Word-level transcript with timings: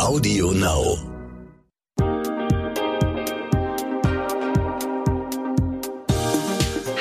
Audio 0.00 0.52
Now. 0.52 1.09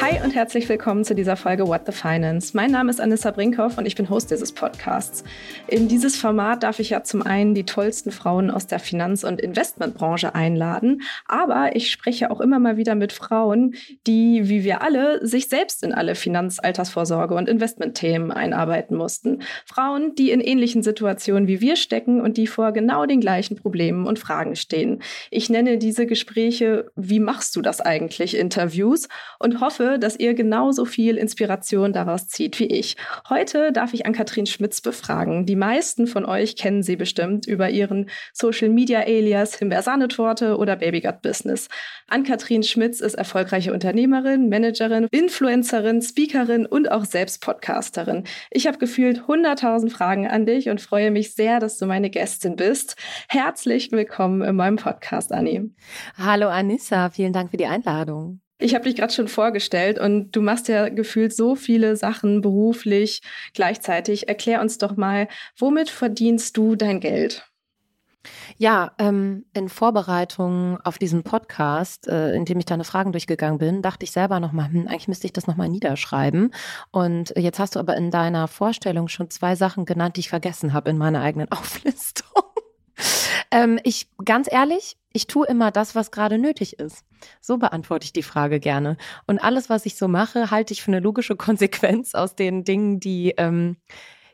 Hi 0.01 0.17
und 0.23 0.33
herzlich 0.33 0.70
willkommen 0.70 1.04
zu 1.04 1.13
dieser 1.13 1.36
Folge 1.36 1.67
What 1.67 1.81
the 1.86 1.91
Finance. 1.91 2.55
Mein 2.55 2.71
Name 2.71 2.89
ist 2.89 3.01
Anissa 3.01 3.31
Brinkhoff 3.31 3.77
und 3.77 3.86
ich 3.86 3.96
bin 3.96 4.09
Host 4.09 4.31
dieses 4.31 4.54
Podcasts. 4.54 5.25
In 5.68 5.89
dieses 5.89 6.15
Format 6.15 6.63
darf 6.63 6.79
ich 6.79 6.91
ja 6.91 7.04
zum 7.04 7.21
einen 7.21 7.54
die 7.54 7.66
tollsten 7.66 8.12
Frauen 8.12 8.49
aus 8.49 8.66
der 8.66 8.80
Finanz- 8.80 9.25
und 9.25 9.41
Investmentbranche 9.41 10.34
einladen, 10.34 11.02
aber 11.25 11.75
ich 11.75 11.91
spreche 11.91 12.31
auch 12.31 12.39
immer 12.39 12.59
mal 12.59 12.77
wieder 12.77 12.95
mit 12.95 13.12
Frauen, 13.12 13.75
die, 14.07 14.48
wie 14.48 14.63
wir 14.63 14.84
alle, 14.84 15.27
sich 15.27 15.49
selbst 15.49 15.84
in 15.84 15.91
alle 15.91 16.16
Finanz-, 16.16 16.59
Altersvorsorge 16.59 17.36
und 17.36 17.50
Investmentthemen 17.50 18.31
einarbeiten 18.31 18.95
mussten. 18.95 19.41
Frauen, 19.66 20.16
die 20.16 20.31
in 20.31 20.39
ähnlichen 20.39 20.81
Situationen 20.81 21.50
wie 21.50 21.59
wir 21.59 21.75
stecken 21.75 22.21
und 22.21 22.38
die 22.38 22.47
vor 22.47 22.71
genau 22.71 23.05
den 23.05 23.20
gleichen 23.20 23.58
Problemen 23.58 24.08
und 24.08 24.17
Fragen 24.17 24.55
stehen. 24.55 25.02
Ich 25.30 25.50
nenne 25.50 25.77
diese 25.77 26.05
Gespräche 26.05 26.89
Wie 26.95 27.20
machst 27.20 27.58
du 27.58 27.61
das 27.61 27.81
eigentlich? 27.81 28.38
Interviews 28.38 29.09
und 29.39 29.59
hoffe, 29.59 29.88
dass 29.98 30.20
ihr 30.20 30.34
genauso 30.34 30.85
viel 30.85 31.17
Inspiration 31.17 31.93
daraus 31.93 32.27
zieht 32.27 32.59
wie 32.59 32.67
ich. 32.67 32.97
Heute 33.30 33.71
darf 33.71 33.93
ich 33.93 34.05
Ann-Kathrin 34.05 34.45
Schmitz 34.45 34.81
befragen. 34.81 35.45
Die 35.45 35.55
meisten 35.55 36.05
von 36.05 36.25
euch 36.25 36.55
kennen 36.55 36.84
sie 36.84 36.95
bestimmt 36.95 37.47
über 37.47 37.70
ihren 37.70 38.09
Social 38.33 38.70
Media 38.70 38.99
Alias 38.99 39.55
Himbeersahnetorte 39.55 40.57
oder 40.57 40.75
Babygut 40.75 41.21
Business. 41.21 41.70
Ann-Kathrin 42.07 42.63
Schmitz 42.63 42.99
ist 42.99 43.16
erfolgreiche 43.16 43.73
Unternehmerin, 43.73 44.49
Managerin, 44.49 45.07
Influencerin, 45.11 46.02
Speakerin 46.02 46.66
und 46.66 46.91
auch 46.91 47.05
selbst 47.05 47.41
Podcasterin. 47.41 48.25
Ich 48.52 48.67
habe 48.67 48.77
gefühlt 48.77 49.21
100.000 49.21 49.89
Fragen 49.89 50.27
an 50.27 50.45
dich 50.45 50.69
und 50.69 50.81
freue 50.81 51.11
mich 51.11 51.33
sehr, 51.33 51.59
dass 51.59 51.77
du 51.77 51.85
meine 51.85 52.09
Gästin 52.09 52.55
bist. 52.55 52.95
Herzlich 53.30 53.91
willkommen 53.91 54.41
in 54.41 54.55
meinem 54.55 54.75
Podcast, 54.75 55.31
Anni. 55.31 55.71
Hallo 56.17 56.49
Anissa, 56.49 57.09
vielen 57.09 57.33
Dank 57.33 57.52
für 57.52 57.58
die 57.58 57.67
Einladung. 57.67 58.42
Ich 58.61 58.75
habe 58.75 58.83
dich 58.83 58.97
gerade 58.97 59.13
schon 59.13 59.29
vorgestellt 59.29 59.99
und 59.99 60.31
du 60.35 60.41
machst 60.41 60.67
ja 60.67 60.89
gefühlt 60.89 61.33
so 61.33 61.55
viele 61.55 61.95
Sachen 61.95 62.41
beruflich 62.41 63.21
gleichzeitig. 63.53 64.27
Erklär 64.27 64.59
uns 64.59 64.77
doch 64.77 64.97
mal, 64.97 65.29
womit 65.57 65.89
verdienst 65.89 66.57
du 66.57 66.75
dein 66.75 66.99
Geld? 66.99 67.49
Ja, 68.57 68.91
ähm, 68.99 69.45
in 69.53 69.69
Vorbereitung 69.69 70.77
auf 70.83 70.97
diesen 70.97 71.23
Podcast, 71.23 72.09
äh, 72.09 72.33
in 72.33 72.43
dem 72.43 72.59
ich 72.59 72.65
deine 72.65 72.83
Fragen 72.83 73.13
durchgegangen 73.13 73.59
bin, 73.59 73.81
dachte 73.81 74.03
ich 74.03 74.11
selber 74.11 74.41
nochmal, 74.41 74.69
hm, 74.69 74.89
eigentlich 74.89 75.07
müsste 75.07 75.27
ich 75.27 75.33
das 75.33 75.47
nochmal 75.47 75.69
niederschreiben. 75.69 76.53
Und 76.91 77.33
jetzt 77.37 77.59
hast 77.59 77.77
du 77.77 77.80
aber 77.80 77.95
in 77.95 78.11
deiner 78.11 78.49
Vorstellung 78.49 79.07
schon 79.07 79.30
zwei 79.30 79.55
Sachen 79.55 79.85
genannt, 79.85 80.17
die 80.17 80.21
ich 80.21 80.30
vergessen 80.30 80.73
habe 80.73 80.89
in 80.89 80.97
meiner 80.97 81.21
eigenen 81.21 81.49
Auflistung. 81.53 82.43
Ähm, 83.52 83.80
ich, 83.83 84.08
ganz 84.23 84.52
ehrlich, 84.52 84.97
ich 85.11 85.28
tue 85.28 85.47
immer 85.47 85.72
das, 85.72 85.95
was 85.95 86.11
gerade 86.11 86.38
nötig 86.38 86.80
ist. 86.80 87.03
So 87.42 87.58
beantworte 87.58 88.05
ich 88.05 88.14
die 88.14 88.23
Frage 88.23 88.59
gerne. 88.59 88.97
Und 89.28 89.39
alles, 89.39 89.69
was 89.69 89.86
ich 89.86 89.95
so 89.95 90.08
mache, 90.08 90.52
halte 90.52 90.73
ich 90.73 90.81
für 90.81 90.92
eine 90.92 91.00
logische 91.00 91.36
Konsequenz 91.38 92.16
aus 92.16 92.36
den 92.36 92.64
Dingen, 92.64 93.00
die, 93.00 93.33
ähm, 93.38 93.77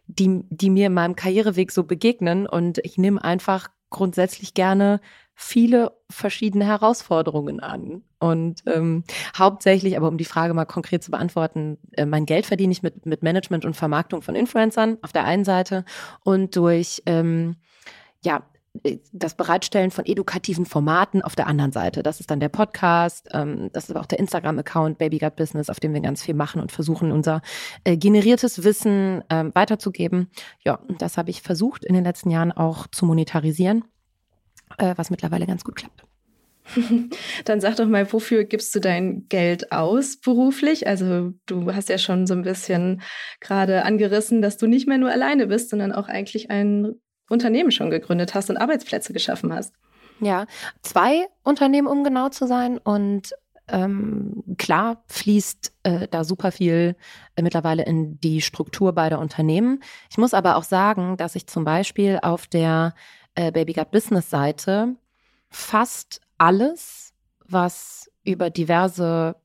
die, 0.07 0.41
die 0.49 0.69
mir 0.69 0.87
in 0.87 0.93
meinem 0.93 1.15
Karriereweg 1.15 1.71
so 1.71 1.83
begegnen. 1.83 2.45
Und 2.47 2.79
ich 2.79 2.97
nehme 2.97 3.23
einfach 3.23 3.69
grundsätzlich 3.89 4.53
gerne 4.53 4.99
viele 5.35 5.91
verschiedene 6.09 6.65
Herausforderungen 6.65 7.59
an. 7.59 8.03
Und 8.19 8.63
ähm, 8.67 9.03
hauptsächlich, 9.37 9.97
aber 9.97 10.07
um 10.07 10.17
die 10.17 10.25
Frage 10.25 10.53
mal 10.53 10.65
konkret 10.65 11.03
zu 11.03 11.11
beantworten, 11.11 11.77
äh, 11.93 12.05
mein 12.05 12.25
Geld 12.25 12.45
verdiene 12.45 12.71
ich 12.71 12.83
mit, 12.83 13.05
mit 13.05 13.23
Management 13.23 13.65
und 13.65 13.75
Vermarktung 13.75 14.21
von 14.21 14.35
Influencern 14.35 14.97
auf 15.01 15.11
der 15.11 15.25
einen 15.25 15.45
Seite 15.45 15.85
und 16.23 16.55
durch 16.55 17.03
ähm, 17.05 17.57
ja, 18.23 18.43
das 19.11 19.35
Bereitstellen 19.35 19.91
von 19.91 20.05
edukativen 20.05 20.65
Formaten 20.65 21.21
auf 21.21 21.35
der 21.35 21.47
anderen 21.47 21.71
Seite. 21.71 22.03
Das 22.03 22.19
ist 22.19 22.31
dann 22.31 22.39
der 22.39 22.49
Podcast, 22.49 23.27
ähm, 23.33 23.69
das 23.73 23.85
ist 23.85 23.91
aber 23.91 24.01
auch 24.01 24.05
der 24.05 24.19
Instagram-Account 24.19 24.97
Baby 24.97 25.19
Gut 25.19 25.35
Business, 25.35 25.69
auf 25.69 25.79
dem 25.79 25.93
wir 25.93 26.01
ganz 26.01 26.23
viel 26.23 26.35
machen 26.35 26.61
und 26.61 26.71
versuchen, 26.71 27.11
unser 27.11 27.41
äh, 27.83 27.97
generiertes 27.97 28.63
Wissen 28.63 29.23
ähm, 29.29 29.51
weiterzugeben. 29.53 30.29
Ja, 30.63 30.79
das 30.99 31.17
habe 31.17 31.29
ich 31.29 31.41
versucht 31.41 31.85
in 31.85 31.95
den 31.95 32.03
letzten 32.03 32.29
Jahren 32.29 32.51
auch 32.51 32.87
zu 32.87 33.05
monetarisieren, 33.05 33.85
äh, 34.77 34.93
was 34.97 35.09
mittlerweile 35.09 35.45
ganz 35.45 35.63
gut 35.63 35.75
klappt. 35.75 36.03
Dann 37.45 37.61
sag 37.61 37.75
doch 37.75 37.87
mal, 37.87 38.11
wofür 38.11 38.43
gibst 38.43 38.73
du 38.73 38.79
dein 38.79 39.27
Geld 39.29 39.71
aus 39.71 40.17
beruflich? 40.17 40.87
Also 40.87 41.33
du 41.45 41.73
hast 41.73 41.89
ja 41.89 41.97
schon 41.97 42.25
so 42.27 42.33
ein 42.33 42.41
bisschen 42.41 43.01
gerade 43.39 43.83
angerissen, 43.83 44.41
dass 44.41 44.57
du 44.57 44.67
nicht 44.67 44.87
mehr 44.87 44.97
nur 44.97 45.11
alleine 45.11 45.47
bist, 45.47 45.69
sondern 45.69 45.91
auch 45.91 46.07
eigentlich 46.07 46.49
ein 46.49 46.95
Unternehmen 47.29 47.71
schon 47.71 47.89
gegründet 47.89 48.33
hast 48.33 48.49
und 48.49 48.57
Arbeitsplätze 48.57 49.13
geschaffen 49.13 49.53
hast. 49.53 49.73
Ja, 50.19 50.45
zwei 50.81 51.27
Unternehmen, 51.43 51.87
um 51.87 52.03
genau 52.03 52.29
zu 52.29 52.47
sein. 52.47 52.77
Und 52.77 53.33
ähm, 53.67 54.43
klar 54.57 55.03
fließt 55.07 55.73
äh, 55.83 56.07
da 56.07 56.23
super 56.23 56.51
viel 56.51 56.95
äh, 57.35 57.41
mittlerweile 57.41 57.83
in 57.83 58.19
die 58.19 58.41
Struktur 58.41 58.93
beider 58.93 59.19
Unternehmen. 59.19 59.81
Ich 60.09 60.17
muss 60.17 60.33
aber 60.33 60.55
auch 60.55 60.63
sagen, 60.63 61.17
dass 61.17 61.35
ich 61.35 61.47
zum 61.47 61.63
Beispiel 61.63 62.19
auf 62.21 62.47
der 62.47 62.93
äh, 63.33 63.51
Baby 63.51 63.75
Business 63.91 64.29
Seite 64.29 64.95
fast 65.49 66.21
alles, 66.37 67.13
was 67.47 68.11
über 68.23 68.49
diverse 68.49 69.35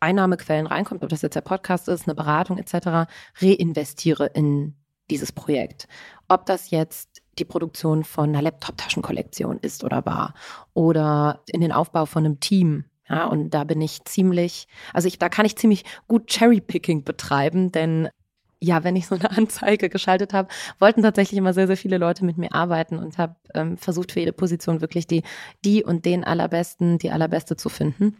Einnahmequellen 0.00 0.66
reinkommt, 0.66 1.02
ob 1.02 1.08
das 1.08 1.22
jetzt 1.22 1.34
der 1.34 1.40
Podcast 1.40 1.88
ist, 1.88 2.06
eine 2.06 2.14
Beratung 2.14 2.58
etc., 2.58 3.08
reinvestiere 3.40 4.26
in 4.26 4.74
dieses 5.10 5.32
Projekt. 5.32 5.88
Ob 6.28 6.46
das 6.46 6.70
jetzt 6.70 7.22
die 7.38 7.44
Produktion 7.44 8.04
von 8.04 8.30
einer 8.30 8.42
Laptop-Taschenkollektion 8.42 9.58
ist 9.60 9.84
oder 9.84 10.04
war 10.06 10.34
oder 10.74 11.42
in 11.46 11.60
den 11.60 11.72
Aufbau 11.72 12.06
von 12.06 12.24
einem 12.24 12.40
Team. 12.40 12.84
Ja, 13.08 13.26
und 13.26 13.50
da 13.50 13.62
bin 13.64 13.80
ich 13.80 14.04
ziemlich, 14.04 14.66
also 14.92 15.06
ich, 15.06 15.18
da 15.18 15.28
kann 15.28 15.46
ich 15.46 15.56
ziemlich 15.56 15.84
gut 16.08 16.26
Cherry-Picking 16.26 17.04
betreiben, 17.04 17.70
denn 17.70 18.08
ja, 18.60 18.82
wenn 18.84 18.96
ich 18.96 19.06
so 19.06 19.14
eine 19.14 19.30
Anzeige 19.36 19.88
geschaltet 19.88 20.32
habe, 20.32 20.48
wollten 20.78 21.02
tatsächlich 21.02 21.38
immer 21.38 21.52
sehr, 21.52 21.66
sehr 21.66 21.76
viele 21.76 21.98
Leute 21.98 22.24
mit 22.24 22.38
mir 22.38 22.52
arbeiten 22.52 22.98
und 22.98 23.18
habe 23.18 23.36
ähm, 23.54 23.76
versucht, 23.76 24.12
für 24.12 24.20
jede 24.20 24.32
Position 24.32 24.80
wirklich 24.80 25.06
die, 25.06 25.22
die 25.64 25.84
und 25.84 26.04
den 26.04 26.24
allerbesten, 26.24 26.98
die 26.98 27.10
allerbeste 27.10 27.56
zu 27.56 27.68
finden. 27.68 28.16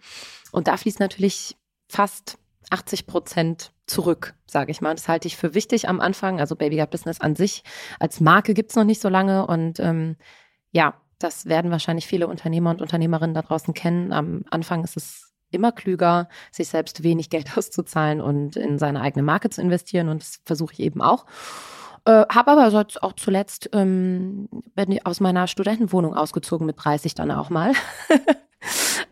Und 0.53 0.69
da 0.69 0.77
fließt 0.77 1.01
natürlich 1.01 1.57
fast 1.89 2.39
80 2.71 3.07
Prozent 3.07 3.73
zurück, 3.87 4.35
sage 4.47 4.71
ich 4.71 4.81
mal. 4.81 4.95
Das 4.95 5.09
halte 5.09 5.29
ich 5.29 5.37
für 5.37 5.55
wichtig 5.55 5.89
am 5.89 6.01
Anfang. 6.01 6.41
Also 6.41 6.57
Baby 6.57 6.79
Gut 6.79 6.91
Business 6.91 7.21
an 7.21 7.37
sich 7.37 7.63
als 8.01 8.21
Marke 8.21 8.55
gibt 8.55 8.71
es 8.71 8.77
noch 8.77 8.85
nicht 8.85 9.01
so 9.01 9.09
lange 9.09 9.47
und 9.47 9.81
ähm, 9.81 10.17
ja, 10.73 10.95
das 11.19 11.47
werden 11.47 11.71
wahrscheinlich 11.71 12.07
viele 12.07 12.27
Unternehmer 12.27 12.71
und 12.71 12.83
Unternehmerinnen 12.83 13.35
da 13.35 13.43
draußen 13.43 13.75
kennen. 13.75 14.13
Am 14.13 14.45
Anfang 14.51 14.85
ist 14.85 14.97
es 14.97 15.33
immer 15.51 15.73
klüger, 15.73 16.29
sich 16.51 16.69
selbst 16.69 17.03
wenig 17.03 17.31
Geld 17.31 17.51
auszuzahlen 17.57 18.21
und 18.21 18.57
in 18.57 18.79
seine 18.79 19.01
eigene 19.01 19.23
Marke 19.23 19.51
zu 19.51 19.63
investieren 19.63 20.09
und 20.09 20.23
das 20.23 20.41
versuche 20.45 20.75
ich 20.75 20.81
eben 20.81 21.01
auch. 21.01 21.27
Äh, 22.05 22.25
habe 22.29 22.53
aber 22.53 22.87
auch 23.03 23.13
zuletzt 23.15 23.71
ähm, 23.73 24.49
bin 24.75 25.05
aus 25.05 25.21
meiner 25.21 25.49
Studentenwohnung 25.49 26.15
ausgezogen 26.15 26.67
mit 26.67 26.77
30 26.79 27.15
dann 27.15 27.31
auch 27.31 27.51
mal. 27.51 27.73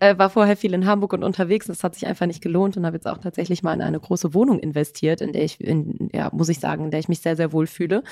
äh, 0.01 0.19
war 0.19 0.31
vorher 0.31 0.57
viel 0.57 0.75
in 0.75 0.87
Hamburg 0.87 1.13
und 1.13 1.25
unterwegs. 1.25 1.67
Das 1.67 1.85
hat 1.85 1.95
sich 1.95 2.07
einfach 2.07 2.27
nicht 2.27 2.43
gelohnt 2.43 2.77
und 2.77 2.87
habe 2.87 2.97
jetzt 2.97 3.07
auch 3.07 3.19
tatsächlich 3.19 3.63
mal 3.63 3.75
in 3.75 3.83
eine 3.83 4.01
große 4.01 4.35
Wohnung 4.35 4.59
investiert, 4.59 5.21
in 5.21 5.33
der 5.33 5.45
ich, 5.45 5.61
in, 5.61 6.11
ja, 6.13 6.31
muss 6.33 6.49
ich 6.49 6.61
sagen, 6.61 6.85
in 6.85 6.91
der 6.91 7.01
ich 7.01 7.09
mich 7.09 7.21
sehr, 7.21 7.37
sehr 7.37 7.53
wohl 7.53 7.67
fühle. 7.67 8.03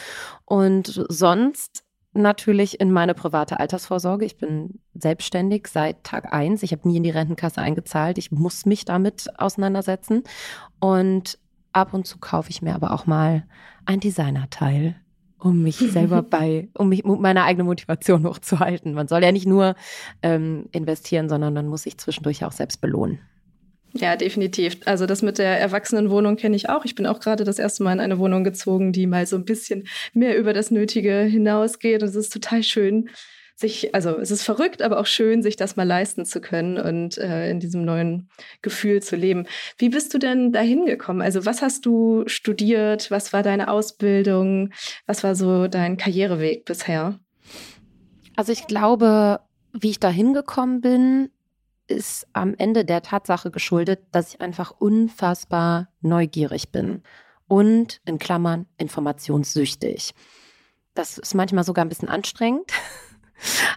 Und 0.45 1.05
sonst 1.09 1.85
natürlich 2.15 2.81
in 2.81 2.93
meine 2.93 3.15
private 3.15 3.59
Altersvorsorge. 3.59 4.25
Ich 4.25 4.37
bin 4.37 4.81
selbstständig 4.95 5.69
seit 5.69 6.05
Tag 6.05 6.33
eins. 6.33 6.63
Ich 6.63 6.73
habe 6.73 6.87
nie 6.87 6.97
in 6.97 7.03
die 7.03 7.11
Rentenkasse 7.11 7.61
eingezahlt. 7.61 8.19
Ich 8.19 8.31
muss 8.31 8.67
mich 8.67 8.85
damit 8.85 9.29
auseinandersetzen. 9.39 10.23
Und 10.79 11.39
ab 11.73 11.95
und 11.95 12.07
zu 12.07 12.19
kaufe 12.19 12.51
ich 12.51 12.63
mir 12.63 12.75
aber 12.75 12.93
auch 12.93 13.07
mal 13.07 13.45
ein 13.87 14.01
Designerteil 14.01 14.97
um 15.43 15.63
mich 15.63 15.77
selber 15.77 16.23
bei, 16.31 16.69
um 16.75 16.89
mich, 16.89 17.05
um 17.05 17.21
meine 17.21 17.45
eigene 17.45 17.65
Motivation 17.65 18.27
hochzuhalten. 18.27 18.95
Man 18.95 19.09
soll 19.09 19.23
ja 19.23 19.33
nicht 19.33 19.47
nur 19.47 19.75
ähm, 20.23 20.67
investieren, 20.73 21.29
sondern 21.29 21.53
man 21.53 21.67
muss 21.67 21.83
sich 21.83 21.99
zwischendurch 21.99 22.45
auch 22.45 22.53
selbst 22.53 22.81
belohnen. 22.81 23.19
Ja, 23.95 24.17
definitiv. 24.17 24.79
Also 24.87 25.05
das 25.05 25.21
mit 25.21 25.37
der 25.37 25.61
Erwachsenenwohnung 25.61 26.37
kenne 26.37 26.57
ich 26.57 26.71
auch. 26.71 26.87
Ich 26.87 26.95
bin 26.95 27.07
auch 27.07 27.21
gerade 27.21 27.45
das 27.45 27.59
erste 27.59 27.83
Mal 27.83 27.93
in 27.93 28.01
eine 28.01 28.19
Wohnung 28.19 28.43
gezogen, 28.43 28.93
die 28.93 29.07
mal 29.07 29.27
so 29.27 29.37
ein 29.37 29.45
bisschen 29.45 29.87
mehr 30.15 30.39
über 30.39 30.55
das 30.55 30.71
Nötige 30.71 31.21
hinausgeht. 31.21 32.03
Und 32.03 32.09
es 32.09 32.17
ist 32.17 32.33
total 32.33 32.63
schön, 32.63 33.11
sich, 33.63 33.95
also 33.95 34.19
es 34.19 34.31
ist 34.31 34.43
verrückt, 34.43 34.83
aber 34.83 35.01
auch 35.01 35.07
schön, 35.07 35.43
sich 35.43 35.57
das 35.57 35.77
mal 35.77 35.87
leisten 35.87 36.27
zu 36.27 36.43
können 36.43 36.77
und 36.77 37.17
äh, 37.17 37.51
in 37.51 37.61
diesem 37.61 37.85
neuen 37.85 38.29
Gefühl 38.61 39.03
zu 39.03 39.17
leben. 39.17 39.47
Wie 39.79 39.89
bist 39.89 40.13
du 40.13 40.19
denn 40.19 40.53
dahin 40.53 40.85
gekommen? 40.85 41.23
Also 41.23 41.47
was 41.47 41.63
hast 41.63 41.87
du 41.87 42.25
studiert? 42.27 43.11
Was 43.11 43.33
war 43.33 43.43
deine 43.43 43.69
Ausbildung? 43.69 44.71
Was 45.07 45.25
war 45.25 45.35
so 45.35 45.67
dein 45.67 45.97
Karriereweg 45.97 46.67
bisher? 46.67 47.19
Also 48.37 48.53
ich 48.53 48.67
glaube, 48.67 49.41
wie 49.73 49.91
ich 49.91 50.01
dahin 50.01 50.35
gekommen 50.35 50.83
bin, 50.83 51.31
ist 51.87 52.27
am 52.33 52.55
Ende 52.57 52.85
der 52.85 53.03
Tatsache 53.03 53.51
geschuldet, 53.51 54.01
dass 54.13 54.35
ich 54.35 54.41
einfach 54.41 54.71
unfassbar 54.79 55.89
neugierig 56.01 56.71
bin 56.71 57.03
und 57.49 58.01
in 58.05 58.19
Klammern 58.19 58.67
informationssüchtig. 58.79 60.15
Das 60.95 61.19
ist 61.19 61.35
manchmal 61.35 61.65
sogar 61.65 61.85
ein 61.85 61.89
bisschen 61.89 62.09
anstrengend. 62.09 62.71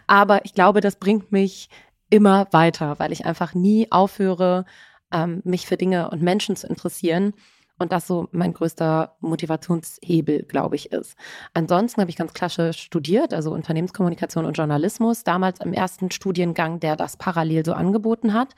Aber 0.08 0.46
ich 0.46 0.54
glaube, 0.54 0.82
das 0.82 0.98
bringt 0.98 1.32
mich 1.32 1.70
immer 2.10 2.48
weiter, 2.52 3.00
weil 3.00 3.12
ich 3.12 3.26
einfach 3.26 3.54
nie 3.54 3.92
aufhöre, 3.92 4.66
ähm, 5.12 5.42
mich 5.44 5.68
für 5.68 5.78
Dinge 5.78 6.10
und 6.10 6.22
Menschen 6.22 6.56
zu 6.56 6.68
interessieren. 6.68 7.34
Und 7.78 7.92
das 7.92 8.08
so 8.08 8.30
mein 8.32 8.54
größter 8.54 9.18
Motivationshebel, 9.20 10.44
glaube 10.44 10.78
ich, 10.78 10.94
ist. 10.94 11.18
Ansonsten 11.54 12.00
habe 12.00 12.10
ich 12.10 12.16
ganz 12.16 12.34
klassisch 12.34 12.80
studiert, 12.80 13.34
also 13.34 13.52
Unternehmenskommunikation 13.52 14.46
und 14.46 14.54
Journalismus, 14.54 15.26
damals 15.26 15.60
im 15.60 15.74
ersten 15.74 16.10
Studiengang, 16.10 16.80
der 16.80 16.96
das 16.96 17.18
parallel 17.18 17.66
so 17.66 17.74
angeboten 17.74 18.34
hat 18.34 18.56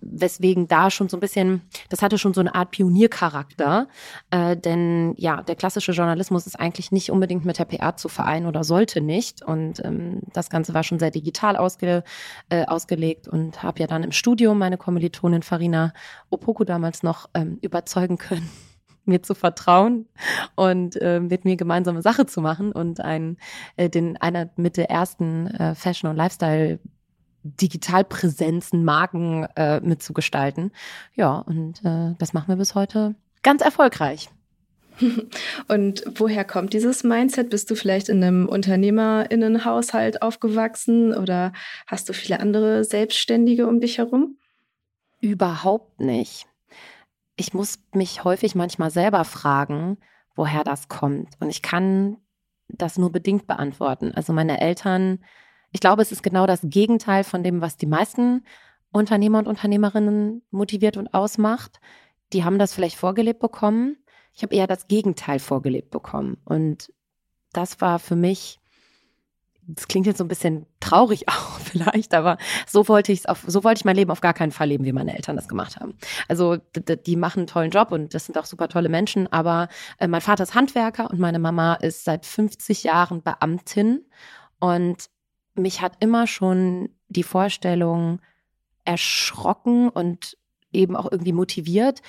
weswegen 0.00 0.68
da 0.68 0.90
schon 0.90 1.08
so 1.08 1.16
ein 1.16 1.20
bisschen, 1.20 1.62
das 1.88 2.02
hatte 2.02 2.18
schon 2.18 2.34
so 2.34 2.40
eine 2.40 2.54
Art 2.54 2.70
Pioniercharakter, 2.70 3.88
äh, 4.30 4.56
denn 4.56 5.14
ja, 5.16 5.42
der 5.42 5.56
klassische 5.56 5.92
Journalismus 5.92 6.46
ist 6.46 6.58
eigentlich 6.58 6.92
nicht 6.92 7.10
unbedingt 7.10 7.44
mit 7.44 7.58
der 7.58 7.64
PR 7.64 7.96
zu 7.96 8.08
vereinen 8.08 8.46
oder 8.46 8.64
sollte 8.64 9.00
nicht. 9.00 9.42
Und 9.42 9.84
ähm, 9.84 10.20
das 10.32 10.50
Ganze 10.50 10.74
war 10.74 10.82
schon 10.82 10.98
sehr 10.98 11.10
digital 11.10 11.56
ausge, 11.56 12.04
äh, 12.48 12.64
ausgelegt 12.66 13.28
und 13.28 13.62
habe 13.62 13.80
ja 13.80 13.86
dann 13.86 14.02
im 14.02 14.12
Studium 14.12 14.58
meine 14.58 14.76
Kommilitonin 14.76 15.42
Farina 15.42 15.92
Opoku 16.30 16.64
damals 16.64 17.02
noch 17.02 17.28
ähm, 17.34 17.58
überzeugen 17.62 18.18
können, 18.18 18.48
mir 19.04 19.22
zu 19.22 19.34
vertrauen 19.34 20.06
und 20.56 21.00
äh, 21.00 21.20
mit 21.20 21.44
mir 21.44 21.56
gemeinsame 21.56 22.02
Sache 22.02 22.26
zu 22.26 22.40
machen 22.40 22.72
und 22.72 23.00
ein, 23.00 23.36
äh, 23.76 23.88
den 23.88 24.16
einer 24.16 24.50
mit 24.56 24.76
der 24.76 24.90
ersten 24.90 25.46
äh, 25.48 25.74
Fashion 25.74 26.10
und 26.10 26.16
Lifestyle 26.16 26.80
Digitalpräsenzen, 27.60 28.84
Marken 28.84 29.46
äh, 29.56 29.80
mitzugestalten. 29.80 30.72
Ja, 31.14 31.38
und 31.38 31.84
äh, 31.84 32.14
das 32.18 32.32
machen 32.32 32.48
wir 32.48 32.56
bis 32.56 32.74
heute 32.74 33.14
ganz 33.42 33.62
erfolgreich. 33.62 34.28
Und 35.68 36.04
woher 36.14 36.44
kommt 36.44 36.72
dieses 36.72 37.04
Mindset? 37.04 37.50
Bist 37.50 37.70
du 37.70 37.74
vielleicht 37.74 38.08
in 38.08 38.22
einem 38.22 38.48
Unternehmerinnenhaushalt 38.48 40.22
aufgewachsen 40.22 41.12
oder 41.12 41.52
hast 41.86 42.08
du 42.08 42.12
viele 42.12 42.40
andere 42.40 42.84
Selbstständige 42.84 43.66
um 43.66 43.80
dich 43.80 43.98
herum? 43.98 44.38
Überhaupt 45.20 46.00
nicht. 46.00 46.46
Ich 47.36 47.52
muss 47.52 47.78
mich 47.92 48.24
häufig 48.24 48.54
manchmal 48.54 48.90
selber 48.90 49.24
fragen, 49.24 49.98
woher 50.34 50.64
das 50.64 50.88
kommt. 50.88 51.34
Und 51.40 51.50
ich 51.50 51.62
kann 51.62 52.16
das 52.68 52.98
nur 52.98 53.12
bedingt 53.12 53.46
beantworten. 53.46 54.12
Also 54.14 54.32
meine 54.32 54.60
Eltern 54.60 55.18
ich 55.72 55.80
glaube, 55.80 56.02
es 56.02 56.12
ist 56.12 56.22
genau 56.22 56.46
das 56.46 56.60
Gegenteil 56.62 57.24
von 57.24 57.42
dem, 57.42 57.60
was 57.60 57.76
die 57.76 57.86
meisten 57.86 58.44
Unternehmer 58.92 59.38
und 59.38 59.48
Unternehmerinnen 59.48 60.42
motiviert 60.50 60.96
und 60.96 61.12
ausmacht. 61.12 61.80
Die 62.32 62.44
haben 62.44 62.58
das 62.58 62.72
vielleicht 62.72 62.96
vorgelebt 62.96 63.40
bekommen. 63.40 63.96
Ich 64.32 64.42
habe 64.42 64.54
eher 64.54 64.66
das 64.66 64.88
Gegenteil 64.88 65.38
vorgelebt 65.38 65.90
bekommen. 65.90 66.38
Und 66.44 66.92
das 67.52 67.80
war 67.80 67.98
für 67.98 68.16
mich, 68.16 68.58
das 69.66 69.88
klingt 69.88 70.06
jetzt 70.06 70.18
so 70.18 70.24
ein 70.24 70.28
bisschen 70.28 70.66
traurig 70.80 71.28
auch 71.28 71.58
vielleicht, 71.60 72.14
aber 72.14 72.38
so 72.66 72.88
wollte 72.88 73.12
ich 73.12 73.24
es 73.24 73.42
so 73.46 73.64
wollte 73.64 73.80
ich 73.80 73.84
mein 73.84 73.96
Leben 73.96 74.10
auf 74.10 74.20
gar 74.20 74.34
keinen 74.34 74.52
Fall 74.52 74.68
leben, 74.68 74.84
wie 74.84 74.92
meine 74.92 75.14
Eltern 75.14 75.36
das 75.36 75.48
gemacht 75.48 75.76
haben. 75.76 75.94
Also 76.28 76.56
die 76.76 77.16
machen 77.16 77.40
einen 77.40 77.46
tollen 77.48 77.70
Job 77.70 77.92
und 77.92 78.14
das 78.14 78.26
sind 78.26 78.38
auch 78.38 78.46
super 78.46 78.68
tolle 78.68 78.88
Menschen, 78.88 79.30
aber 79.32 79.68
äh, 79.98 80.06
mein 80.06 80.20
Vater 80.20 80.44
ist 80.44 80.54
Handwerker 80.54 81.10
und 81.10 81.18
meine 81.18 81.38
Mama 81.38 81.74
ist 81.74 82.04
seit 82.04 82.26
50 82.26 82.84
Jahren 82.84 83.22
Beamtin 83.22 84.04
und 84.58 85.10
mich 85.58 85.80
hat 85.80 85.94
immer 86.00 86.26
schon 86.26 86.90
die 87.08 87.22
Vorstellung 87.22 88.20
erschrocken 88.84 89.88
und 89.88 90.36
eben 90.72 90.96
auch 90.96 91.10
irgendwie 91.10 91.32
motiviert, 91.32 92.02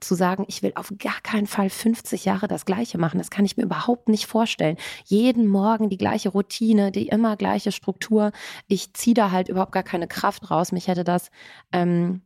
zu 0.00 0.14
sagen, 0.14 0.44
ich 0.48 0.62
will 0.62 0.72
auf 0.76 0.92
gar 0.98 1.20
keinen 1.22 1.46
Fall 1.46 1.68
50 1.68 2.24
Jahre 2.24 2.48
das 2.48 2.64
Gleiche 2.64 2.96
machen. 2.96 3.18
Das 3.18 3.30
kann 3.30 3.44
ich 3.44 3.56
mir 3.56 3.64
überhaupt 3.64 4.08
nicht 4.08 4.26
vorstellen. 4.26 4.76
Jeden 5.04 5.46
Morgen 5.46 5.90
die 5.90 5.98
gleiche 5.98 6.30
Routine, 6.30 6.90
die 6.90 7.08
immer 7.08 7.36
gleiche 7.36 7.70
Struktur. 7.70 8.32
Ich 8.66 8.94
ziehe 8.94 9.14
da 9.14 9.30
halt 9.30 9.48
überhaupt 9.48 9.72
gar 9.72 9.82
keine 9.82 10.08
Kraft 10.08 10.50
raus. 10.50 10.72
Mich 10.72 10.88
hätte 10.88 11.04
das 11.04 11.30
ähm, 11.70 12.22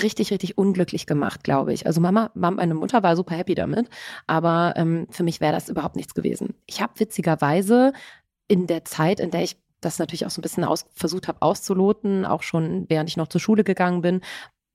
richtig, 0.00 0.30
richtig 0.30 0.58
unglücklich 0.58 1.06
gemacht, 1.06 1.44
glaube 1.44 1.72
ich. 1.72 1.86
Also 1.86 2.00
Mama, 2.00 2.30
meine 2.34 2.74
Mutter 2.74 3.02
war 3.02 3.16
super 3.16 3.34
happy 3.34 3.54
damit, 3.54 3.88
aber 4.26 4.74
ähm, 4.76 5.06
für 5.10 5.22
mich 5.22 5.40
wäre 5.40 5.52
das 5.52 5.68
überhaupt 5.68 5.96
nichts 5.96 6.14
gewesen. 6.14 6.54
Ich 6.66 6.80
habe 6.80 6.98
witzigerweise 6.98 7.92
in 8.48 8.66
der 8.66 8.84
Zeit, 8.84 9.20
in 9.20 9.30
der 9.30 9.42
ich 9.42 9.56
das 9.86 9.98
natürlich 9.98 10.26
auch 10.26 10.30
so 10.30 10.40
ein 10.40 10.42
bisschen 10.42 10.64
aus, 10.64 10.86
versucht 10.94 11.28
habe 11.28 11.40
auszuloten, 11.40 12.26
auch 12.26 12.42
schon 12.42 12.84
während 12.88 13.08
ich 13.08 13.16
noch 13.16 13.28
zur 13.28 13.40
Schule 13.40 13.64
gegangen 13.64 14.02
bin, 14.02 14.20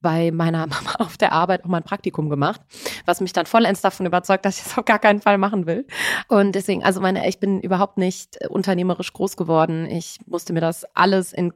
bei 0.02 0.32
meiner 0.32 0.68
Mama 0.68 0.96
auf 1.00 1.18
der 1.18 1.32
Arbeit 1.32 1.64
auch 1.64 1.70
mal 1.70 1.78
ein 1.78 1.84
Praktikum 1.84 2.30
gemacht, 2.30 2.62
was 3.06 3.22
mich 3.22 3.34
dann 3.34 3.46
vollends 3.46 3.82
davon 3.82 4.06
überzeugt, 4.06 4.46
dass 4.46 4.60
ich 4.60 4.66
es 4.66 4.78
auf 4.78 4.86
gar 4.86 5.00
keinen 5.00 5.22
Fall 5.22 5.38
machen 5.38 5.68
will. 5.68 5.86
Und 6.28 6.54
deswegen, 6.54 6.84
also 6.84 7.02
meine, 7.02 7.28
ich 7.28 7.40
bin 7.40 7.62
überhaupt 7.62 7.98
nicht 7.98 8.46
unternehmerisch 8.48 9.14
groß 9.14 9.38
geworden. 9.38 9.86
Ich 9.86 10.20
musste 10.26 10.54
mir 10.54 10.62
das 10.62 10.86
alles 10.96 11.34
in 11.34 11.54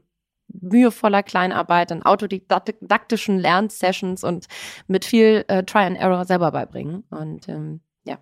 mühevoller 0.48 1.24
Kleinarbeit, 1.24 1.92
in 1.92 2.04
autodidaktischen 2.04 3.40
Lernsessions 3.40 4.24
und 4.24 4.46
mit 4.88 5.04
viel 5.04 5.44
äh, 5.48 5.63
Try 5.63 5.80
and 5.80 5.98
Error 5.98 6.25
selber 6.25 6.52
beibringen. 6.52 7.04
Und 7.10 7.50
ähm, 7.50 7.81
ja, 8.04 8.19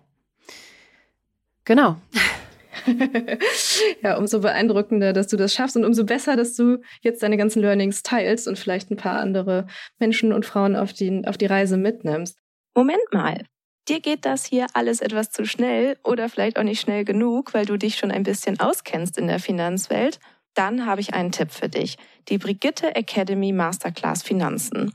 genau. 1.64 1.96
ja, 4.02 4.16
umso 4.16 4.40
beeindruckender, 4.40 5.12
dass 5.12 5.28
du 5.28 5.36
das 5.36 5.54
schaffst 5.54 5.76
und 5.76 5.84
umso 5.84 6.04
besser, 6.04 6.36
dass 6.36 6.54
du 6.54 6.78
jetzt 7.00 7.22
deine 7.22 7.36
ganzen 7.36 7.60
Learnings 7.60 8.02
teilst 8.02 8.48
und 8.48 8.58
vielleicht 8.58 8.90
ein 8.90 8.96
paar 8.96 9.18
andere 9.18 9.66
Menschen 9.98 10.32
und 10.32 10.46
Frauen 10.46 10.76
auf 10.76 10.92
die, 10.92 11.22
auf 11.26 11.36
die 11.36 11.46
Reise 11.46 11.76
mitnimmst. 11.76 12.38
Moment 12.74 13.12
mal. 13.12 13.44
Dir 13.88 14.00
geht 14.00 14.24
das 14.24 14.46
hier 14.46 14.66
alles 14.72 15.02
etwas 15.02 15.30
zu 15.30 15.44
schnell 15.44 15.98
oder 16.02 16.28
vielleicht 16.28 16.58
auch 16.58 16.62
nicht 16.62 16.80
schnell 16.80 17.04
genug, 17.04 17.52
weil 17.52 17.66
du 17.66 17.76
dich 17.76 17.96
schon 17.96 18.10
ein 18.10 18.22
bisschen 18.22 18.58
auskennst 18.58 19.18
in 19.18 19.26
der 19.26 19.40
Finanzwelt? 19.40 20.20
Dann 20.54 20.86
habe 20.86 21.00
ich 21.00 21.12
einen 21.12 21.32
Tipp 21.32 21.50
für 21.50 21.68
dich. 21.68 21.98
Die 22.28 22.38
Brigitte 22.38 22.94
Academy 22.96 23.52
Masterclass 23.52 24.22
Finanzen 24.22 24.94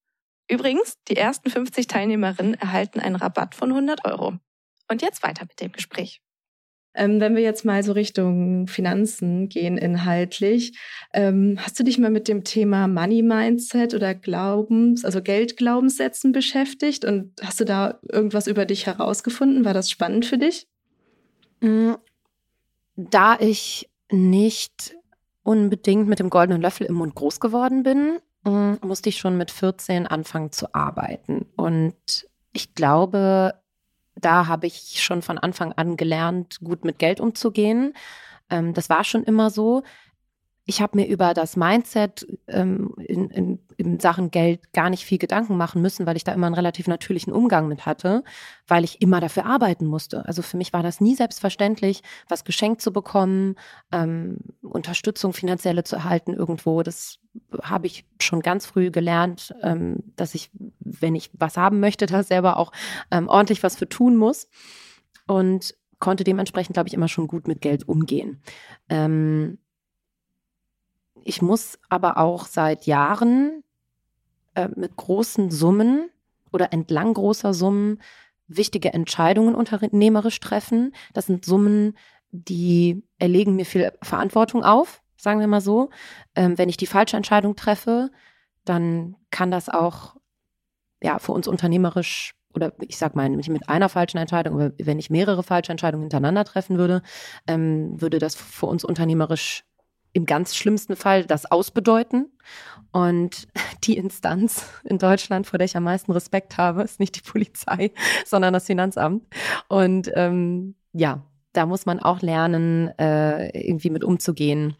Übrigens, 0.51 0.97
die 1.07 1.15
ersten 1.15 1.49
50 1.49 1.87
Teilnehmerinnen 1.87 2.55
erhalten 2.55 2.99
einen 2.99 3.15
Rabatt 3.15 3.55
von 3.55 3.69
100 3.69 4.03
Euro. 4.03 4.33
Und 4.89 5.01
jetzt 5.01 5.23
weiter 5.23 5.45
mit 5.47 5.61
dem 5.61 5.71
Gespräch. 5.71 6.21
Ähm, 6.93 7.21
wenn 7.21 7.37
wir 7.37 7.41
jetzt 7.41 7.63
mal 7.63 7.81
so 7.83 7.93
Richtung 7.93 8.67
Finanzen 8.67 9.47
gehen 9.47 9.77
inhaltlich, 9.77 10.77
ähm, 11.13 11.57
hast 11.57 11.79
du 11.79 11.85
dich 11.85 11.97
mal 11.97 12.11
mit 12.11 12.27
dem 12.27 12.43
Thema 12.43 12.89
Money 12.89 13.21
Mindset 13.21 13.93
oder 13.93 14.13
Glaubens, 14.13 15.05
also 15.05 15.21
Geldglaubenssätzen 15.21 16.33
beschäftigt 16.33 17.05
und 17.05 17.31
hast 17.41 17.61
du 17.61 17.63
da 17.63 17.99
irgendwas 18.11 18.47
über 18.47 18.65
dich 18.65 18.87
herausgefunden? 18.87 19.63
War 19.63 19.73
das 19.73 19.89
spannend 19.89 20.25
für 20.25 20.37
dich? 20.37 20.67
Mm, 21.61 21.93
da 22.97 23.37
ich 23.39 23.89
nicht 24.11 24.97
unbedingt 25.43 26.09
mit 26.09 26.19
dem 26.19 26.29
goldenen 26.29 26.61
Löffel 26.61 26.87
im 26.87 26.95
Mund 26.95 27.15
groß 27.15 27.39
geworden 27.39 27.83
bin, 27.83 28.19
musste 28.43 29.09
ich 29.09 29.17
schon 29.17 29.37
mit 29.37 29.51
14 29.51 30.07
anfangen 30.07 30.51
zu 30.51 30.73
arbeiten. 30.73 31.45
Und 31.55 32.27
ich 32.53 32.73
glaube, 32.73 33.53
da 34.15 34.47
habe 34.47 34.67
ich 34.67 35.01
schon 35.01 35.21
von 35.21 35.37
Anfang 35.37 35.73
an 35.73 35.97
gelernt, 35.97 36.59
gut 36.61 36.85
mit 36.85 36.99
Geld 36.99 37.19
umzugehen. 37.19 37.93
Ähm, 38.49 38.73
das 38.73 38.89
war 38.89 39.03
schon 39.03 39.23
immer 39.23 39.49
so. 39.49 39.83
Ich 40.65 40.81
habe 40.81 40.97
mir 40.97 41.07
über 41.07 41.33
das 41.33 41.57
Mindset 41.57 42.25
ähm, 42.47 42.93
in, 42.97 43.29
in, 43.29 43.59
in 43.77 43.99
Sachen 43.99 44.29
Geld 44.29 44.71
gar 44.73 44.89
nicht 44.89 45.05
viel 45.05 45.17
Gedanken 45.17 45.57
machen 45.57 45.81
müssen, 45.81 46.05
weil 46.05 46.15
ich 46.15 46.23
da 46.23 46.33
immer 46.33 46.45
einen 46.45 46.55
relativ 46.55 46.87
natürlichen 46.87 47.33
Umgang 47.33 47.67
mit 47.67 47.85
hatte, 47.85 48.23
weil 48.67 48.83
ich 48.83 49.01
immer 49.01 49.19
dafür 49.19 49.45
arbeiten 49.45 49.85
musste. 49.85 50.25
Also 50.25 50.41
für 50.43 50.57
mich 50.57 50.71
war 50.71 50.83
das 50.83 51.01
nie 51.01 51.15
selbstverständlich, 51.15 52.03
was 52.29 52.45
geschenkt 52.45 52.81
zu 52.81 52.93
bekommen, 52.93 53.55
ähm, 53.91 54.37
Unterstützung 54.61 55.33
finanzielle 55.33 55.83
zu 55.83 55.95
erhalten 55.95 56.33
irgendwo. 56.33 56.83
Das 56.83 57.17
habe 57.63 57.87
ich 57.87 58.05
schon 58.21 58.41
ganz 58.41 58.67
früh 58.67 58.91
gelernt, 58.91 59.55
ähm, 59.63 59.97
dass 60.15 60.35
ich, 60.35 60.51
wenn 60.79 61.15
ich 61.15 61.31
was 61.33 61.57
haben 61.57 61.79
möchte, 61.79 62.05
da 62.05 62.21
selber 62.21 62.57
auch 62.57 62.71
ähm, 63.09 63.27
ordentlich 63.27 63.63
was 63.63 63.75
für 63.75 63.89
tun 63.89 64.15
muss. 64.15 64.47
Und 65.27 65.75
konnte 66.01 66.25
dementsprechend, 66.25 66.73
glaube 66.73 66.89
ich, 66.89 66.93
immer 66.93 67.07
schon 67.07 67.27
gut 67.27 67.47
mit 67.47 67.61
Geld 67.61 67.87
umgehen. 67.87 68.41
Ähm, 68.89 69.59
ich 71.25 71.41
muss 71.41 71.79
aber 71.89 72.17
auch 72.17 72.45
seit 72.45 72.85
Jahren 72.85 73.63
äh, 74.55 74.69
mit 74.75 74.95
großen 74.95 75.51
Summen 75.51 76.09
oder 76.51 76.73
entlang 76.73 77.13
großer 77.13 77.53
Summen 77.53 78.01
wichtige 78.47 78.93
Entscheidungen 78.93 79.55
unternehmerisch 79.55 80.39
treffen. 80.39 80.93
Das 81.13 81.27
sind 81.27 81.45
Summen, 81.45 81.97
die 82.31 83.03
erlegen 83.17 83.55
mir 83.55 83.65
viel 83.65 83.91
Verantwortung 84.01 84.63
auf, 84.63 85.01
sagen 85.15 85.39
wir 85.39 85.47
mal 85.47 85.61
so. 85.61 85.89
Ähm, 86.35 86.57
wenn 86.57 86.69
ich 86.69 86.77
die 86.77 86.87
falsche 86.87 87.17
Entscheidung 87.17 87.55
treffe, 87.55 88.11
dann 88.65 89.15
kann 89.31 89.51
das 89.51 89.69
auch 89.69 90.15
ja 91.01 91.19
für 91.19 91.31
uns 91.31 91.47
unternehmerisch 91.47 92.35
oder 92.53 92.73
ich 92.81 92.97
sag 92.97 93.15
mal 93.15 93.29
nicht 93.29 93.49
mit 93.49 93.69
einer 93.69 93.89
falschen 93.89 94.17
Entscheidung, 94.17 94.55
aber 94.55 94.71
wenn 94.77 94.99
ich 94.99 95.09
mehrere 95.09 95.43
falsche 95.43 95.71
Entscheidungen 95.71 96.03
hintereinander 96.03 96.43
treffen 96.43 96.77
würde, 96.77 97.01
ähm, 97.47 97.99
würde 98.01 98.19
das 98.19 98.35
für 98.35 98.65
uns 98.65 98.83
unternehmerisch 98.83 99.63
im 100.13 100.25
ganz 100.25 100.55
schlimmsten 100.55 100.95
Fall 100.95 101.25
das 101.25 101.51
ausbedeuten. 101.51 102.31
Und 102.91 103.47
die 103.83 103.97
Instanz 103.97 104.65
in 104.83 104.97
Deutschland, 104.97 105.47
vor 105.47 105.57
der 105.57 105.65
ich 105.65 105.77
am 105.77 105.83
meisten 105.83 106.11
Respekt 106.11 106.57
habe, 106.57 106.83
ist 106.83 106.99
nicht 106.99 107.15
die 107.15 107.29
Polizei, 107.29 107.91
sondern 108.25 108.53
das 108.53 108.65
Finanzamt. 108.65 109.25
Und 109.67 110.11
ähm, 110.15 110.75
ja, 110.93 111.23
da 111.53 111.65
muss 111.65 111.85
man 111.85 111.99
auch 111.99 112.21
lernen, 112.21 112.87
äh, 112.97 113.49
irgendwie 113.67 113.89
mit 113.89 114.03
umzugehen 114.03 114.75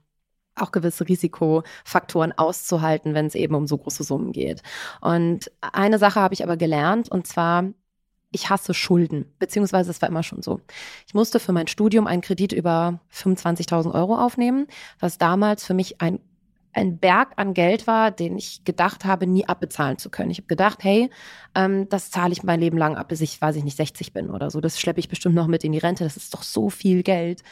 auch 0.56 0.72
gewisse 0.72 1.08
Risikofaktoren 1.08 2.34
auszuhalten, 2.38 3.14
wenn 3.14 3.26
es 3.26 3.36
eben 3.36 3.56
um 3.56 3.68
so 3.68 3.78
große 3.78 4.04
Summen 4.04 4.32
geht. 4.32 4.62
Und 5.00 5.52
eine 5.62 5.98
Sache 5.98 6.20
habe 6.20 6.34
ich 6.34 6.44
aber 6.44 6.58
gelernt, 6.58 7.10
und 7.10 7.26
zwar, 7.26 7.66
ich 8.32 8.50
hasse 8.50 8.74
Schulden, 8.74 9.26
beziehungsweise 9.40 9.92
es 9.92 10.02
war 10.02 10.10
immer 10.10 10.24
schon 10.24 10.42
so. 10.42 10.62
Ich 11.06 11.14
musste 11.14 11.40
für 11.40 11.52
mein 11.52 11.68
Studium 11.68 12.08
einen 12.08 12.22
Kredit 12.22 12.54
über 12.54 13.00
25.000 13.14 13.94
Euro 13.94 14.18
aufnehmen, 14.18 14.68
was 15.00 15.18
damals 15.18 15.66
für 15.66 15.74
mich 15.74 16.02
ein 16.02 16.20
ein 16.74 17.00
Berg 17.00 17.34
an 17.36 17.54
Geld 17.54 17.86
war, 17.86 18.12
den 18.12 18.38
ich 18.38 18.64
gedacht 18.64 19.04
habe, 19.04 19.28
nie 19.28 19.46
abbezahlen 19.46 19.98
zu 19.98 20.10
können. 20.10 20.32
Ich 20.32 20.38
habe 20.38 20.48
gedacht, 20.48 20.84
hey, 20.84 21.10
ähm, 21.54 21.90
das 21.90 22.12
zahle 22.12 22.32
ich 22.32 22.44
mein 22.44 22.62
Leben 22.62 22.78
lang 22.78 22.96
ab, 22.96 23.10
bis 23.10 23.20
ich, 23.22 23.42
weiß 23.42 23.58
ich 23.58 23.66
nicht, 23.66 23.76
60 23.76 24.14
bin 24.14 24.30
oder 24.30 24.50
so. 24.50 24.62
Das 24.62 24.80
schleppe 24.80 25.02
ich 25.02 25.10
bestimmt 25.10 25.36
noch 25.36 25.48
mit 25.48 25.66
in 25.66 25.74
die 25.74 25.80
Rente. 25.80 26.04
Das 26.04 26.16
ist 26.16 26.34
doch 26.34 26.44
so 26.44 26.70
viel 26.70 27.04
Geld. 27.04 27.44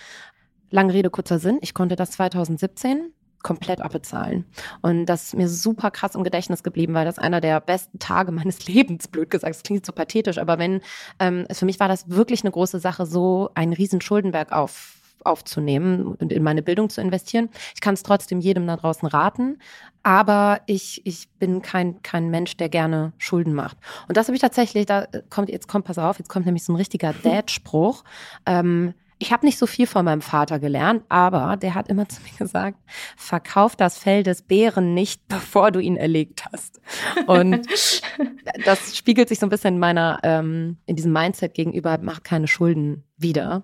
Lange 0.70 0.94
Rede, 0.94 1.10
kurzer 1.10 1.40
Sinn. 1.40 1.58
Ich 1.62 1.74
konnte 1.74 1.96
das 1.96 2.12
2017 2.12 3.12
komplett 3.42 3.82
abbezahlen. 3.82 4.46
Und 4.82 5.06
das 5.06 5.26
ist 5.26 5.36
mir 5.36 5.48
super 5.48 5.92
krass 5.92 6.16
im 6.16 6.24
Gedächtnis 6.24 6.64
geblieben, 6.64 6.94
weil 6.94 7.06
das 7.06 7.20
einer 7.20 7.42
der 7.42 7.60
besten 7.62 8.00
Tage 8.00 8.32
meines 8.34 8.68
Lebens, 8.68 9.08
blöd 9.08 9.30
gesagt, 9.30 9.56
das 9.56 9.64
klingt 9.64 9.86
so 9.86 9.94
pathetisch, 9.94 10.38
aber 10.38 10.58
wenn, 10.58 10.82
ähm, 11.20 11.46
für 11.52 11.66
mich 11.66 11.80
war 11.80 11.88
das 11.88 12.10
wirklich 12.10 12.44
eine 12.44 12.52
große 12.52 12.80
Sache, 12.80 13.06
so 13.06 13.50
einen 13.56 13.74
riesen 13.74 14.02
Schuldenberg 14.02 14.52
auf 14.52 14.96
aufzunehmen 15.24 16.16
und 16.16 16.32
in 16.32 16.44
meine 16.44 16.62
Bildung 16.62 16.90
zu 16.90 17.02
investieren. 17.02 17.50
Ich 17.76 17.82
kann 17.82 17.94
es 17.94 18.04
trotzdem 18.04 18.40
jedem 18.40 18.68
da 18.68 18.78
draußen 18.78 19.08
raten, 19.08 19.58
aber 20.04 20.62
ich, 20.66 21.06
ich 21.06 21.30
bin 21.40 21.62
kein, 21.62 22.02
kein 22.04 22.30
Mensch, 22.30 22.58
der 22.58 22.70
gerne 22.70 23.14
Schulden 23.18 23.54
macht. 23.54 23.78
Und 24.08 24.18
das 24.18 24.28
habe 24.28 24.36
ich 24.36 24.42
tatsächlich, 24.42 24.86
da 24.86 25.08
kommt, 25.30 25.50
jetzt 25.50 25.68
kommt, 25.68 25.86
pass 25.86 25.98
auf, 25.98 26.20
jetzt 26.20 26.30
kommt 26.30 26.46
nämlich 26.46 26.64
so 26.64 26.74
ein 26.74 26.78
richtiger 26.78 27.14
Dad-Spruch. 27.24 28.04
Ähm, 28.46 28.94
ich 29.20 29.34
habe 29.34 29.46
nicht 29.46 29.58
so 29.58 29.68
viel 29.68 29.86
von 29.86 30.06
meinem 30.06 30.22
Vater 30.22 30.60
gelernt, 30.60 31.04
aber 31.10 31.58
der 31.58 31.76
hat 31.76 31.90
immer 31.90 32.08
zu 32.10 32.22
mir 32.24 32.38
gesagt, 32.38 32.78
verkauf 33.18 33.76
das 33.76 33.98
Fell 33.98 34.24
des 34.24 34.42
Bären 34.42 34.94
nicht, 34.94 35.22
bevor 35.28 35.72
du 35.72 35.80
ihn 35.80 35.98
erlegt 35.98 36.46
hast. 36.52 36.82
Und 37.28 37.68
das 38.66 38.98
spiegelt 38.98 39.30
sich 39.30 39.40
so 39.40 39.46
ein 39.46 39.50
bisschen 39.50 39.76
in 39.76 39.80
meiner, 39.80 40.20
ähm, 40.24 40.78
in 40.86 40.96
diesem 40.96 41.14
Mindset 41.14 41.54
gegenüber, 41.54 41.98
macht 42.02 42.24
keine 42.24 42.48
Schulden 42.48 43.04
wieder. 43.18 43.64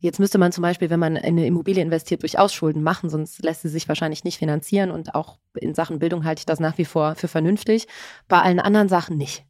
Jetzt 0.00 0.20
müsste 0.20 0.38
man 0.38 0.52
zum 0.52 0.62
Beispiel, 0.62 0.90
wenn 0.90 1.00
man 1.00 1.16
in 1.16 1.24
eine 1.24 1.46
Immobilie 1.46 1.82
investiert, 1.82 2.22
durchaus 2.22 2.54
Schulden 2.54 2.84
machen, 2.84 3.10
sonst 3.10 3.42
lässt 3.42 3.62
sie 3.62 3.68
sich 3.68 3.88
wahrscheinlich 3.88 4.22
nicht 4.22 4.38
finanzieren. 4.38 4.92
Und 4.92 5.16
auch 5.16 5.38
in 5.54 5.74
Sachen 5.74 5.98
Bildung 5.98 6.24
halte 6.24 6.40
ich 6.40 6.46
das 6.46 6.60
nach 6.60 6.78
wie 6.78 6.84
vor 6.84 7.16
für 7.16 7.26
vernünftig. 7.26 7.88
Bei 8.28 8.40
allen 8.40 8.60
anderen 8.60 8.88
Sachen 8.88 9.16
nicht. 9.16 9.44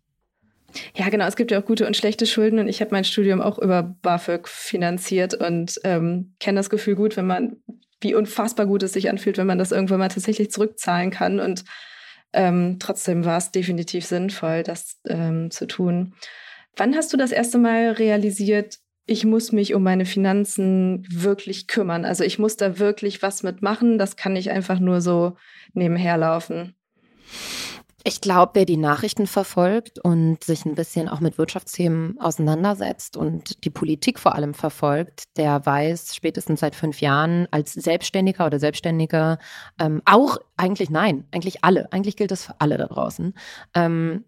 Ja, 0.95 1.09
genau. 1.09 1.27
Es 1.27 1.37
gibt 1.37 1.51
ja 1.51 1.61
auch 1.61 1.65
gute 1.65 1.87
und 1.87 1.97
schlechte 1.97 2.27
Schulden 2.27 2.59
und 2.59 2.69
ich 2.69 2.81
habe 2.81 2.91
mein 2.93 3.05
Studium 3.05 3.41
auch 3.41 3.59
über 3.59 3.83
BAföG 3.83 4.49
finanziert 4.49 5.35
und 5.35 5.81
ähm, 5.85 6.35
kenne 6.41 6.59
das 6.59 6.71
Gefühl 6.71 6.95
gut, 6.95 7.17
wenn 7.17 7.27
man, 7.27 7.57
wie 8.01 8.15
unfassbar 8.15 8.67
gut 8.67 8.83
es 8.83 8.93
sich 8.93 9.09
anfühlt, 9.09 9.39
wenn 9.39 9.47
man 9.47 9.59
das 9.59 9.73
irgendwann 9.73 9.99
mal 9.99 10.09
tatsächlich 10.09 10.51
zurückzahlen 10.51 11.11
kann. 11.11 11.41
Und 11.41 11.65
ähm, 12.33 12.77
trotzdem 12.79 13.25
war 13.25 13.39
es 13.39 13.51
definitiv 13.51 14.05
sinnvoll, 14.05 14.63
das 14.63 15.01
ähm, 15.09 15.51
zu 15.51 15.67
tun. 15.67 16.15
Wann 16.77 16.95
hast 16.95 17.13
du 17.13 17.17
das 17.17 17.33
erste 17.33 17.59
Mal 17.59 17.93
realisiert, 17.93 18.79
ich 19.07 19.25
muss 19.25 19.53
mich 19.53 19.75
um 19.75 19.83
meine 19.83 20.05
Finanzen 20.05 21.07
wirklich 21.11 21.67
kümmern? 21.67 22.05
Also 22.05 22.25
ich 22.25 22.39
muss 22.39 22.59
da 22.59 22.79
wirklich 22.79 23.23
was 23.23 23.43
mitmachen. 23.43 23.97
Das 23.97 24.17
kann 24.17 24.35
nicht 24.35 24.51
einfach 24.51 24.79
nur 24.79 25.01
so 25.01 25.37
nebenher 25.73 26.19
laufen. 26.19 26.78
Ich 28.09 28.23
glaube, 28.23 28.53
wer 28.55 28.65
die 28.65 28.79
Nachrichten 28.79 29.27
verfolgt 29.27 29.99
und 29.99 30.43
sich 30.43 30.65
ein 30.65 30.75
bisschen 30.75 31.11
auch 31.11 31.21
mit 31.21 31.37
Wirtschaftsthemen 31.37 32.19
auseinandersetzt 32.19 33.19
und 33.19 33.63
die 33.67 33.71
Politik 33.71 34.19
vor 34.19 34.35
allem 34.35 34.55
verfolgt, 34.55 35.25
der 35.37 35.67
weiß 35.67 36.17
spätestens 36.17 36.61
seit 36.61 36.75
fünf 36.75 37.03
Jahren 37.03 37.47
als 37.51 37.75
Selbstständiger 37.75 38.47
oder 38.47 38.59
Selbstständiger 38.59 39.37
ähm, 39.79 40.01
auch 40.07 40.39
eigentlich 40.57 40.89
nein, 40.89 41.27
eigentlich 41.33 41.65
alle, 41.65 41.93
eigentlich 41.93 42.17
gilt 42.17 42.31
das 42.31 42.47
für 42.47 42.59
alle 42.59 42.79
da 42.79 42.87
draußen, 42.87 43.35
ähm, 43.75 44.25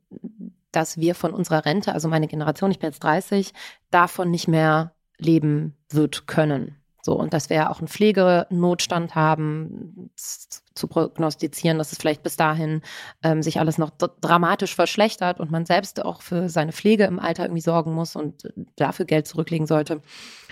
dass 0.73 0.99
wir 0.99 1.15
von 1.15 1.33
unserer 1.33 1.65
Rente, 1.65 1.95
also 1.95 2.07
meine 2.07 2.29
Generation, 2.29 2.71
ich 2.71 2.81
bin 2.81 2.91
jetzt 2.91 3.03
30, 3.03 3.55
davon 3.91 4.31
nicht 4.31 4.47
mehr 4.47 4.93
leben 5.17 5.75
wird 5.89 6.27
können. 6.27 6.80
So, 7.11 7.17
und 7.17 7.35
dass 7.35 7.51
wir 7.51 7.71
auch 7.71 7.81
einen 7.81 7.89
Pflegenotstand 7.89 9.17
haben, 9.17 10.13
zu 10.15 10.87
prognostizieren, 10.87 11.77
dass 11.77 11.91
es 11.91 11.99
vielleicht 11.99 12.23
bis 12.23 12.37
dahin 12.37 12.83
ähm, 13.25 13.43
sich 13.43 13.59
alles 13.59 13.79
noch 13.79 13.91
dramatisch 13.91 14.77
verschlechtert 14.77 15.41
und 15.41 15.51
man 15.51 15.67
selbst 15.67 16.05
auch 16.05 16.23
für 16.23 16.49
seine 16.49 16.71
Pflege 16.71 17.07
im 17.07 17.19
Alter 17.19 17.47
irgendwie 17.47 17.63
sorgen 17.63 17.95
muss 17.95 18.15
und 18.15 18.55
dafür 18.77 19.07
Geld 19.07 19.27
zurücklegen 19.27 19.67
sollte. 19.67 20.03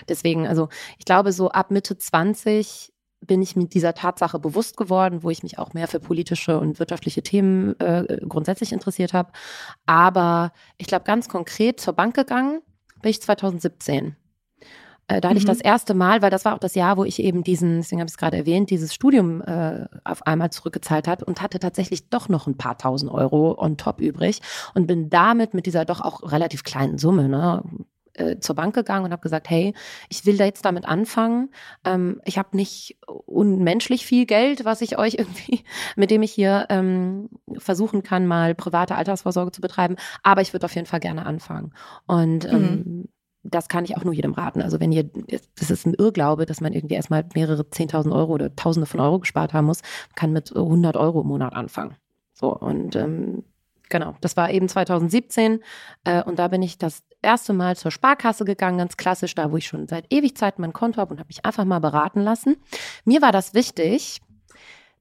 Deswegen, 0.09 0.49
also 0.49 0.67
ich 0.97 1.05
glaube, 1.05 1.31
so 1.31 1.49
ab 1.49 1.71
Mitte 1.71 1.97
20 1.97 2.91
bin 3.21 3.41
ich 3.41 3.55
mit 3.55 3.73
dieser 3.73 3.93
Tatsache 3.93 4.37
bewusst 4.37 4.75
geworden, 4.75 5.23
wo 5.23 5.29
ich 5.29 5.43
mich 5.43 5.59
auch 5.59 5.73
mehr 5.73 5.87
für 5.87 6.01
politische 6.01 6.59
und 6.59 6.77
wirtschaftliche 6.77 7.23
Themen 7.23 7.79
äh, 7.79 8.17
grundsätzlich 8.27 8.73
interessiert 8.73 9.13
habe. 9.13 9.31
Aber 9.85 10.51
ich 10.77 10.87
glaube, 10.87 11.05
ganz 11.05 11.29
konkret 11.29 11.79
zur 11.79 11.93
Bank 11.93 12.15
gegangen 12.15 12.59
bin 13.01 13.11
ich 13.11 13.21
2017. 13.21 14.17
Äh, 15.09 15.21
da 15.21 15.29
hatte 15.29 15.35
mhm. 15.35 15.39
ich 15.39 15.45
das 15.45 15.59
erste 15.59 15.93
Mal, 15.93 16.21
weil 16.21 16.29
das 16.29 16.45
war 16.45 16.53
auch 16.53 16.59
das 16.59 16.75
Jahr, 16.75 16.95
wo 16.95 17.03
ich 17.03 17.19
eben 17.19 17.43
diesen, 17.43 17.77
deswegen 17.77 17.99
habe 17.99 18.07
ich 18.07 18.13
es 18.13 18.17
gerade 18.17 18.37
erwähnt, 18.37 18.69
dieses 18.69 18.93
Studium 18.93 19.41
äh, 19.41 19.85
auf 20.03 20.25
einmal 20.25 20.51
zurückgezahlt 20.51 21.07
hat 21.07 21.23
und 21.23 21.41
hatte 21.41 21.59
tatsächlich 21.59 22.09
doch 22.09 22.29
noch 22.29 22.47
ein 22.47 22.57
paar 22.57 22.77
tausend 22.77 23.11
Euro 23.11 23.59
on 23.59 23.75
top 23.75 23.99
übrig 23.99 24.41
und 24.75 24.85
bin 24.87 25.09
damit 25.09 25.53
mit 25.53 25.65
dieser 25.65 25.83
doch 25.83 25.99
auch 25.99 26.31
relativ 26.31 26.63
kleinen 26.63 26.99
Summe, 26.99 27.27
ne, 27.27 27.63
äh, 28.13 28.37
zur 28.39 28.55
Bank 28.55 28.75
gegangen 28.75 29.05
und 29.05 29.11
habe 29.11 29.21
gesagt, 29.21 29.49
hey, 29.49 29.73
ich 30.09 30.27
will 30.27 30.37
da 30.37 30.45
jetzt 30.45 30.63
damit 30.63 30.85
anfangen. 30.85 31.49
Ähm, 31.85 32.21
ich 32.25 32.37
habe 32.37 32.55
nicht 32.55 32.99
unmenschlich 33.25 34.05
viel 34.05 34.27
Geld, 34.27 34.63
was 34.63 34.81
ich 34.81 34.99
euch 34.99 35.13
irgendwie, 35.17 35.63
mit 35.95 36.11
dem 36.11 36.21
ich 36.21 36.31
hier 36.31 36.67
ähm, 36.69 37.29
versuchen 37.57 38.03
kann, 38.03 38.27
mal 38.27 38.53
private 38.53 38.95
Altersvorsorge 38.95 39.51
zu 39.51 39.61
betreiben, 39.61 39.95
aber 40.21 40.41
ich 40.41 40.53
würde 40.53 40.65
auf 40.65 40.75
jeden 40.75 40.87
Fall 40.87 40.99
gerne 40.99 41.25
anfangen. 41.25 41.73
Und 42.05 42.45
ähm, 42.45 42.61
mhm 42.61 43.09
das 43.49 43.67
kann 43.67 43.85
ich 43.85 43.97
auch 43.97 44.03
nur 44.03 44.13
jedem 44.13 44.33
raten. 44.33 44.61
Also 44.61 44.79
wenn 44.79 44.91
ihr, 44.91 45.09
das 45.57 45.71
ist 45.71 45.85
ein 45.85 45.93
Irrglaube, 45.93 46.45
dass 46.45 46.61
man 46.61 46.73
irgendwie 46.73 46.95
erstmal 46.95 47.25
mehrere 47.35 47.63
10.000 47.63 48.13
Euro 48.13 48.33
oder 48.33 48.55
Tausende 48.55 48.85
von 48.85 48.99
Euro 48.99 49.19
gespart 49.19 49.53
haben 49.53 49.65
muss, 49.65 49.81
kann 50.15 50.31
mit 50.31 50.55
100 50.55 50.97
Euro 50.97 51.21
im 51.21 51.27
Monat 51.27 51.53
anfangen. 51.53 51.95
So 52.33 52.55
und 52.55 52.95
ähm, 52.95 53.43
genau, 53.89 54.15
das 54.21 54.37
war 54.37 54.51
eben 54.51 54.69
2017 54.69 55.63
äh, 56.05 56.23
und 56.23 56.39
da 56.39 56.47
bin 56.47 56.61
ich 56.61 56.77
das 56.77 57.03
erste 57.21 57.53
Mal 57.53 57.75
zur 57.75 57.91
Sparkasse 57.91 58.45
gegangen, 58.45 58.77
ganz 58.77 58.97
klassisch, 58.97 59.35
da 59.35 59.51
wo 59.51 59.57
ich 59.57 59.67
schon 59.67 59.87
seit 59.87 60.05
ewig 60.13 60.37
Zeit 60.37 60.59
mein 60.59 60.73
Konto 60.73 61.01
habe 61.01 61.11
und 61.11 61.19
habe 61.19 61.27
mich 61.27 61.45
einfach 61.45 61.65
mal 61.65 61.79
beraten 61.79 62.21
lassen. 62.21 62.57
Mir 63.03 63.21
war 63.21 63.31
das 63.31 63.53
wichtig, 63.53 64.21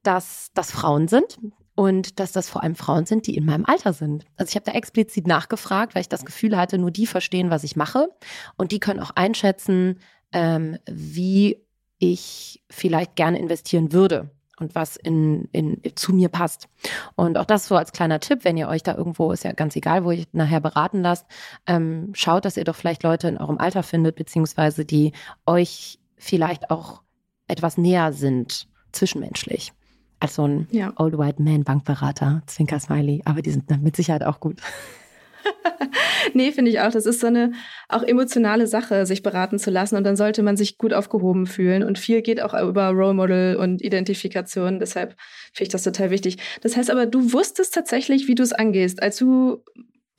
dass 0.03 0.51
das 0.55 0.71
Frauen 0.71 1.09
sind, 1.09 1.39
und 1.79 2.19
dass 2.19 2.33
das 2.33 2.49
vor 2.49 2.65
allem 2.65 2.75
Frauen 2.75 3.07
sind, 3.07 3.29
die 3.29 3.37
in 3.37 3.45
meinem 3.45 3.65
Alter 3.65 3.93
sind. 3.93 4.25
Also 4.37 4.51
ich 4.51 4.57
habe 4.57 4.65
da 4.65 4.73
explizit 4.73 5.29
nachgefragt, 5.29 5.95
weil 5.95 6.01
ich 6.01 6.09
das 6.09 6.25
Gefühl 6.25 6.57
hatte, 6.57 6.77
nur 6.77 6.91
die 6.91 7.07
verstehen, 7.07 7.51
was 7.51 7.63
ich 7.63 7.77
mache 7.77 8.09
und 8.57 8.73
die 8.73 8.81
können 8.81 8.99
auch 8.99 9.13
einschätzen, 9.15 10.01
ähm, 10.33 10.79
wie 10.91 11.65
ich 12.01 12.65
vielleicht 12.69 13.15
gerne 13.15 13.39
investieren 13.39 13.93
würde. 13.93 14.33
und 14.59 14.75
was 14.75 14.97
in, 14.97 15.45
in, 15.53 15.81
zu 15.95 16.13
mir 16.13 16.31
passt. 16.31 16.69
Und 17.15 17.39
auch 17.39 17.45
das 17.45 17.69
so 17.69 17.77
als 17.77 17.93
kleiner 17.93 18.19
Tipp, 18.19 18.41
wenn 18.43 18.57
ihr 18.57 18.67
euch 18.67 18.83
da 18.83 18.97
irgendwo, 18.97 19.31
ist 19.31 19.45
ja 19.45 19.53
ganz 19.53 19.77
egal, 19.77 20.05
wo 20.05 20.11
ihr 20.11 20.25
nachher 20.33 20.59
beraten 20.59 21.01
lasst, 21.01 21.27
ähm, 21.69 22.11
schaut, 22.13 22.45
dass 22.45 22.57
ihr 22.57 22.65
doch 22.65 22.75
vielleicht 22.75 23.05
Leute 23.05 23.29
in 23.29 23.39
eurem 23.39 23.59
Alter 23.59 23.85
findet, 23.85 24.17
beziehungsweise 24.17 24.85
die 24.85 25.13
euch 25.47 26.01
vielleicht 26.17 26.73
auch 26.73 27.03
etwas 27.47 27.79
näher 27.79 28.13
sind, 28.13 28.67
zwischenmenschlich. 28.91 29.73
Als 30.21 30.35
so 30.35 30.47
ein 30.47 30.67
ja. 30.71 30.93
Old 30.97 31.17
White 31.17 31.43
Man 31.43 31.65
Bankberater, 31.65 32.43
Zwinker 32.47 32.81
Smiley, 32.81 33.23
aber 33.25 33.43
die 33.43 33.51
sind 33.51 33.71
mit 33.83 33.97
Sicherheit 33.97 34.25
auch 34.25 34.41
gut. 34.41 34.61
nee, 36.35 36.53
finde 36.53 36.71
ich 36.71 36.81
auch. 36.81 36.91
Das 36.91 37.07
ist 37.07 37.21
so 37.21 37.27
eine 37.27 37.53
auch 37.89 38.03
emotionale 38.03 38.67
Sache, 38.67 39.07
sich 39.07 39.23
beraten 39.23 39.59
zu 39.59 39.71
lassen. 39.71 39.97
Und 39.97 40.05
dann 40.05 40.17
sollte 40.17 40.43
man 40.43 40.57
sich 40.57 40.79
gut 40.79 40.93
aufgehoben 40.93 41.47
fühlen. 41.47 41.83
Und 41.83 41.99
viel 41.99 42.23
geht 42.23 42.41
auch 42.41 42.55
über 42.61 42.89
Role 42.89 43.15
Model 43.15 43.57
und 43.57 43.83
Identifikation. 43.83 44.81
Deshalb 44.81 45.17
finde 45.53 45.65
ich 45.65 45.69
das 45.69 45.83
total 45.83 46.11
wichtig. 46.11 46.39
Das 46.63 46.77
heißt 46.77 46.91
aber, 46.91 47.07
du 47.07 47.33
wusstest 47.33 47.75
tatsächlich, 47.75 48.29
wie 48.29 48.35
du 48.35 48.43
es 48.43 48.53
angehst. 48.53 49.03
Als 49.03 49.17
du 49.17 49.63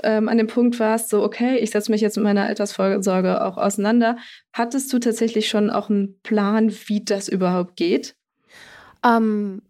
ähm, 0.03 0.29
an 0.29 0.37
dem 0.37 0.47
Punkt 0.47 0.79
warst, 0.79 1.09
so, 1.09 1.23
okay, 1.23 1.57
ich 1.57 1.71
setze 1.71 1.91
mich 1.91 2.01
jetzt 2.01 2.15
mit 2.15 2.23
meiner 2.23 2.45
Altersvorsorge 2.45 3.43
auch 3.43 3.57
auseinander. 3.57 4.17
Hattest 4.53 4.91
du 4.93 4.99
tatsächlich 4.99 5.49
schon 5.49 5.69
auch 5.69 5.89
einen 5.89 6.19
Plan, 6.21 6.71
wie 6.87 7.03
das 7.03 7.27
überhaupt 7.27 7.75
geht? 7.75 8.15
Ähm, 9.05 9.61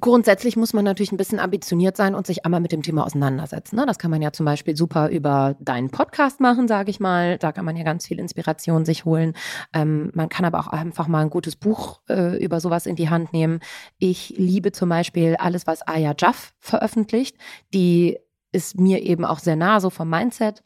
Grundsätzlich 0.00 0.56
muss 0.56 0.72
man 0.72 0.84
natürlich 0.84 1.12
ein 1.12 1.16
bisschen 1.16 1.38
ambitioniert 1.38 1.96
sein 1.96 2.14
und 2.14 2.26
sich 2.26 2.44
einmal 2.44 2.60
mit 2.60 2.72
dem 2.72 2.82
Thema 2.82 3.04
auseinandersetzen. 3.04 3.76
Ne? 3.76 3.84
Das 3.86 3.98
kann 3.98 4.10
man 4.10 4.22
ja 4.22 4.32
zum 4.32 4.46
Beispiel 4.46 4.76
super 4.76 5.08
über 5.10 5.56
deinen 5.60 5.90
Podcast 5.90 6.40
machen, 6.40 6.68
sage 6.68 6.90
ich 6.90 7.00
mal. 7.00 7.38
Da 7.38 7.52
kann 7.52 7.64
man 7.64 7.76
ja 7.76 7.84
ganz 7.84 8.06
viel 8.06 8.18
Inspiration 8.18 8.84
sich 8.84 9.04
holen. 9.04 9.34
Ähm, 9.74 10.10
man 10.14 10.28
kann 10.28 10.44
aber 10.44 10.60
auch 10.60 10.68
einfach 10.68 11.08
mal 11.08 11.22
ein 11.22 11.30
gutes 11.30 11.56
Buch 11.56 12.00
äh, 12.08 12.42
über 12.42 12.60
sowas 12.60 12.86
in 12.86 12.96
die 12.96 13.10
Hand 13.10 13.32
nehmen. 13.32 13.60
Ich 13.98 14.34
liebe 14.36 14.72
zum 14.72 14.88
Beispiel 14.88 15.36
alles, 15.36 15.66
was 15.66 15.86
Aya 15.86 16.14
Jaff 16.18 16.54
veröffentlicht. 16.58 17.36
Die 17.74 18.18
ist 18.52 18.78
mir 18.78 19.02
eben 19.02 19.24
auch 19.24 19.38
sehr 19.38 19.56
nah, 19.56 19.80
so 19.80 19.90
vom 19.90 20.08
Mindset. 20.08 20.62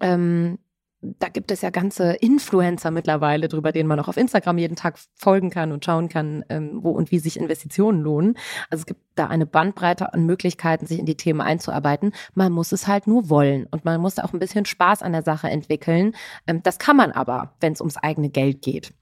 Ähm, 0.00 0.58
da 1.02 1.28
gibt 1.28 1.50
es 1.50 1.62
ja 1.62 1.70
ganze 1.70 2.12
Influencer 2.12 2.90
mittlerweile, 2.90 3.48
drüber 3.48 3.72
denen 3.72 3.88
man 3.88 3.98
auch 4.00 4.08
auf 4.08 4.16
Instagram 4.16 4.58
jeden 4.58 4.76
Tag 4.76 4.98
folgen 5.14 5.50
kann 5.50 5.72
und 5.72 5.84
schauen 5.84 6.08
kann, 6.08 6.44
ähm, 6.48 6.80
wo 6.82 6.90
und 6.90 7.10
wie 7.10 7.18
sich 7.18 7.38
Investitionen 7.38 8.02
lohnen. 8.02 8.36
Also 8.68 8.82
es 8.82 8.86
gibt 8.86 9.00
da 9.14 9.26
eine 9.26 9.46
Bandbreite 9.46 10.12
an 10.12 10.26
Möglichkeiten, 10.26 10.86
sich 10.86 10.98
in 10.98 11.06
die 11.06 11.16
Themen 11.16 11.40
einzuarbeiten. 11.40 12.12
Man 12.34 12.52
muss 12.52 12.72
es 12.72 12.86
halt 12.86 13.06
nur 13.06 13.30
wollen 13.30 13.66
und 13.70 13.84
man 13.84 14.00
muss 14.00 14.18
auch 14.18 14.32
ein 14.32 14.38
bisschen 14.38 14.66
Spaß 14.66 15.02
an 15.02 15.12
der 15.12 15.22
Sache 15.22 15.48
entwickeln. 15.48 16.14
Ähm, 16.46 16.62
das 16.62 16.78
kann 16.78 16.96
man 16.96 17.12
aber, 17.12 17.54
wenn 17.60 17.72
es 17.72 17.80
ums 17.80 17.96
eigene 17.96 18.28
Geld 18.28 18.60
geht. 18.60 18.92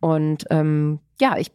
Und 0.00 0.44
ähm, 0.50 1.00
ja, 1.20 1.36
ich 1.36 1.50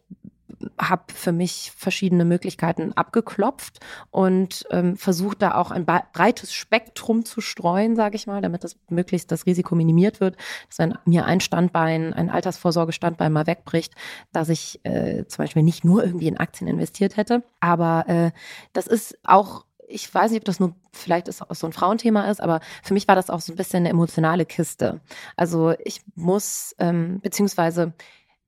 habe 0.78 1.04
für 1.12 1.32
mich 1.32 1.72
verschiedene 1.76 2.24
Möglichkeiten 2.24 2.92
abgeklopft 2.92 3.80
und 4.10 4.64
ähm, 4.70 4.96
versucht 4.96 5.42
da 5.42 5.54
auch 5.54 5.70
ein 5.70 5.84
breites 5.84 6.52
Spektrum 6.52 7.24
zu 7.24 7.40
streuen, 7.40 7.96
sage 7.96 8.16
ich 8.16 8.26
mal, 8.26 8.42
damit 8.42 8.64
das 8.64 8.76
möglichst 8.88 9.30
das 9.32 9.46
Risiko 9.46 9.74
minimiert 9.74 10.20
wird, 10.20 10.36
dass 10.68 10.78
wenn 10.78 10.98
mir 11.04 11.24
ein 11.26 11.40
Standbein, 11.40 12.12
ein 12.12 12.30
Altersvorsorgestandbein 12.30 13.32
mal 13.32 13.46
wegbricht, 13.46 13.94
dass 14.32 14.48
ich 14.48 14.80
äh, 14.84 15.26
zum 15.26 15.44
Beispiel 15.44 15.62
nicht 15.62 15.84
nur 15.84 16.04
irgendwie 16.04 16.28
in 16.28 16.38
Aktien 16.38 16.68
investiert 16.68 17.16
hätte. 17.16 17.42
Aber 17.60 18.04
äh, 18.08 18.30
das 18.72 18.86
ist 18.86 19.18
auch 19.24 19.64
ich 19.86 20.12
weiß 20.12 20.30
nicht, 20.30 20.40
ob 20.40 20.44
das 20.46 20.60
nur 20.60 20.74
vielleicht 20.92 21.28
ist, 21.28 21.42
so 21.50 21.66
ein 21.66 21.72
Frauenthema 21.72 22.30
ist, 22.30 22.40
aber 22.40 22.60
für 22.82 22.94
mich 22.94 23.06
war 23.06 23.16
das 23.16 23.30
auch 23.30 23.40
so 23.40 23.52
ein 23.52 23.56
bisschen 23.56 23.80
eine 23.80 23.90
emotionale 23.90 24.46
Kiste. 24.46 25.00
Also 25.36 25.74
ich 25.84 26.00
muss, 26.14 26.74
ähm, 26.78 27.20
beziehungsweise 27.20 27.92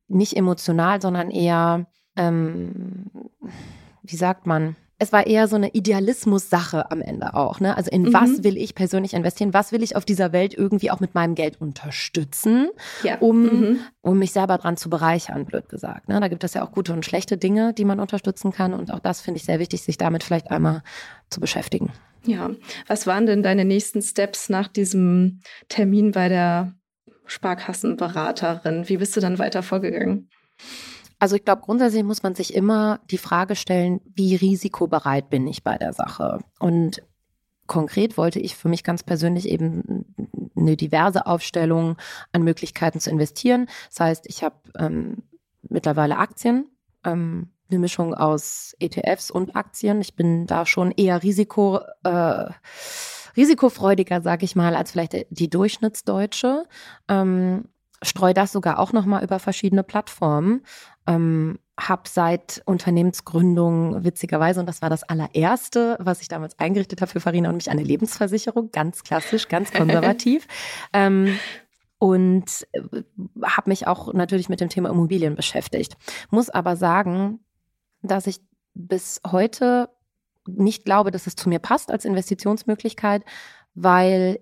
nicht 0.08 0.36
emotional, 0.36 1.00
sondern 1.02 1.30
eher 1.30 1.86
ähm, 2.16 3.10
wie 4.02 4.16
sagt 4.16 4.46
man, 4.46 4.76
es 4.98 5.12
war 5.12 5.26
eher 5.26 5.46
so 5.46 5.56
eine 5.56 5.70
Idealismus-Sache 5.70 6.90
am 6.90 7.02
Ende 7.02 7.34
auch. 7.34 7.60
Ne? 7.60 7.76
Also 7.76 7.90
in 7.90 8.04
mhm. 8.04 8.14
was 8.14 8.44
will 8.44 8.56
ich 8.56 8.74
persönlich 8.74 9.12
investieren? 9.12 9.52
Was 9.52 9.70
will 9.70 9.82
ich 9.82 9.94
auf 9.94 10.06
dieser 10.06 10.32
Welt 10.32 10.54
irgendwie 10.54 10.90
auch 10.90 11.00
mit 11.00 11.14
meinem 11.14 11.34
Geld 11.34 11.60
unterstützen, 11.60 12.68
ja. 13.02 13.18
um, 13.18 13.42
mhm. 13.42 13.78
um 14.00 14.18
mich 14.18 14.32
selber 14.32 14.56
dran 14.56 14.78
zu 14.78 14.88
bereichern, 14.88 15.44
blöd 15.44 15.68
gesagt. 15.68 16.08
Ne? 16.08 16.18
Da 16.18 16.28
gibt 16.28 16.44
es 16.44 16.54
ja 16.54 16.64
auch 16.64 16.72
gute 16.72 16.94
und 16.94 17.04
schlechte 17.04 17.36
Dinge, 17.36 17.74
die 17.74 17.84
man 17.84 18.00
unterstützen 18.00 18.52
kann. 18.52 18.72
Und 18.72 18.90
auch 18.90 19.00
das 19.00 19.20
finde 19.20 19.38
ich 19.38 19.44
sehr 19.44 19.58
wichtig, 19.58 19.82
sich 19.82 19.98
damit 19.98 20.24
vielleicht 20.24 20.50
einmal 20.50 20.82
zu 21.28 21.40
beschäftigen. 21.40 21.92
Ja, 22.24 22.50
was 22.86 23.06
waren 23.06 23.26
denn 23.26 23.42
deine 23.42 23.64
nächsten 23.64 24.00
Steps 24.00 24.48
nach 24.48 24.66
diesem 24.66 25.40
Termin 25.68 26.12
bei 26.12 26.28
der 26.28 26.74
Sparkassenberaterin? 27.26 28.88
Wie 28.88 28.96
bist 28.96 29.14
du 29.14 29.20
dann 29.20 29.38
weiter 29.38 29.62
vorgegangen? 29.62 30.30
Also 31.18 31.36
ich 31.36 31.44
glaube, 31.44 31.62
grundsätzlich 31.62 32.04
muss 32.04 32.22
man 32.22 32.34
sich 32.34 32.54
immer 32.54 33.00
die 33.10 33.18
Frage 33.18 33.56
stellen, 33.56 34.00
wie 34.14 34.36
risikobereit 34.36 35.30
bin 35.30 35.46
ich 35.46 35.62
bei 35.62 35.78
der 35.78 35.92
Sache? 35.92 36.40
Und 36.58 37.02
konkret 37.66 38.16
wollte 38.16 38.38
ich 38.38 38.56
für 38.56 38.68
mich 38.68 38.84
ganz 38.84 39.02
persönlich 39.02 39.48
eben 39.48 40.04
eine 40.56 40.76
diverse 40.76 41.26
Aufstellung 41.26 41.96
an 42.32 42.42
Möglichkeiten 42.42 43.00
zu 43.00 43.10
investieren. 43.10 43.66
Das 43.88 44.00
heißt, 44.00 44.26
ich 44.26 44.44
habe 44.44 44.56
ähm, 44.78 45.22
mittlerweile 45.62 46.18
Aktien, 46.18 46.66
ähm, 47.04 47.50
eine 47.68 47.78
Mischung 47.80 48.14
aus 48.14 48.76
ETFs 48.78 49.30
und 49.30 49.56
Aktien. 49.56 50.00
Ich 50.00 50.14
bin 50.14 50.46
da 50.46 50.66
schon 50.66 50.92
eher 50.92 51.22
Risiko, 51.22 51.80
äh, 52.04 52.50
risikofreudiger, 53.36 54.20
sage 54.20 54.44
ich 54.44 54.54
mal, 54.54 54.76
als 54.76 54.92
vielleicht 54.92 55.26
die 55.30 55.50
Durchschnittsdeutsche. 55.50 56.64
Ähm, 57.08 57.68
streue 58.02 58.34
das 58.34 58.52
sogar 58.52 58.78
auch 58.78 58.92
nochmal 58.92 59.24
über 59.24 59.38
verschiedene 59.38 59.82
Plattformen 59.82 60.62
ähm, 61.06 61.58
habe 61.78 62.02
seit 62.08 62.62
Unternehmensgründung 62.64 64.02
witzigerweise, 64.04 64.60
und 64.60 64.66
das 64.66 64.80
war 64.82 64.90
das 64.90 65.02
allererste, 65.02 65.96
was 66.00 66.22
ich 66.22 66.28
damals 66.28 66.58
eingerichtet 66.58 67.00
habe 67.00 67.10
für 67.10 67.20
Farina 67.20 67.50
und 67.50 67.56
mich, 67.56 67.70
eine 67.70 67.82
Lebensversicherung, 67.82 68.70
ganz 68.70 69.02
klassisch, 69.02 69.48
ganz 69.48 69.72
konservativ. 69.72 70.46
ähm, 70.92 71.38
und 71.98 72.66
äh, 72.72 73.02
habe 73.42 73.70
mich 73.70 73.86
auch 73.86 74.12
natürlich 74.12 74.48
mit 74.48 74.60
dem 74.60 74.68
Thema 74.68 74.90
Immobilien 74.90 75.34
beschäftigt. 75.34 75.96
Muss 76.30 76.50
aber 76.50 76.76
sagen, 76.76 77.40
dass 78.02 78.26
ich 78.26 78.40
bis 78.74 79.20
heute 79.26 79.90
nicht 80.46 80.84
glaube, 80.84 81.10
dass 81.10 81.26
es 81.26 81.36
zu 81.36 81.48
mir 81.48 81.58
passt 81.58 81.90
als 81.90 82.04
Investitionsmöglichkeit, 82.04 83.24
weil 83.74 84.40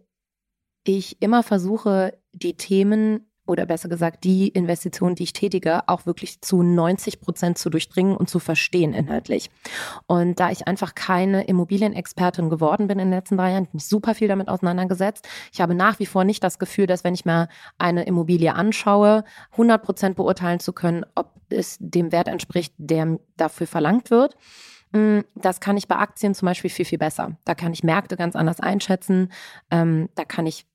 ich 0.85 1.21
immer 1.23 1.43
versuche, 1.43 2.19
die 2.33 2.57
Themen 2.57 3.31
oder 3.47 3.67
besser 3.67 3.89
gesagt 3.89 4.25
die 4.25 4.49
Investitionen, 4.49 5.15
die 5.15 5.25
ich 5.25 5.33
tätige, 5.33 5.89
auch 5.89 6.07
wirklich 6.07 6.41
zu 6.41 6.63
90 6.63 7.21
Prozent 7.21 7.59
zu 7.59 7.71
durchdringen 7.71 8.17
und 8.17 8.31
zu 8.31 8.39
verstehen 8.39 8.95
inhaltlich. 8.95 9.51
Und 10.07 10.41
da 10.41 10.51
ich 10.51 10.67
einfach 10.67 10.95
keine 10.95 11.45
Immobilienexpertin 11.45 12.49
geworden 12.49 12.87
bin 12.87 12.99
in 12.99 13.11
den 13.11 13.19
letzten 13.19 13.37
drei 13.37 13.53
Jahren, 13.53 13.69
mich 13.73 13.87
super 13.87 14.15
viel 14.15 14.29
damit 14.29 14.49
auseinandergesetzt. 14.49 15.29
Ich 15.53 15.61
habe 15.61 15.75
nach 15.75 15.99
wie 15.99 16.07
vor 16.07 16.25
nicht 16.25 16.43
das 16.43 16.59
Gefühl, 16.59 16.87
dass 16.87 17.05
wenn 17.05 17.15
ich 17.15 17.25
mir 17.25 17.49
eine 17.79 18.05
Immobilie 18.05 18.55
anschaue, 18.55 19.25
100 19.53 19.83
Prozent 19.83 20.17
beurteilen 20.17 20.61
zu 20.61 20.73
können, 20.73 21.05
ob 21.15 21.33
es 21.51 21.77
dem 21.81 22.13
Wert 22.13 22.29
entspricht, 22.29 22.75
der 22.79 23.19
dafür 23.37 23.67
verlangt 23.67 24.11
wird. 24.11 24.37
Mm, 24.93 25.21
das 25.35 25.61
kann 25.61 25.77
ich 25.77 25.89
bei 25.89 25.97
Aktien 25.97 26.35
zum 26.35 26.47
Beispiel 26.47 26.71
viel, 26.71 26.85
viel 26.85 26.99
besser. 26.99 27.37
Da 27.45 27.55
kann 27.55 27.73
ich 27.73 27.83
Märkte 27.83 28.17
ganz 28.17 28.37
anders 28.37 28.61
einschätzen. 28.61 29.31
Ähm, 29.71 30.09
da 30.15 30.25
kann 30.25 30.47
ich 30.47 30.67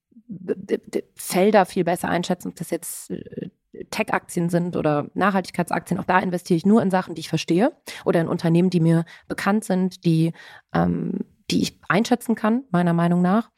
Felder 1.15 1.65
viel 1.65 1.83
besser 1.83 2.09
einschätzen, 2.09 2.49
ob 2.49 2.55
das 2.55 2.69
jetzt 2.69 3.11
äh, 3.11 3.49
Tech-Aktien 3.91 4.49
sind 4.49 4.75
oder 4.75 5.09
Nachhaltigkeitsaktien. 5.13 5.99
Auch 5.99 6.05
da 6.05 6.19
investiere 6.19 6.57
ich 6.57 6.65
nur 6.65 6.81
in 6.81 6.91
Sachen, 6.91 7.15
die 7.15 7.21
ich 7.21 7.29
verstehe 7.29 7.71
oder 8.05 8.21
in 8.21 8.27
Unternehmen, 8.27 8.69
die 8.69 8.79
mir 8.79 9.05
bekannt 9.27 9.63
sind, 9.63 10.05
die, 10.05 10.33
ähm, 10.73 11.19
die 11.51 11.61
ich 11.61 11.79
einschätzen 11.87 12.35
kann, 12.35 12.63
meiner 12.71 12.93
Meinung 12.93 13.21
nach. 13.21 13.49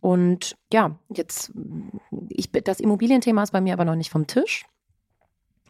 Und 0.00 0.56
ja, 0.72 0.98
jetzt, 1.08 1.52
ich, 2.28 2.52
das 2.52 2.80
Immobilienthema 2.80 3.42
ist 3.42 3.52
bei 3.52 3.60
mir 3.60 3.72
aber 3.72 3.84
noch 3.84 3.96
nicht 3.96 4.10
vom 4.10 4.26
Tisch. 4.26 4.66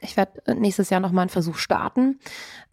Ich 0.01 0.17
werde 0.17 0.55
nächstes 0.55 0.91
Jahr 0.91 1.01
nochmal 1.01 1.23
einen 1.23 1.31
Versuch 1.31 1.57
starten. 1.57 2.19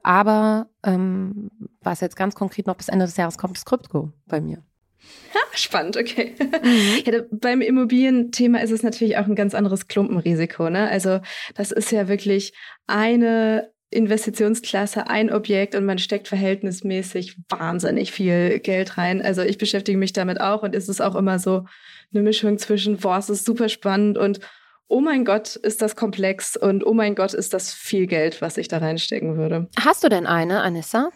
Aber 0.02 0.68
ähm, 0.84 1.52
was 1.82 2.02
jetzt 2.02 2.16
ganz 2.16 2.36
konkret 2.36 2.68
noch 2.68 2.76
bis 2.76 2.90
Ende 2.90 3.06
des 3.06 3.16
Jahres 3.16 3.38
kommt, 3.38 3.58
ist 3.58 3.66
Krypto 3.66 4.12
bei 4.26 4.42
mir. 4.42 4.64
Spannend, 5.54 5.98
okay. 5.98 6.36
Mhm. 6.40 7.04
Ja, 7.06 7.22
beim 7.32 7.62
Immobilienthema 7.62 8.60
ist 8.60 8.72
es 8.72 8.84
natürlich 8.84 9.18
auch 9.18 9.26
ein 9.26 9.36
ganz 9.36 9.56
anderes 9.56 9.88
Klumpenrisiko. 9.88 10.70
Ne? 10.70 10.90
Also 10.90 11.20
das 11.56 11.72
ist 11.72 11.92
ja 11.92 12.08
wirklich 12.08 12.54
eine 12.88 13.72
Investitionsklasse, 13.92 15.08
ein 15.08 15.32
Objekt 15.32 15.76
und 15.76 15.86
man 15.86 15.98
steckt 15.98 16.30
verhältnismäßig 16.30 17.38
wahnsinnig 17.50 18.12
viel 18.12 18.60
Geld 18.60 18.98
rein. 18.98 19.22
Also 19.22 19.42
ich 19.42 19.58
beschäftige 19.58 19.98
mich 19.98 20.14
damit 20.14 20.40
auch 20.40 20.64
und 20.64 20.74
es 20.76 20.88
ist 20.88 21.02
auch 21.02 21.16
immer 21.16 21.40
so 21.40 21.66
eine 22.14 22.24
Mischung 22.24 22.58
zwischen, 22.58 22.98
boah, 22.98 23.18
es 23.18 23.30
ist 23.30 23.46
super 23.46 23.68
spannend 23.68 24.18
und 24.18 24.40
oh 24.88 25.02
mein 25.02 25.26
Gott, 25.26 25.56
ist 25.56 25.82
das 25.82 25.96
komplex 25.96 26.56
und 26.58 26.86
oh 26.86 26.94
mein 26.94 27.16
Gott, 27.16 27.34
ist 27.34 27.54
das 27.54 27.74
viel 27.74 28.08
Geld, 28.08 28.42
was 28.42 28.58
ich 28.58 28.68
da 28.68 28.78
reinstecken 28.78 29.38
würde. 29.38 29.70
Hast 29.80 30.04
du 30.04 30.10
denn 30.10 30.26
eine, 30.26 30.62
Anissa? 30.62 31.12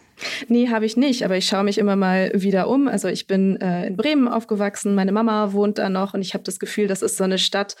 Nee, 0.48 0.68
habe 0.68 0.86
ich 0.86 0.96
nicht, 0.96 1.24
aber 1.24 1.36
ich 1.36 1.46
schaue 1.46 1.64
mich 1.64 1.78
immer 1.78 1.96
mal 1.96 2.30
wieder 2.34 2.68
um. 2.68 2.88
Also 2.88 3.08
ich 3.08 3.26
bin 3.26 3.60
äh, 3.60 3.86
in 3.88 3.96
Bremen 3.96 4.28
aufgewachsen, 4.28 4.94
meine 4.94 5.12
Mama 5.12 5.52
wohnt 5.52 5.78
da 5.78 5.88
noch 5.88 6.14
und 6.14 6.22
ich 6.22 6.34
habe 6.34 6.44
das 6.44 6.58
Gefühl, 6.58 6.86
das 6.86 7.02
ist 7.02 7.16
so 7.16 7.24
eine 7.24 7.38
Stadt, 7.38 7.76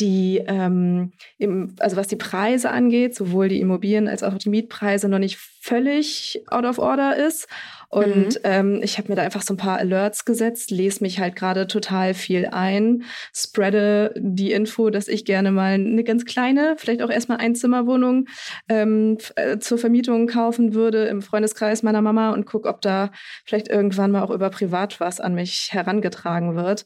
die, 0.00 0.42
ähm, 0.46 1.12
im, 1.38 1.76
also 1.78 1.96
was 1.96 2.08
die 2.08 2.16
Preise 2.16 2.70
angeht, 2.70 3.14
sowohl 3.14 3.48
die 3.48 3.60
Immobilien 3.60 4.08
als 4.08 4.22
auch 4.22 4.36
die 4.38 4.48
Mietpreise 4.48 5.08
noch 5.08 5.18
nicht 5.18 5.36
völlig 5.36 6.42
out 6.48 6.64
of 6.64 6.78
order 6.78 7.16
ist. 7.16 7.48
Und 7.88 8.34
mhm. 8.34 8.40
ähm, 8.42 8.80
ich 8.82 8.98
habe 8.98 9.08
mir 9.08 9.14
da 9.14 9.22
einfach 9.22 9.42
so 9.42 9.54
ein 9.54 9.58
paar 9.58 9.78
Alerts 9.78 10.24
gesetzt, 10.24 10.72
lese 10.72 11.04
mich 11.04 11.20
halt 11.20 11.36
gerade 11.36 11.68
total 11.68 12.12
viel 12.12 12.46
ein, 12.46 13.04
spreade 13.32 14.12
die 14.16 14.50
Info, 14.50 14.90
dass 14.90 15.06
ich 15.06 15.24
gerne 15.24 15.52
mal 15.52 15.74
eine 15.74 16.02
ganz 16.02 16.24
kleine, 16.24 16.74
vielleicht 16.76 17.02
auch 17.02 17.10
erstmal 17.10 17.38
Einzimmerwohnung 17.38 18.26
ähm, 18.68 19.18
äh, 19.36 19.58
zur 19.58 19.78
Vermietung 19.78 20.26
kaufen 20.26 20.74
würde 20.74 21.04
im 21.06 21.22
Freundeskreis 21.22 21.84
meiner 21.84 22.02
Mama 22.02 22.32
und 22.32 22.46
gucke, 22.46 22.68
ob 22.68 22.80
da 22.80 23.12
vielleicht 23.44 23.68
irgendwann 23.68 24.10
mal 24.10 24.22
auch 24.22 24.30
über 24.30 24.50
privat 24.50 24.98
was 24.98 25.20
an 25.20 25.34
mich 25.34 25.68
herangetragen 25.72 26.56
wird. 26.56 26.84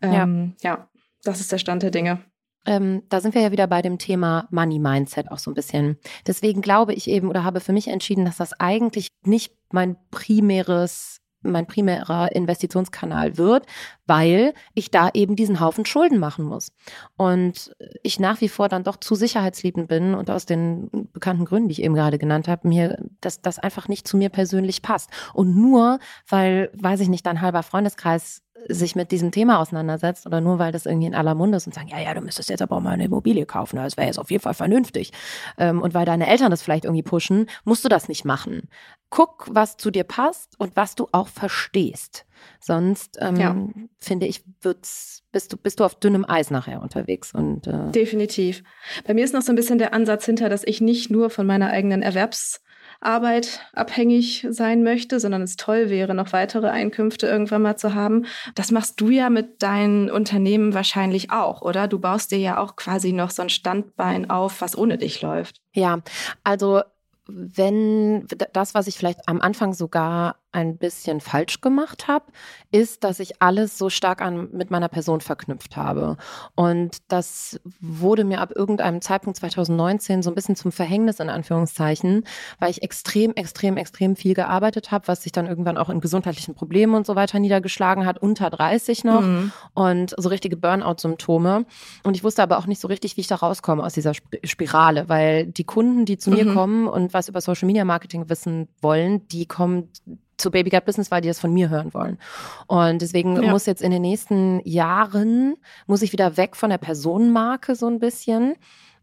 Ähm, 0.00 0.54
ja. 0.62 0.70
ja, 0.70 0.88
das 1.22 1.40
ist 1.40 1.52
der 1.52 1.58
Stand 1.58 1.82
der 1.82 1.90
Dinge. 1.90 2.20
Ähm, 2.66 3.02
da 3.08 3.20
sind 3.20 3.34
wir 3.34 3.42
ja 3.42 3.52
wieder 3.52 3.66
bei 3.66 3.82
dem 3.82 3.98
Thema 3.98 4.48
Money 4.50 4.78
Mindset 4.78 5.30
auch 5.30 5.38
so 5.38 5.50
ein 5.50 5.54
bisschen. 5.54 5.98
Deswegen 6.26 6.60
glaube 6.60 6.94
ich 6.94 7.08
eben 7.08 7.28
oder 7.28 7.44
habe 7.44 7.60
für 7.60 7.72
mich 7.72 7.88
entschieden, 7.88 8.24
dass 8.24 8.36
das 8.36 8.52
eigentlich 8.58 9.08
nicht 9.24 9.54
mein 9.70 9.96
primäres 10.10 11.20
mein 11.46 11.66
primärer 11.66 12.32
Investitionskanal 12.32 13.36
wird, 13.38 13.66
weil 14.06 14.52
ich 14.74 14.90
da 14.90 15.10
eben 15.14 15.36
diesen 15.36 15.60
Haufen 15.60 15.86
Schulden 15.86 16.18
machen 16.18 16.44
muss. 16.44 16.72
Und 17.16 17.74
ich 18.02 18.20
nach 18.20 18.40
wie 18.40 18.48
vor 18.48 18.68
dann 18.68 18.84
doch 18.84 18.96
zu 18.96 19.14
sicherheitsliebend 19.14 19.88
bin 19.88 20.14
und 20.14 20.30
aus 20.30 20.46
den 20.46 21.08
bekannten 21.12 21.44
Gründen, 21.44 21.68
die 21.68 21.74
ich 21.74 21.82
eben 21.82 21.94
gerade 21.94 22.18
genannt 22.18 22.48
habe, 22.48 22.68
mir, 22.68 22.98
dass 23.20 23.40
das 23.40 23.58
einfach 23.58 23.88
nicht 23.88 24.06
zu 24.06 24.16
mir 24.16 24.28
persönlich 24.28 24.82
passt. 24.82 25.10
Und 25.34 25.56
nur, 25.56 25.98
weil, 26.28 26.70
weiß 26.74 27.00
ich 27.00 27.08
nicht, 27.08 27.26
dein 27.26 27.40
halber 27.40 27.62
Freundeskreis 27.62 28.42
sich 28.68 28.96
mit 28.96 29.12
diesem 29.12 29.30
Thema 29.30 29.60
auseinandersetzt 29.60 30.26
oder 30.26 30.40
nur 30.40 30.58
weil 30.58 30.72
das 30.72 30.86
irgendwie 30.86 31.06
in 31.06 31.14
aller 31.14 31.34
Munde 31.34 31.56
ist 31.56 31.66
und 31.66 31.74
sagen, 31.74 31.88
ja, 31.88 32.00
ja, 32.00 32.14
du 32.14 32.20
müsstest 32.20 32.50
jetzt 32.50 32.62
aber 32.62 32.76
auch 32.76 32.80
mal 32.80 32.90
eine 32.90 33.04
Immobilie 33.04 33.46
kaufen, 33.46 33.76
das 33.76 33.96
wäre 33.96 34.06
jetzt 34.06 34.18
auf 34.18 34.30
jeden 34.30 34.42
Fall 34.42 34.54
vernünftig. 34.54 35.12
Ähm, 35.58 35.82
und 35.82 35.94
weil 35.94 36.06
deine 36.06 36.26
Eltern 36.26 36.50
das 36.50 36.62
vielleicht 36.62 36.84
irgendwie 36.84 37.02
pushen, 37.02 37.46
musst 37.64 37.84
du 37.84 37.88
das 37.88 38.08
nicht 38.08 38.24
machen. 38.24 38.68
Guck, 39.10 39.46
was 39.48 39.76
zu 39.76 39.90
dir 39.90 40.04
passt 40.04 40.58
und 40.58 40.74
was 40.74 40.94
du 40.94 41.06
auch 41.12 41.28
verstehst. 41.28 42.26
Sonst 42.60 43.18
ähm, 43.20 43.36
ja. 43.36 43.56
finde 43.98 44.26
ich, 44.26 44.44
wird's, 44.62 45.22
bist, 45.32 45.52
du, 45.52 45.56
bist 45.56 45.80
du 45.80 45.84
auf 45.84 45.94
dünnem 45.94 46.24
Eis 46.28 46.50
nachher 46.50 46.82
unterwegs. 46.82 47.32
Und, 47.32 47.66
äh 47.66 47.90
Definitiv. 47.92 48.62
Bei 49.06 49.14
mir 49.14 49.24
ist 49.24 49.32
noch 49.32 49.42
so 49.42 49.52
ein 49.52 49.56
bisschen 49.56 49.78
der 49.78 49.94
Ansatz 49.94 50.24
hinter, 50.26 50.48
dass 50.48 50.64
ich 50.64 50.80
nicht 50.80 51.10
nur 51.10 51.30
von 51.30 51.46
meiner 51.46 51.70
eigenen 51.70 52.02
Erwerbs- 52.02 52.60
Arbeit 53.00 53.60
abhängig 53.72 54.46
sein 54.50 54.82
möchte, 54.82 55.20
sondern 55.20 55.42
es 55.42 55.56
toll 55.56 55.90
wäre, 55.90 56.14
noch 56.14 56.32
weitere 56.32 56.68
Einkünfte 56.68 57.26
irgendwann 57.26 57.62
mal 57.62 57.76
zu 57.76 57.94
haben. 57.94 58.26
Das 58.54 58.70
machst 58.70 59.00
du 59.00 59.10
ja 59.10 59.30
mit 59.30 59.62
deinen 59.62 60.10
Unternehmen 60.10 60.74
wahrscheinlich 60.74 61.30
auch, 61.30 61.62
oder? 61.62 61.88
Du 61.88 61.98
baust 61.98 62.30
dir 62.30 62.38
ja 62.38 62.58
auch 62.58 62.76
quasi 62.76 63.12
noch 63.12 63.30
so 63.30 63.42
ein 63.42 63.48
Standbein 63.48 64.30
auf, 64.30 64.60
was 64.60 64.76
ohne 64.76 64.98
dich 64.98 65.22
läuft. 65.22 65.60
Ja, 65.72 66.00
also 66.44 66.82
wenn 67.28 68.26
das, 68.52 68.74
was 68.74 68.86
ich 68.86 68.96
vielleicht 68.96 69.28
am 69.28 69.40
Anfang 69.40 69.74
sogar 69.74 70.36
ein 70.56 70.78
bisschen 70.78 71.20
falsch 71.20 71.60
gemacht 71.60 72.08
habe, 72.08 72.24
ist, 72.72 73.04
dass 73.04 73.20
ich 73.20 73.42
alles 73.42 73.76
so 73.76 73.90
stark 73.90 74.22
an, 74.22 74.48
mit 74.52 74.70
meiner 74.70 74.88
Person 74.88 75.20
verknüpft 75.20 75.76
habe. 75.76 76.16
Und 76.54 76.96
das 77.08 77.60
wurde 77.80 78.24
mir 78.24 78.40
ab 78.40 78.52
irgendeinem 78.56 79.02
Zeitpunkt 79.02 79.38
2019 79.38 80.22
so 80.22 80.30
ein 80.30 80.34
bisschen 80.34 80.56
zum 80.56 80.72
Verhängnis 80.72 81.20
in 81.20 81.28
Anführungszeichen, 81.28 82.24
weil 82.58 82.70
ich 82.70 82.82
extrem, 82.82 83.34
extrem, 83.34 83.76
extrem 83.76 84.16
viel 84.16 84.32
gearbeitet 84.32 84.90
habe, 84.90 85.08
was 85.08 85.22
sich 85.22 85.32
dann 85.32 85.46
irgendwann 85.46 85.76
auch 85.76 85.90
in 85.90 86.00
gesundheitlichen 86.00 86.54
Problemen 86.54 86.94
und 86.94 87.04
so 87.04 87.16
weiter 87.16 87.38
niedergeschlagen 87.38 88.06
hat, 88.06 88.18
unter 88.18 88.48
30 88.48 89.04
noch 89.04 89.20
mhm. 89.20 89.52
und 89.74 90.14
so 90.16 90.30
richtige 90.30 90.56
Burnout-Symptome. 90.56 91.66
Und 92.02 92.16
ich 92.16 92.24
wusste 92.24 92.42
aber 92.42 92.56
auch 92.56 92.66
nicht 92.66 92.80
so 92.80 92.88
richtig, 92.88 93.18
wie 93.18 93.20
ich 93.20 93.26
da 93.26 93.36
rauskomme 93.36 93.84
aus 93.84 93.92
dieser 93.92 94.14
Spirale, 94.14 95.10
weil 95.10 95.46
die 95.46 95.64
Kunden, 95.64 96.06
die 96.06 96.16
zu 96.16 96.30
mhm. 96.30 96.36
mir 96.36 96.54
kommen 96.54 96.88
und 96.88 97.12
was 97.12 97.28
über 97.28 97.42
Social 97.42 97.66
Media 97.66 97.84
Marketing 97.84 98.30
wissen 98.30 98.68
wollen, 98.80 99.28
die 99.28 99.44
kommen 99.44 99.90
zu 100.36 100.50
Baby 100.50 100.70
Gut 100.70 100.84
Business, 100.84 101.10
weil 101.10 101.20
die 101.20 101.28
das 101.28 101.40
von 101.40 101.52
mir 101.52 101.68
hören 101.68 101.94
wollen. 101.94 102.18
Und 102.66 103.02
deswegen 103.02 103.42
ja. 103.42 103.50
muss 103.50 103.66
jetzt 103.66 103.82
in 103.82 103.90
den 103.90 104.02
nächsten 104.02 104.60
Jahren, 104.64 105.56
muss 105.86 106.02
ich 106.02 106.12
wieder 106.12 106.36
weg 106.36 106.56
von 106.56 106.70
der 106.70 106.78
Personenmarke 106.78 107.74
so 107.74 107.86
ein 107.86 107.98
bisschen 107.98 108.54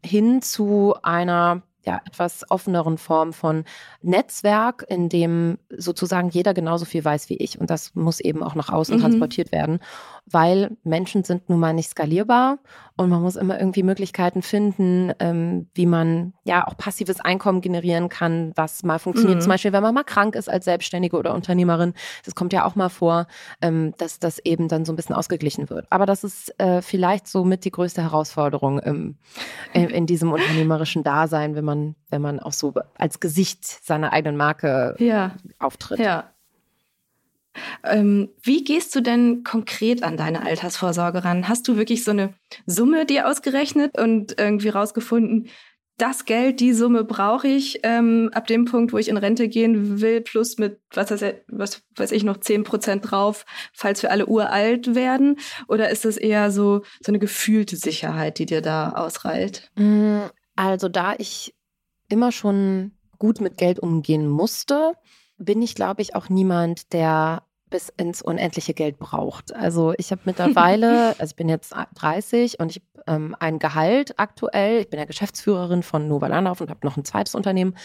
hin 0.05 0.41
zu 0.41 0.95
einer 1.01 1.63
ja, 1.85 2.01
etwas 2.05 2.49
offeneren 2.49 2.97
Form 2.97 3.33
von 3.33 3.65
Netzwerk, 4.01 4.85
in 4.87 5.09
dem 5.09 5.57
sozusagen 5.69 6.29
jeder 6.29 6.53
genauso 6.53 6.85
viel 6.85 7.03
weiß 7.03 7.29
wie 7.29 7.37
ich. 7.37 7.59
Und 7.59 7.69
das 7.69 7.93
muss 7.93 8.21
eben 8.21 8.41
auch 8.41 8.55
nach 8.55 8.69
außen 8.69 8.97
mhm. 8.97 9.01
transportiert 9.01 9.51
werden 9.51 9.79
weil 10.25 10.77
Menschen 10.83 11.23
sind 11.23 11.49
nun 11.49 11.59
mal 11.59 11.73
nicht 11.73 11.89
skalierbar 11.89 12.59
und 12.95 13.09
man 13.09 13.21
muss 13.21 13.35
immer 13.35 13.59
irgendwie 13.59 13.83
Möglichkeiten 13.83 14.41
finden, 14.41 15.11
ähm, 15.19 15.67
wie 15.73 15.85
man 15.85 16.33
ja 16.43 16.65
auch 16.67 16.77
passives 16.77 17.19
Einkommen 17.19 17.61
generieren 17.61 18.07
kann, 18.07 18.51
was 18.55 18.83
mal 18.83 18.99
funktioniert. 18.99 19.37
Mhm. 19.37 19.41
Zum 19.41 19.49
Beispiel, 19.49 19.73
wenn 19.73 19.83
man 19.83 19.93
mal 19.93 20.03
krank 20.03 20.35
ist 20.35 20.49
als 20.49 20.65
Selbstständige 20.65 21.17
oder 21.17 21.33
Unternehmerin. 21.33 21.93
Das 22.23 22.35
kommt 22.35 22.53
ja 22.53 22.65
auch 22.65 22.75
mal 22.75 22.89
vor, 22.89 23.27
ähm, 23.61 23.93
dass 23.97 24.19
das 24.19 24.39
eben 24.39 24.67
dann 24.67 24.85
so 24.85 24.93
ein 24.93 24.95
bisschen 24.95 25.15
ausgeglichen 25.15 25.69
wird. 25.69 25.87
Aber 25.89 26.05
das 26.05 26.23
ist 26.23 26.57
äh, 26.59 26.81
vielleicht 26.81 27.27
so 27.27 27.43
mit 27.43 27.65
die 27.65 27.71
größte 27.71 28.01
Herausforderung 28.01 28.79
im, 28.79 29.17
in, 29.73 29.89
in 29.89 30.05
diesem 30.05 30.31
unternehmerischen 30.31 31.03
Dasein, 31.03 31.55
wenn 31.55 31.65
man, 31.65 31.95
wenn 32.09 32.21
man 32.21 32.39
auch 32.39 32.53
so 32.53 32.73
als 32.97 33.19
Gesicht 33.19 33.65
seiner 33.65 34.13
eigenen 34.13 34.37
Marke 34.37 34.95
ja. 34.99 35.31
auftritt. 35.59 35.99
Ja, 35.99 36.32
wie 37.83 38.63
gehst 38.63 38.95
du 38.95 39.01
denn 39.01 39.43
konkret 39.43 40.03
an 40.03 40.17
deine 40.17 40.45
Altersvorsorge 40.45 41.23
ran? 41.23 41.47
Hast 41.47 41.67
du 41.67 41.77
wirklich 41.77 42.03
so 42.03 42.11
eine 42.11 42.33
Summe 42.65 43.05
dir 43.05 43.27
ausgerechnet 43.27 43.97
und 43.97 44.39
irgendwie 44.39 44.69
rausgefunden, 44.69 45.49
das 45.97 46.25
Geld, 46.25 46.59
die 46.59 46.73
Summe 46.73 47.03
brauche 47.03 47.47
ich 47.47 47.79
ähm, 47.83 48.29
ab 48.33 48.47
dem 48.47 48.65
Punkt, 48.65 48.93
wo 48.93 48.97
ich 48.97 49.09
in 49.09 49.17
Rente 49.17 49.47
gehen 49.47 50.01
will, 50.01 50.21
plus 50.21 50.57
mit, 50.57 50.79
was, 50.91 51.11
heißt, 51.11 51.23
was 51.47 51.83
weiß 51.95 52.11
ich, 52.11 52.23
noch 52.23 52.37
zehn 52.37 52.63
Prozent 52.63 53.11
drauf, 53.11 53.45
falls 53.73 54.01
wir 54.01 54.09
alle 54.09 54.25
uralt 54.25 54.95
werden? 54.95 55.37
Oder 55.67 55.89
ist 55.89 56.05
das 56.05 56.17
eher 56.17 56.49
so, 56.51 56.81
so 56.99 57.11
eine 57.11 57.19
gefühlte 57.19 57.75
Sicherheit, 57.75 58.39
die 58.39 58.47
dir 58.47 58.61
da 58.61 58.93
ausreilt? 58.93 59.71
Mm, 59.75 60.21
also 60.55 60.89
da 60.89 61.13
ich 61.17 61.53
immer 62.09 62.31
schon 62.31 62.91
gut 63.19 63.39
mit 63.39 63.57
Geld 63.57 63.79
umgehen 63.79 64.27
musste, 64.27 64.93
bin 65.37 65.61
ich, 65.61 65.75
glaube 65.75 66.01
ich, 66.01 66.15
auch 66.15 66.29
niemand, 66.29 66.93
der 66.93 67.43
bis 67.69 67.89
ins 67.97 68.21
unendliche 68.21 68.75
Geld 68.75 68.99
braucht. 68.99 69.53
Also 69.55 69.93
ich 69.97 70.11
habe 70.11 70.21
mittlerweile, 70.25 71.09
also 71.19 71.31
ich 71.31 71.35
bin 71.35 71.49
jetzt 71.49 71.73
30 71.95 72.59
und 72.59 72.69
ich 72.69 72.83
ähm, 73.07 73.35
ein 73.39 73.59
Gehalt 73.59 74.19
aktuell, 74.19 74.81
ich 74.81 74.89
bin 74.89 74.99
ja 74.99 75.05
Geschäftsführerin 75.05 75.83
von 75.83 76.07
Nova 76.07 76.27
Landorf 76.27 76.61
und 76.61 76.69
habe 76.69 76.85
noch 76.85 76.97
ein 76.97 77.05
zweites 77.05 77.35
Unternehmen, 77.35 77.75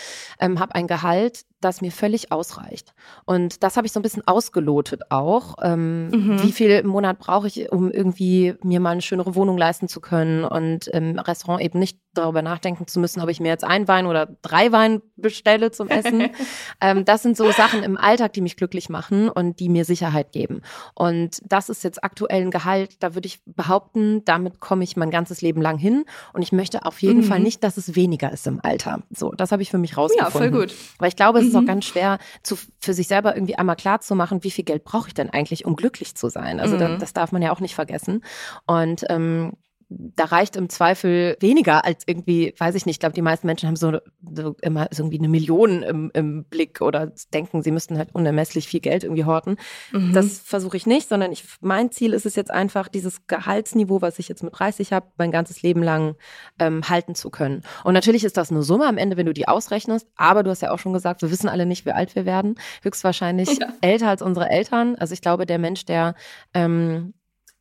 ähm, 0.41 0.61
habe 0.61 0.75
ein 0.75 0.87
Gehalt, 0.87 1.45
das 1.61 1.81
mir 1.81 1.91
völlig 1.91 2.31
ausreicht. 2.31 2.95
Und 3.25 3.63
das 3.63 3.77
habe 3.77 3.87
ich 3.87 3.93
so 3.93 3.99
ein 3.99 4.03
bisschen 4.03 4.27
ausgelotet 4.27 5.11
auch. 5.11 5.57
Ähm, 5.63 6.09
mhm. 6.09 6.43
Wie 6.43 6.53
viel 6.53 6.71
im 6.71 6.87
Monat 6.87 7.19
brauche 7.19 7.49
ich, 7.49 7.73
um 7.73 7.91
irgendwie 7.91 8.55
mir 8.63 8.81
mal 8.81 8.91
eine 8.91 9.03
schönere 9.03 9.35
Wohnung 9.35 9.59
leisten 9.59 9.89
zu 9.89 10.01
können 10.01 10.45
und 10.45 10.87
im 10.89 11.19
Restaurant 11.19 11.63
eben 11.63 11.79
nicht 11.79 11.99
darüber 12.15 12.43
nachdenken 12.43 12.87
zu 12.87 13.01
müssen, 13.01 13.21
ob 13.21 13.29
ich 13.29 13.41
mir 13.41 13.49
jetzt 13.49 13.65
ein 13.65 13.89
Wein 13.89 14.07
oder 14.07 14.27
drei 14.43 14.73
Wein 14.73 15.03
bestelle 15.17 15.71
zum 15.71 15.89
Essen. 15.89 16.31
ähm, 16.81 17.05
das 17.05 17.23
sind 17.23 17.37
so 17.37 17.51
Sachen 17.53 17.83
im 17.83 17.97
Alltag, 17.97 18.33
die 18.33 18.41
mich 18.41 18.57
glücklich 18.57 18.89
machen 18.89 19.29
und 19.29 19.61
die 19.61 19.69
mir 19.69 19.85
Sicherheit 19.85 20.33
geben. 20.33 20.63
Und 20.95 21.41
das 21.45 21.69
ist 21.69 21.85
jetzt 21.85 22.03
aktuell 22.05 22.43
ein 22.43 22.51
Gehalt, 22.51 23.03
da 23.03 23.15
würde 23.15 23.27
ich 23.27 23.41
behaupten, 23.45 24.25
damit 24.25 24.61
komme 24.61 24.85
ich 24.85 24.97
mein 24.97 25.08
ganzes 25.11 25.41
Leben 25.41 25.61
lang 25.61 25.79
hin. 25.79 26.05
Und 26.33 26.43
ich 26.43 26.53
möchte 26.53 26.85
auf 26.85 27.01
jeden 27.03 27.21
mhm. 27.21 27.25
Fall 27.25 27.41
nicht, 27.41 27.65
dass 27.65 27.77
es 27.77 27.95
weniger 27.95 28.33
ist 28.33 28.47
im 28.47 28.61
Alter. 28.63 29.01
So, 29.11 29.33
das 29.33 29.53
habe 29.53 29.63
ich 29.63 29.71
für 29.71 29.79
mich 29.79 29.97
rausgefunden. 29.97 30.33
Ja, 30.33 30.51
voll 30.51 30.51
gut. 30.51 30.75
Weil 30.99 31.09
ich 31.09 31.17
glaube, 31.17 31.39
es 31.39 31.45
mhm. 31.45 31.51
ist 31.51 31.57
auch 31.57 31.63
mhm. 31.63 31.67
ganz 31.67 31.85
schwer, 31.85 32.19
zu, 32.43 32.57
für 32.81 32.95
sich 32.95 33.09
selber 33.09 33.35
irgendwie 33.35 33.57
einmal 33.57 33.77
klar 33.77 34.01
zu 34.01 34.15
machen, 34.15 34.45
wie 34.45 34.51
viel 34.51 34.65
Geld 34.65 34.85
brauche 34.85 35.09
ich 35.09 35.15
denn 35.15 35.31
eigentlich, 35.31 35.65
um 35.65 35.77
glücklich 35.77 36.15
zu 36.15 36.29
sein. 36.29 36.61
Also 36.61 36.77
mhm. 36.77 36.81
das, 36.81 37.01
das 37.01 37.13
darf 37.13 37.33
man 37.33 37.43
ja 37.43 37.53
auch 37.53 37.61
nicht 37.61 37.75
vergessen. 37.75 38.23
Und 38.67 39.05
ähm, 39.09 39.53
da 39.91 40.25
reicht 40.25 40.57
im 40.57 40.69
Zweifel 40.69 41.37
weniger 41.41 41.85
als 41.85 42.03
irgendwie, 42.07 42.55
weiß 42.59 42.75
ich 42.75 42.85
nicht, 42.85 42.97
ich 42.97 43.01
glaube, 43.01 43.15
die 43.15 43.23
meisten 43.23 43.47
Menschen 43.47 43.69
haben 43.69 43.77
so, 43.77 43.99
so 44.35 44.55
immer 44.61 44.89
irgendwie 44.93 45.19
eine 45.19 45.29
Million 45.29 45.83
im, 45.83 46.11
im, 46.13 46.45
Blick 46.45 46.83
oder 46.83 47.13
denken, 47.33 47.63
sie 47.63 47.71
müssten 47.71 47.97
halt 47.97 48.15
unermesslich 48.15 48.69
viel 48.69 48.81
Geld 48.81 49.05
irgendwie 49.05 49.25
horten. 49.25 49.57
Mhm. 49.93 50.13
Das 50.13 50.41
versuche 50.41 50.77
ich 50.77 50.87
nicht, 50.87 51.09
sondern 51.09 51.33
ich, 51.33 51.45
mein 51.63 51.91
Ziel 51.91 52.13
ist 52.13 52.27
es 52.27 52.37
jetzt 52.37 52.51
einfach, 52.51 52.89
dieses 52.89 53.27
Gehaltsniveau, 53.27 54.03
was 54.03 54.19
ich 54.19 54.29
jetzt 54.29 54.43
mit 54.43 54.59
30 54.59 54.93
habe, 54.93 55.07
mein 55.17 55.31
ganzes 55.31 55.63
Leben 55.63 55.83
lang 55.83 56.17
ähm, 56.59 56.87
halten 56.89 57.15
zu 57.15 57.31
können. 57.31 57.63
Und 57.83 57.95
natürlich 57.95 58.25
ist 58.25 58.37
das 58.37 58.51
eine 58.51 58.63
Summe 58.63 58.87
am 58.87 58.99
Ende, 58.99 59.17
wenn 59.17 59.27
du 59.27 59.33
die 59.33 59.49
ausrechnest, 59.49 60.07
aber 60.17 60.43
du 60.43 60.51
hast 60.51 60.61
ja 60.61 60.71
auch 60.71 60.79
schon 60.79 60.93
gesagt, 60.93 61.23
wir 61.23 61.31
wissen 61.31 61.49
alle 61.49 61.65
nicht, 61.65 61.87
wie 61.87 61.93
alt 61.93 62.15
wir 62.15 62.27
werden. 62.27 62.57
Höchstwahrscheinlich 62.83 63.49
ja. 63.61 63.69
älter 63.81 64.09
als 64.09 64.21
unsere 64.21 64.51
Eltern. 64.51 64.97
Also 64.97 65.15
ich 65.15 65.23
glaube, 65.23 65.47
der 65.47 65.59
Mensch, 65.59 65.87
der 65.87 66.15
ähm, 66.53 67.15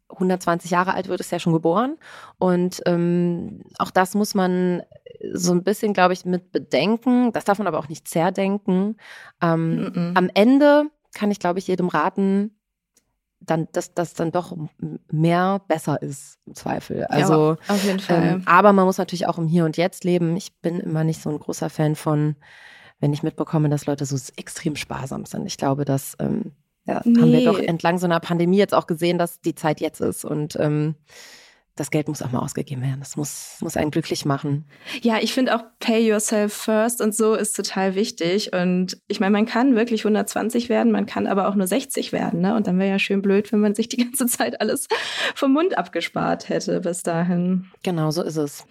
120 0.09 0.71
Jahre 0.71 0.93
alt 0.93 1.07
wird, 1.07 1.19
ist 1.19 1.31
ja 1.31 1.39
schon 1.39 1.53
geboren. 1.53 1.97
Und 2.37 2.81
ähm, 2.85 3.61
auch 3.77 3.91
das 3.91 4.15
muss 4.15 4.35
man 4.35 4.81
so 5.33 5.51
ein 5.51 5.63
bisschen, 5.63 5.93
glaube 5.93 6.13
ich, 6.13 6.25
mit 6.25 6.51
bedenken. 6.51 7.31
Das 7.33 7.45
darf 7.45 7.57
man 7.57 7.67
aber 7.67 7.79
auch 7.79 7.89
nicht 7.89 8.07
zerdenken. 8.07 8.97
Ähm, 9.41 9.75
mm 9.75 9.87
-mm. 9.87 10.17
Am 10.17 10.29
Ende 10.33 10.85
kann 11.13 11.31
ich, 11.31 11.39
glaube 11.39 11.59
ich, 11.59 11.67
jedem 11.67 11.89
raten, 11.89 12.57
dann, 13.39 13.67
dass 13.71 13.93
das 13.93 14.13
dann 14.13 14.31
doch 14.31 14.55
mehr 15.11 15.61
besser 15.67 16.01
ist 16.01 16.39
im 16.45 16.55
Zweifel. 16.55 17.05
Also 17.05 17.57
ja, 17.67 17.73
auf 17.73 17.83
jeden 17.83 17.99
Fall. 17.99 18.23
Ähm, 18.23 18.43
aber 18.45 18.73
man 18.73 18.85
muss 18.85 18.97
natürlich 18.97 19.27
auch 19.27 19.37
im 19.37 19.47
Hier 19.47 19.65
und 19.65 19.77
Jetzt 19.77 20.03
leben. 20.03 20.35
Ich 20.35 20.59
bin 20.59 20.79
immer 20.79 21.03
nicht 21.03 21.21
so 21.21 21.29
ein 21.29 21.39
großer 21.39 21.69
Fan 21.69 21.95
von, 21.95 22.35
wenn 22.99 23.13
ich 23.13 23.23
mitbekomme, 23.23 23.69
dass 23.69 23.85
Leute 23.85 24.05
so 24.05 24.17
extrem 24.37 24.75
sparsam 24.75 25.25
sind. 25.25 25.45
Ich 25.45 25.57
glaube, 25.57 25.85
dass 25.85 26.15
ähm, 26.19 26.53
ja, 26.87 27.01
nee. 27.05 27.21
haben 27.21 27.31
wir 27.31 27.45
doch 27.45 27.59
entlang 27.59 27.97
so 27.97 28.05
einer 28.05 28.19
Pandemie 28.19 28.57
jetzt 28.57 28.73
auch 28.73 28.87
gesehen, 28.87 29.17
dass 29.17 29.41
die 29.41 29.55
Zeit 29.55 29.81
jetzt 29.81 30.01
ist 30.01 30.25
und 30.25 30.57
ähm, 30.59 30.95
das 31.77 31.91
Geld 31.91 32.07
muss 32.07 32.21
auch 32.21 32.31
mal 32.31 32.39
ausgegeben 32.39 32.81
werden. 32.81 32.99
Das 32.99 33.15
muss, 33.15 33.57
muss 33.61 33.77
einen 33.77 33.91
glücklich 33.91 34.25
machen. 34.25 34.65
Ja, 35.01 35.19
ich 35.21 35.33
finde 35.33 35.55
auch 35.55 35.63
Pay 35.79 36.07
Yourself 36.07 36.53
First 36.53 37.01
und 37.01 37.15
so 37.15 37.35
ist 37.35 37.55
total 37.55 37.95
wichtig. 37.95 38.51
Und 38.51 38.97
ich 39.07 39.19
meine, 39.19 39.31
man 39.31 39.45
kann 39.45 39.75
wirklich 39.75 40.01
120 40.01 40.69
werden, 40.69 40.91
man 40.91 41.05
kann 41.05 41.27
aber 41.27 41.47
auch 41.47 41.55
nur 41.55 41.67
60 41.67 42.11
werden. 42.11 42.41
Ne? 42.41 42.55
Und 42.55 42.67
dann 42.67 42.79
wäre 42.79 42.89
ja 42.89 42.99
schön 42.99 43.21
blöd, 43.21 43.51
wenn 43.51 43.59
man 43.59 43.75
sich 43.75 43.87
die 43.87 43.97
ganze 43.97 44.25
Zeit 44.25 44.59
alles 44.59 44.87
vom 45.35 45.53
Mund 45.53 45.77
abgespart 45.77 46.49
hätte 46.49 46.81
bis 46.81 47.03
dahin. 47.03 47.67
Genau, 47.83 48.11
so 48.11 48.23
ist 48.23 48.37
es. 48.37 48.65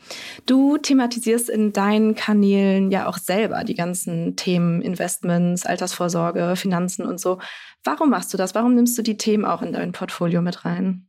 Du 0.46 0.76
thematisierst 0.76 1.48
in 1.48 1.72
deinen 1.72 2.16
Kanälen 2.16 2.90
ja 2.90 3.06
auch 3.06 3.18
selber 3.18 3.62
die 3.62 3.74
ganzen 3.74 4.34
Themen 4.36 4.82
Investments, 4.82 5.64
Altersvorsorge, 5.64 6.56
Finanzen 6.56 7.06
und 7.06 7.20
so. 7.20 7.38
Warum 7.84 8.10
machst 8.10 8.32
du 8.32 8.36
das? 8.36 8.54
Warum 8.54 8.74
nimmst 8.74 8.96
du 8.98 9.02
die 9.02 9.16
Themen 9.16 9.44
auch 9.44 9.62
in 9.62 9.72
dein 9.72 9.92
Portfolio 9.92 10.42
mit 10.42 10.64
rein? 10.64 11.08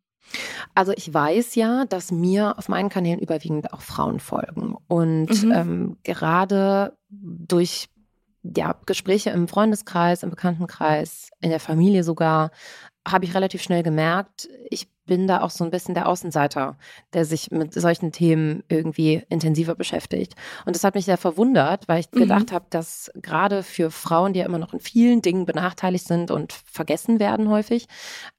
Also 0.75 0.93
ich 0.95 1.13
weiß 1.13 1.55
ja, 1.55 1.85
dass 1.85 2.11
mir 2.11 2.57
auf 2.57 2.69
meinen 2.69 2.89
Kanälen 2.89 3.19
überwiegend 3.19 3.73
auch 3.73 3.81
Frauen 3.81 4.19
folgen. 4.19 4.75
Und 4.87 5.43
mhm. 5.43 5.51
ähm, 5.51 5.97
gerade 6.03 6.97
durch 7.09 7.89
ja, 8.43 8.75
Gespräche 8.85 9.31
im 9.31 9.47
Freundeskreis, 9.47 10.23
im 10.23 10.29
Bekanntenkreis, 10.29 11.29
in 11.41 11.49
der 11.49 11.59
Familie 11.59 12.03
sogar, 12.03 12.51
habe 13.07 13.25
ich 13.25 13.33
relativ 13.33 13.61
schnell 13.61 13.83
gemerkt, 13.83 14.47
ich 14.69 14.87
bin 15.07 15.25
da 15.25 15.41
auch 15.41 15.49
so 15.49 15.63
ein 15.63 15.71
bisschen 15.71 15.95
der 15.95 16.07
Außenseiter, 16.07 16.77
der 17.13 17.25
sich 17.25 17.49
mit 17.49 17.73
solchen 17.73 18.11
Themen 18.11 18.63
irgendwie 18.69 19.23
intensiver 19.29 19.73
beschäftigt. 19.73 20.35
Und 20.65 20.75
das 20.75 20.83
hat 20.83 20.93
mich 20.93 21.05
sehr 21.05 21.17
verwundert, 21.17 21.87
weil 21.87 22.01
ich 22.01 22.11
mhm. 22.11 22.19
gedacht 22.19 22.51
habe, 22.51 22.65
dass 22.69 23.11
gerade 23.15 23.63
für 23.63 23.89
Frauen, 23.89 24.33
die 24.33 24.39
ja 24.41 24.45
immer 24.45 24.59
noch 24.59 24.73
in 24.73 24.79
vielen 24.79 25.23
Dingen 25.23 25.45
benachteiligt 25.45 26.05
sind 26.05 26.29
und 26.29 26.53
vergessen 26.53 27.19
werden 27.19 27.49
häufig, 27.49 27.87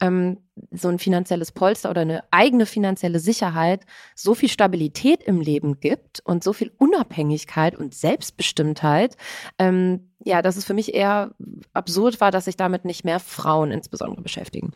ähm, 0.01 0.39
so 0.71 0.89
ein 0.89 0.99
finanzielles 0.99 1.53
Polster 1.53 1.91
oder 1.91 2.03
eine 2.03 2.23
eigene 2.31 2.67
finanzielle 2.67 3.19
Sicherheit 3.21 3.85
so 4.15 4.35
viel 4.35 4.49
Stabilität 4.49 5.23
im 5.23 5.41
Leben 5.41 5.81
gibt 5.81 6.21
und 6.25 6.45
so 6.45 6.53
viel 6.53 6.73
Unabhängigkeit 6.79 7.77
und 7.77 7.95
Selbstbestimmtheit, 7.95 9.17
ähm, 9.59 10.11
ja, 10.25 10.43
dass 10.43 10.57
es 10.57 10.65
für 10.65 10.75
mich 10.75 10.95
eher 10.95 11.33
absurd 11.73 12.21
war, 12.21 12.31
dass 12.31 12.47
sich 12.47 12.57
damit 12.57 12.85
nicht 12.85 13.05
mehr 13.05 13.21
Frauen 13.21 13.71
insbesondere 13.71 14.23
beschäftigen. 14.23 14.73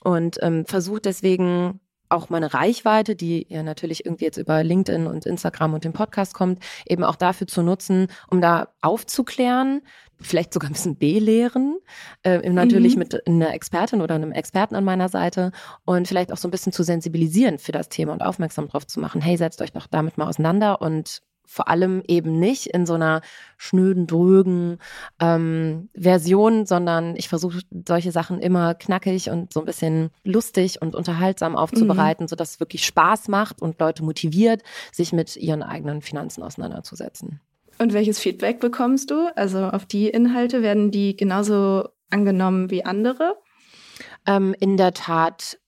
Und 0.00 0.38
ähm, 0.42 0.66
versucht 0.66 1.06
deswegen 1.06 1.80
auch 2.12 2.28
meine 2.28 2.52
Reichweite, 2.52 3.16
die 3.16 3.46
ja 3.48 3.62
natürlich 3.62 4.04
irgendwie 4.04 4.26
jetzt 4.26 4.36
über 4.36 4.62
LinkedIn 4.62 5.06
und 5.06 5.26
Instagram 5.26 5.74
und 5.74 5.84
den 5.84 5.94
Podcast 5.94 6.34
kommt, 6.34 6.62
eben 6.86 7.04
auch 7.04 7.16
dafür 7.16 7.46
zu 7.46 7.62
nutzen, 7.62 8.08
um 8.30 8.40
da 8.40 8.68
aufzuklären, 8.82 9.80
vielleicht 10.22 10.52
sogar 10.52 10.70
ein 10.70 10.74
bisschen 10.74 10.96
belehren, 10.96 11.78
äh, 12.22 12.48
natürlich 12.48 12.94
mhm. 12.94 13.00
mit 13.00 13.26
einer 13.26 13.54
Expertin 13.54 14.00
oder 14.00 14.14
einem 14.14 14.32
Experten 14.32 14.74
an 14.74 14.84
meiner 14.84 15.08
Seite 15.08 15.52
und 15.84 16.08
vielleicht 16.08 16.32
auch 16.32 16.36
so 16.36 16.48
ein 16.48 16.50
bisschen 16.50 16.72
zu 16.72 16.82
sensibilisieren 16.82 17.58
für 17.58 17.72
das 17.72 17.88
Thema 17.88 18.12
und 18.12 18.22
aufmerksam 18.22 18.68
drauf 18.68 18.86
zu 18.86 19.00
machen. 19.00 19.20
Hey, 19.20 19.36
setzt 19.36 19.60
euch 19.62 19.72
doch 19.72 19.86
damit 19.86 20.18
mal 20.18 20.28
auseinander 20.28 20.80
und 20.80 21.22
vor 21.44 21.68
allem 21.68 22.02
eben 22.06 22.38
nicht 22.38 22.68
in 22.68 22.86
so 22.86 22.94
einer 22.94 23.20
schnöden, 23.58 24.06
drögen 24.06 24.78
ähm, 25.20 25.90
Version, 25.94 26.66
sondern 26.66 27.14
ich 27.16 27.28
versuche 27.28 27.60
solche 27.86 28.10
Sachen 28.10 28.38
immer 28.40 28.74
knackig 28.74 29.28
und 29.28 29.52
so 29.52 29.60
ein 29.60 29.66
bisschen 29.66 30.10
lustig 30.24 30.80
und 30.80 30.94
unterhaltsam 30.94 31.56
aufzubereiten, 31.56 32.24
mhm. 32.24 32.28
sodass 32.28 32.52
es 32.52 32.60
wirklich 32.60 32.86
Spaß 32.86 33.28
macht 33.28 33.60
und 33.60 33.78
Leute 33.80 34.02
motiviert, 34.02 34.62
sich 34.92 35.12
mit 35.12 35.36
ihren 35.36 35.62
eigenen 35.62 36.00
Finanzen 36.00 36.42
auseinanderzusetzen. 36.42 37.40
Und 37.82 37.94
welches 37.94 38.20
Feedback 38.20 38.60
bekommst 38.60 39.10
du? 39.10 39.26
Also 39.34 39.64
auf 39.64 39.86
die 39.86 40.08
Inhalte 40.08 40.62
werden 40.62 40.92
die 40.92 41.16
genauso 41.16 41.88
angenommen 42.10 42.70
wie 42.70 42.84
andere? 42.84 43.36
Ähm, 44.24 44.54
in 44.60 44.76
der 44.76 44.94
Tat 44.94 45.58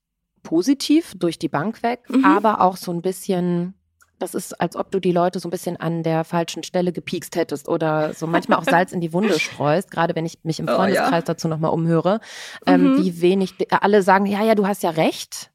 positiv 0.44 1.14
durch 1.16 1.40
die 1.40 1.48
Bank 1.48 1.82
weg, 1.82 2.02
mhm. 2.08 2.24
aber 2.24 2.60
auch 2.60 2.76
so 2.76 2.92
ein 2.92 3.02
bisschen 3.02 3.74
das 4.20 4.36
ist, 4.36 4.60
als 4.60 4.76
ob 4.76 4.92
du 4.92 5.00
die 5.00 5.10
Leute 5.10 5.40
so 5.40 5.48
ein 5.48 5.50
bisschen 5.50 5.76
an 5.76 6.04
der 6.04 6.22
falschen 6.22 6.62
Stelle 6.62 6.92
gepiekst 6.92 7.34
hättest 7.34 7.68
oder 7.68 8.14
so 8.14 8.28
manchmal 8.28 8.60
auch 8.60 8.64
Salz 8.64 8.92
in 8.92 9.00
die 9.00 9.12
Wunde 9.12 9.38
streust, 9.40 9.90
gerade 9.90 10.14
wenn 10.14 10.24
ich 10.24 10.38
mich 10.44 10.60
im 10.60 10.68
Freundeskreis 10.68 11.10
oh, 11.10 11.16
ja. 11.16 11.20
dazu 11.22 11.48
nochmal 11.48 11.72
umhöre, 11.72 12.20
ähm, 12.64 12.92
mhm. 12.92 12.98
wie 12.98 13.20
wenig, 13.22 13.54
alle 13.70 14.02
sagen, 14.02 14.26
ja, 14.26 14.44
ja, 14.44 14.54
du 14.54 14.68
hast 14.68 14.84
ja 14.84 14.90
recht, 14.90 15.50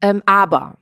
ähm, 0.00 0.22
aber. 0.26 0.78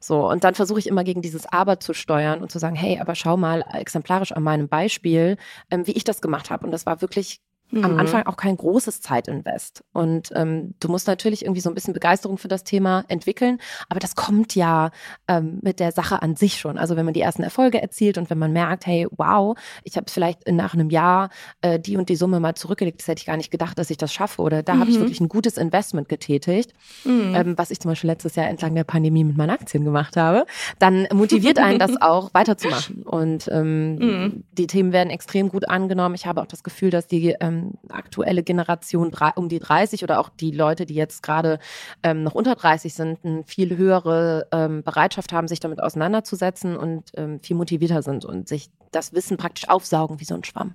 So, 0.00 0.28
und 0.28 0.44
dann 0.44 0.54
versuche 0.54 0.78
ich 0.78 0.86
immer 0.86 1.04
gegen 1.04 1.22
dieses 1.22 1.46
Aber 1.46 1.80
zu 1.80 1.94
steuern 1.94 2.42
und 2.42 2.50
zu 2.50 2.58
sagen, 2.58 2.76
hey, 2.76 3.00
aber 3.00 3.14
schau 3.14 3.36
mal 3.36 3.64
exemplarisch 3.72 4.32
an 4.32 4.42
meinem 4.42 4.68
Beispiel, 4.68 5.36
ähm, 5.70 5.86
wie 5.86 5.92
ich 5.92 6.04
das 6.04 6.20
gemacht 6.20 6.50
habe. 6.50 6.64
Und 6.66 6.72
das 6.72 6.86
war 6.86 7.00
wirklich 7.00 7.40
mhm. 7.70 7.84
am 7.84 7.98
Anfang 7.98 8.26
auch 8.26 8.36
kein 8.36 8.56
großes 8.56 9.00
Zeitinvest. 9.00 9.84
Und 9.92 10.30
ähm, 10.34 10.74
du 10.80 10.88
musst 10.88 11.06
natürlich 11.06 11.42
irgendwie 11.44 11.60
so 11.60 11.70
ein 11.70 11.74
bisschen 11.74 11.94
Begeisterung 11.94 12.38
für 12.38 12.48
das 12.48 12.64
Thema 12.64 13.04
entwickeln, 13.08 13.58
aber 13.88 14.00
das 14.00 14.14
kommt 14.14 14.54
ja 14.54 14.90
ähm, 15.28 15.58
mit 15.62 15.80
der 15.80 15.92
Sache 15.92 16.22
an 16.22 16.36
sich 16.36 16.58
schon. 16.58 16.78
Also 16.78 16.96
wenn 16.96 17.04
man 17.04 17.14
die 17.14 17.20
ersten 17.20 17.42
Erfolge 17.42 17.80
erzielt 17.80 18.18
und 18.18 18.30
wenn 18.30 18.38
man 18.38 18.52
merkt, 18.52 18.86
hey, 18.86 19.06
wow, 19.16 19.56
ich 19.82 19.96
habe 19.96 20.10
vielleicht 20.10 20.48
nach 20.50 20.74
einem 20.74 20.90
Jahr 20.90 21.30
äh, 21.60 21.78
die 21.78 21.96
und 21.96 22.08
die 22.08 22.16
Summe 22.16 22.40
mal 22.40 22.54
zurückgelegt, 22.54 23.00
das 23.00 23.08
hätte 23.08 23.20
ich 23.20 23.26
gar 23.26 23.36
nicht 23.36 23.50
gedacht, 23.50 23.78
dass 23.78 23.90
ich 23.90 23.96
das 23.96 24.12
schaffe. 24.12 24.42
Oder 24.42 24.62
da 24.62 24.74
mhm. 24.74 24.80
habe 24.80 24.90
ich 24.90 24.96
mhm. 24.96 25.02
wirklich 25.02 25.20
ein 25.20 25.28
gutes 25.28 25.56
Investment 25.56 26.08
getätigt, 26.08 26.72
mhm. 27.04 27.34
ähm, 27.34 27.58
was 27.58 27.70
ich 27.70 27.80
zum 27.80 27.90
Beispiel 27.90 28.10
letztes 28.10 28.36
Jahr 28.36 28.48
entlang 28.48 28.74
der 28.74 28.84
Pandemie 28.84 29.24
mit 29.24 29.36
meinen 29.36 29.50
Aktien 29.50 29.84
gemacht 29.84 30.16
habe, 30.16 30.46
dann 30.78 31.06
motiviert 31.12 31.58
einen 31.58 31.78
das 31.78 31.92
auch 32.00 32.32
weiterzumachen. 32.34 33.02
Und 33.02 33.48
ähm, 33.52 33.96
mhm. 33.96 34.44
die 34.52 34.66
Themen 34.66 34.92
werden 34.92 35.10
extrem 35.10 35.48
gut 35.48 35.68
angenommen. 35.68 36.14
Ich 36.14 36.26
habe 36.26 36.40
auch 36.42 36.46
das 36.46 36.62
Gefühl, 36.62 36.90
dass 36.90 37.06
die 37.06 37.34
ähm, 37.40 37.53
aktuelle 37.88 38.42
Generation 38.42 39.12
um 39.36 39.48
die 39.48 39.58
30 39.58 40.02
oder 40.02 40.20
auch 40.20 40.28
die 40.28 40.50
Leute, 40.50 40.86
die 40.86 40.94
jetzt 40.94 41.22
gerade 41.22 41.58
ähm, 42.02 42.22
noch 42.22 42.34
unter 42.34 42.54
30 42.54 42.94
sind, 42.94 43.24
eine 43.24 43.44
viel 43.44 43.76
höhere 43.76 44.48
ähm, 44.52 44.82
Bereitschaft 44.82 45.32
haben, 45.32 45.48
sich 45.48 45.60
damit 45.60 45.82
auseinanderzusetzen 45.82 46.76
und 46.76 47.10
ähm, 47.16 47.40
viel 47.40 47.56
motivierter 47.56 48.02
sind 48.02 48.24
und 48.24 48.48
sich 48.48 48.70
das 48.92 49.12
Wissen 49.12 49.36
praktisch 49.36 49.68
aufsaugen 49.68 50.20
wie 50.20 50.24
so 50.24 50.34
ein 50.34 50.44
Schwamm. 50.44 50.74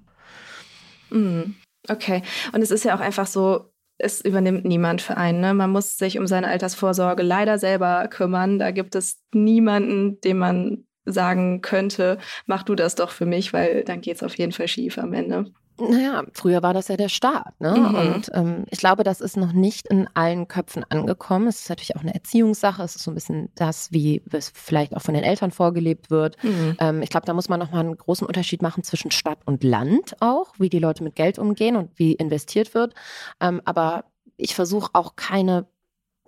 Mhm. 1.10 1.56
Okay. 1.88 2.22
Und 2.54 2.62
es 2.62 2.72
ist 2.72 2.84
ja 2.84 2.96
auch 2.96 3.00
einfach 3.00 3.28
so, 3.28 3.72
es 3.98 4.22
übernimmt 4.22 4.66
niemand 4.66 5.02
für 5.02 5.18
einen. 5.18 5.42
Ne? 5.42 5.54
Man 5.54 5.72
muss 5.72 5.98
sich 5.98 6.18
um 6.18 6.28
seine 6.28 6.48
Altersvorsorge 6.48 7.24
leider 7.24 7.60
selber 7.60 8.08
kümmern. 8.08 8.58
Da 8.58 8.72
gibt 8.72 8.96
es 8.96 9.22
niemanden, 9.34 10.20
dem 10.22 10.38
man 10.38 10.86
sagen 11.06 11.62
könnte, 11.62 12.18
mach 12.46 12.64
du 12.64 12.76
das 12.76 12.96
doch 12.96 13.12
für 13.12 13.26
mich, 13.26 13.54
weil 13.54 13.84
dann 13.84 14.02
geht 14.02 14.18
es 14.18 14.24
auf 14.24 14.38
jeden 14.38 14.52
Fall 14.52 14.68
schief 14.68 14.98
am 14.98 15.14
Ende. 15.14 15.52
Naja, 15.80 16.24
früher 16.34 16.62
war 16.62 16.74
das 16.74 16.88
ja 16.88 16.98
der 16.98 17.10
Staat. 17.10 17.60
Ne? 17.60 17.76
Mhm. 17.76 17.96
Und 17.96 18.32
ähm, 18.34 18.66
ich 18.70 18.80
glaube, 18.80 19.04
das 19.04 19.22
ist 19.22 19.38
noch 19.38 19.54
nicht 19.54 19.88
in 19.88 20.08
allen 20.14 20.48
Köpfen 20.48 20.86
angekommen. 20.90 21.48
Es 21.48 21.62
ist 21.62 21.70
natürlich 21.70 21.96
auch 21.96 22.02
eine 22.02 22.14
Erziehungssache. 22.14 22.84
Es 22.84 22.96
ist 22.96 23.04
so 23.04 23.12
ein 23.12 23.16
bisschen 23.16 23.50
das, 23.56 23.92
wie 23.92 24.22
es 24.32 24.52
vielleicht 24.54 24.96
auch 24.96 25.02
von 25.02 25.14
den 25.14 25.24
Eltern 25.24 25.52
vorgelebt 25.52 26.12
wird. 26.12 26.42
Mhm. 26.44 26.78
Ähm, 26.80 27.02
ich 27.02 27.10
glaube, 27.10 27.26
da 27.26 27.34
muss 27.34 27.50
man 27.50 27.60
nochmal 27.60 27.82
einen 27.82 27.98
großen 27.98 28.28
Unterschied 28.28 28.62
machen 28.62 28.84
zwischen 28.84 29.12
Stadt 29.12 29.40
und 29.46 29.64
Land 29.64 30.16
auch, 30.20 30.54
wie 30.58 30.70
die 30.70 30.80
Leute 30.80 31.04
mit 31.04 31.16
Geld 31.16 31.40
umgehen 31.40 31.76
und 31.76 31.98
wie 31.98 32.14
investiert 32.14 32.74
wird. 32.74 32.94
Ähm, 33.40 33.62
aber 33.66 34.06
ich 34.38 34.56
versuche 34.56 34.90
auch 34.94 35.16
keine 35.16 35.68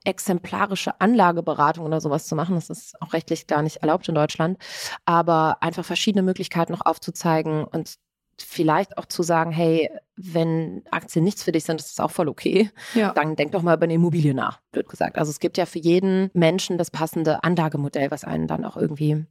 exemplarische 0.03 0.99
Anlageberatung 0.99 1.85
oder 1.85 2.01
sowas 2.01 2.25
zu 2.25 2.35
machen. 2.35 2.55
Das 2.55 2.69
ist 2.69 2.99
auch 3.01 3.13
rechtlich 3.13 3.47
gar 3.47 3.61
nicht 3.61 3.77
erlaubt 3.77 4.07
in 4.07 4.15
Deutschland. 4.15 4.57
Aber 5.05 5.57
einfach 5.61 5.85
verschiedene 5.85 6.23
Möglichkeiten 6.23 6.71
noch 6.71 6.85
aufzuzeigen 6.85 7.63
und 7.63 7.95
vielleicht 8.43 8.97
auch 8.97 9.05
zu 9.05 9.23
sagen, 9.23 9.51
hey, 9.51 9.89
wenn 10.15 10.83
Aktien 10.91 11.23
nichts 11.23 11.43
für 11.43 11.51
dich 11.51 11.63
sind, 11.63 11.79
ist 11.81 11.97
das 11.97 12.03
auch 12.03 12.11
voll 12.11 12.29
okay. 12.29 12.69
Ja. 12.93 13.13
Dann 13.13 13.35
denk 13.35 13.51
doch 13.51 13.61
mal 13.61 13.75
über 13.75 13.83
eine 13.83 13.93
Immobilie 13.93 14.33
nach, 14.33 14.61
blöd 14.71 14.87
gesagt. 14.87 15.17
Also 15.17 15.29
es 15.29 15.39
gibt 15.39 15.57
ja 15.57 15.65
für 15.65 15.79
jeden 15.79 16.29
Menschen 16.33 16.77
das 16.77 16.91
passende 16.91 17.43
Anlagemodell, 17.43 18.11
was 18.11 18.23
einen 18.23 18.47
dann 18.47 18.65
auch 18.65 18.77
irgendwie 18.77 19.25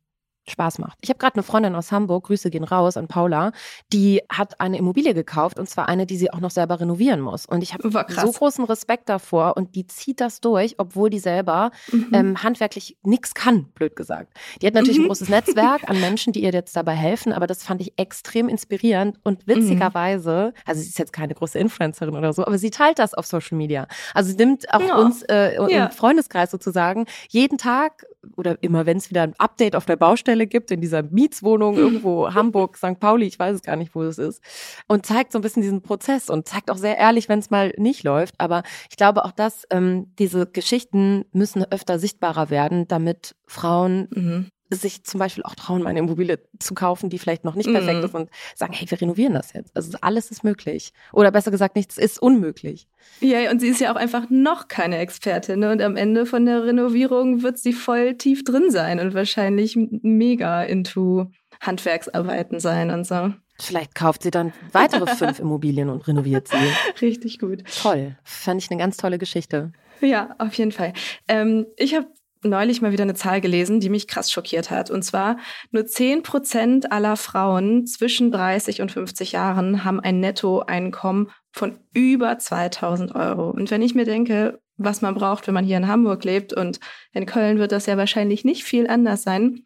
Spaß 0.48 0.78
macht. 0.78 0.98
Ich 1.00 1.10
habe 1.10 1.18
gerade 1.18 1.34
eine 1.34 1.42
Freundin 1.42 1.74
aus 1.74 1.92
Hamburg, 1.92 2.26
Grüße 2.26 2.50
gehen 2.50 2.64
raus 2.64 2.96
an 2.96 3.08
Paula, 3.08 3.52
die 3.92 4.22
hat 4.30 4.60
eine 4.60 4.78
Immobilie 4.78 5.14
gekauft 5.14 5.58
und 5.58 5.68
zwar 5.68 5.88
eine, 5.88 6.06
die 6.06 6.16
sie 6.16 6.32
auch 6.32 6.40
noch 6.40 6.50
selber 6.50 6.80
renovieren 6.80 7.20
muss. 7.20 7.46
Und 7.46 7.62
ich 7.62 7.74
habe 7.74 7.90
so 7.90 8.32
großen 8.32 8.64
Respekt 8.64 9.08
davor 9.08 9.56
und 9.56 9.74
die 9.74 9.86
zieht 9.86 10.20
das 10.20 10.40
durch, 10.40 10.74
obwohl 10.78 11.10
die 11.10 11.18
selber 11.18 11.70
mhm. 11.92 12.08
ähm, 12.12 12.42
handwerklich 12.42 12.96
nichts 13.02 13.34
kann, 13.34 13.64
blöd 13.74 13.96
gesagt. 13.96 14.32
Die 14.60 14.66
hat 14.66 14.74
natürlich 14.74 14.98
mhm. 14.98 15.04
ein 15.04 15.08
großes 15.08 15.28
Netzwerk 15.28 15.88
an 15.88 16.00
Menschen, 16.00 16.32
die 16.32 16.42
ihr 16.42 16.52
jetzt 16.52 16.74
dabei 16.74 16.94
helfen, 16.94 17.32
aber 17.32 17.46
das 17.46 17.62
fand 17.62 17.80
ich 17.80 17.92
extrem 17.96 18.48
inspirierend 18.48 19.18
und 19.22 19.46
mhm. 19.46 19.54
witzigerweise, 19.54 20.54
also 20.64 20.80
sie 20.80 20.88
ist 20.88 20.98
jetzt 20.98 21.12
keine 21.12 21.34
große 21.34 21.58
Influencerin 21.58 22.16
oder 22.16 22.32
so, 22.32 22.44
aber 22.44 22.58
sie 22.58 22.70
teilt 22.70 22.98
das 22.98 23.14
auf 23.14 23.26
Social 23.26 23.56
Media. 23.56 23.86
Also 24.14 24.30
sie 24.30 24.36
nimmt 24.36 24.72
auch 24.72 24.80
ja. 24.80 24.96
uns 24.96 25.22
äh, 25.24 25.54
ja. 25.54 25.86
im 25.86 25.90
Freundeskreis 25.92 26.50
sozusagen 26.50 27.06
jeden 27.28 27.58
Tag 27.58 28.04
oder 28.36 28.62
immer 28.62 28.86
wenn 28.86 28.96
es 28.96 29.10
wieder 29.10 29.22
ein 29.22 29.34
Update 29.38 29.76
auf 29.76 29.86
der 29.86 29.96
Baustelle 29.96 30.46
gibt, 30.46 30.70
in 30.70 30.80
dieser 30.80 31.02
Mietswohnung 31.02 31.76
irgendwo 31.76 32.28
Hamburg, 32.34 32.76
St. 32.76 32.98
Pauli, 33.00 33.26
ich 33.26 33.38
weiß 33.38 33.56
es 33.56 33.62
gar 33.62 33.76
nicht, 33.76 33.94
wo 33.94 34.02
es 34.02 34.18
ist, 34.18 34.42
und 34.88 35.06
zeigt 35.06 35.32
so 35.32 35.38
ein 35.38 35.42
bisschen 35.42 35.62
diesen 35.62 35.82
Prozess 35.82 36.30
und 36.30 36.48
zeigt 36.48 36.70
auch 36.70 36.76
sehr 36.76 36.98
ehrlich, 36.98 37.28
wenn 37.28 37.38
es 37.38 37.50
mal 37.50 37.72
nicht 37.76 38.04
läuft. 38.04 38.34
Aber 38.38 38.62
ich 38.90 38.96
glaube 38.96 39.24
auch, 39.24 39.32
dass 39.32 39.64
ähm, 39.70 40.12
diese 40.18 40.46
Geschichten 40.46 41.24
müssen 41.32 41.64
öfter 41.64 41.98
sichtbarer 41.98 42.50
werden, 42.50 42.88
damit 42.88 43.36
Frauen 43.46 44.08
mhm 44.10 44.50
sich 44.70 45.04
zum 45.04 45.18
Beispiel 45.18 45.42
auch 45.42 45.54
trauen, 45.54 45.82
meine 45.82 45.98
Immobilie 45.98 46.38
zu 46.58 46.74
kaufen, 46.74 47.10
die 47.10 47.18
vielleicht 47.18 47.44
noch 47.44 47.54
nicht 47.54 47.70
perfekt 47.70 48.02
mm. 48.02 48.04
ist 48.04 48.14
und 48.14 48.30
sagen, 48.54 48.72
hey, 48.72 48.90
wir 48.90 49.00
renovieren 49.00 49.34
das 49.34 49.52
jetzt. 49.52 49.76
Also 49.76 49.98
alles 50.00 50.30
ist 50.30 50.44
möglich. 50.44 50.92
Oder 51.12 51.30
besser 51.30 51.50
gesagt, 51.50 51.76
nichts 51.76 51.98
ist 51.98 52.20
unmöglich. 52.20 52.86
Ja, 53.20 53.50
und 53.50 53.60
sie 53.60 53.68
ist 53.68 53.80
ja 53.80 53.92
auch 53.92 53.96
einfach 53.96 54.30
noch 54.30 54.68
keine 54.68 54.98
Expertin. 54.98 55.60
Ne? 55.60 55.72
Und 55.72 55.82
am 55.82 55.96
Ende 55.96 56.26
von 56.26 56.46
der 56.46 56.64
Renovierung 56.64 57.42
wird 57.42 57.58
sie 57.58 57.72
voll 57.72 58.14
tief 58.14 58.44
drin 58.44 58.70
sein 58.70 59.00
und 59.00 59.14
wahrscheinlich 59.14 59.76
mega 59.76 60.62
into 60.62 61.26
Handwerksarbeiten 61.60 62.60
sein 62.60 62.90
und 62.90 63.06
so. 63.06 63.32
Vielleicht 63.58 63.94
kauft 63.94 64.22
sie 64.22 64.30
dann 64.30 64.52
weitere 64.72 65.06
fünf 65.14 65.38
Immobilien 65.38 65.90
und 65.90 66.06
renoviert 66.06 66.48
sie. 66.48 66.56
Richtig 67.00 67.38
gut. 67.38 67.64
Toll. 67.82 68.16
Fand 68.24 68.62
ich 68.62 68.70
eine 68.70 68.78
ganz 68.78 68.96
tolle 68.96 69.18
Geschichte. 69.18 69.72
Ja, 70.00 70.34
auf 70.38 70.54
jeden 70.54 70.72
Fall. 70.72 70.94
Ähm, 71.28 71.66
ich 71.76 71.94
habe 71.94 72.06
neulich 72.42 72.80
mal 72.80 72.92
wieder 72.92 73.02
eine 73.02 73.14
Zahl 73.14 73.40
gelesen, 73.40 73.80
die 73.80 73.88
mich 73.88 74.08
krass 74.08 74.30
schockiert 74.30 74.70
hat. 74.70 74.90
Und 74.90 75.02
zwar 75.02 75.36
nur 75.70 75.86
10 75.86 76.22
Prozent 76.22 76.92
aller 76.92 77.16
Frauen 77.16 77.86
zwischen 77.86 78.30
30 78.30 78.82
und 78.82 78.92
50 78.92 79.32
Jahren 79.32 79.84
haben 79.84 80.00
ein 80.00 80.20
Nettoeinkommen 80.20 81.30
von 81.52 81.78
über 81.92 82.38
2000 82.38 83.14
Euro. 83.14 83.50
Und 83.50 83.70
wenn 83.70 83.82
ich 83.82 83.94
mir 83.94 84.04
denke, 84.04 84.60
was 84.76 85.02
man 85.02 85.14
braucht, 85.14 85.46
wenn 85.46 85.54
man 85.54 85.64
hier 85.64 85.76
in 85.76 85.88
Hamburg 85.88 86.24
lebt 86.24 86.52
und 86.52 86.80
in 87.12 87.26
Köln 87.26 87.58
wird 87.58 87.72
das 87.72 87.86
ja 87.86 87.96
wahrscheinlich 87.96 88.44
nicht 88.44 88.64
viel 88.64 88.88
anders 88.88 89.22
sein, 89.22 89.64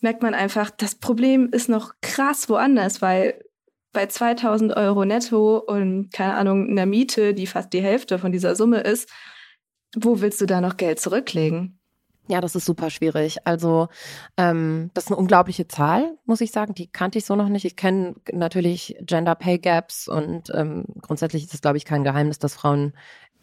merkt 0.00 0.22
man 0.22 0.34
einfach, 0.34 0.70
das 0.70 0.94
Problem 0.94 1.50
ist 1.52 1.68
noch 1.68 1.92
krass 2.00 2.48
woanders, 2.48 3.02
weil 3.02 3.42
bei 3.92 4.06
2000 4.06 4.76
Euro 4.76 5.04
netto 5.04 5.58
und 5.58 6.12
keine 6.12 6.34
Ahnung, 6.34 6.70
einer 6.70 6.86
Miete, 6.86 7.34
die 7.34 7.46
fast 7.46 7.72
die 7.72 7.82
Hälfte 7.82 8.18
von 8.18 8.32
dieser 8.32 8.54
Summe 8.56 8.80
ist, 8.80 9.10
wo 9.96 10.20
willst 10.20 10.40
du 10.40 10.46
da 10.46 10.60
noch 10.60 10.76
Geld 10.76 11.00
zurücklegen? 11.00 11.79
Ja, 12.30 12.40
das 12.40 12.54
ist 12.54 12.64
super 12.64 12.90
schwierig. 12.90 13.38
Also 13.44 13.88
ähm, 14.36 14.90
das 14.94 15.04
ist 15.04 15.10
eine 15.10 15.16
unglaubliche 15.16 15.66
Zahl, 15.66 16.16
muss 16.26 16.40
ich 16.40 16.52
sagen. 16.52 16.74
Die 16.74 16.86
kannte 16.86 17.18
ich 17.18 17.24
so 17.24 17.34
noch 17.34 17.48
nicht. 17.48 17.64
Ich 17.64 17.74
kenne 17.74 18.14
natürlich 18.32 18.96
Gender 19.00 19.34
Pay 19.34 19.58
Gaps 19.58 20.06
und 20.06 20.50
ähm, 20.54 20.84
grundsätzlich 21.02 21.42
ist 21.42 21.54
es, 21.54 21.60
glaube 21.60 21.76
ich, 21.76 21.84
kein 21.84 22.04
Geheimnis, 22.04 22.38
dass 22.38 22.54
Frauen 22.54 22.94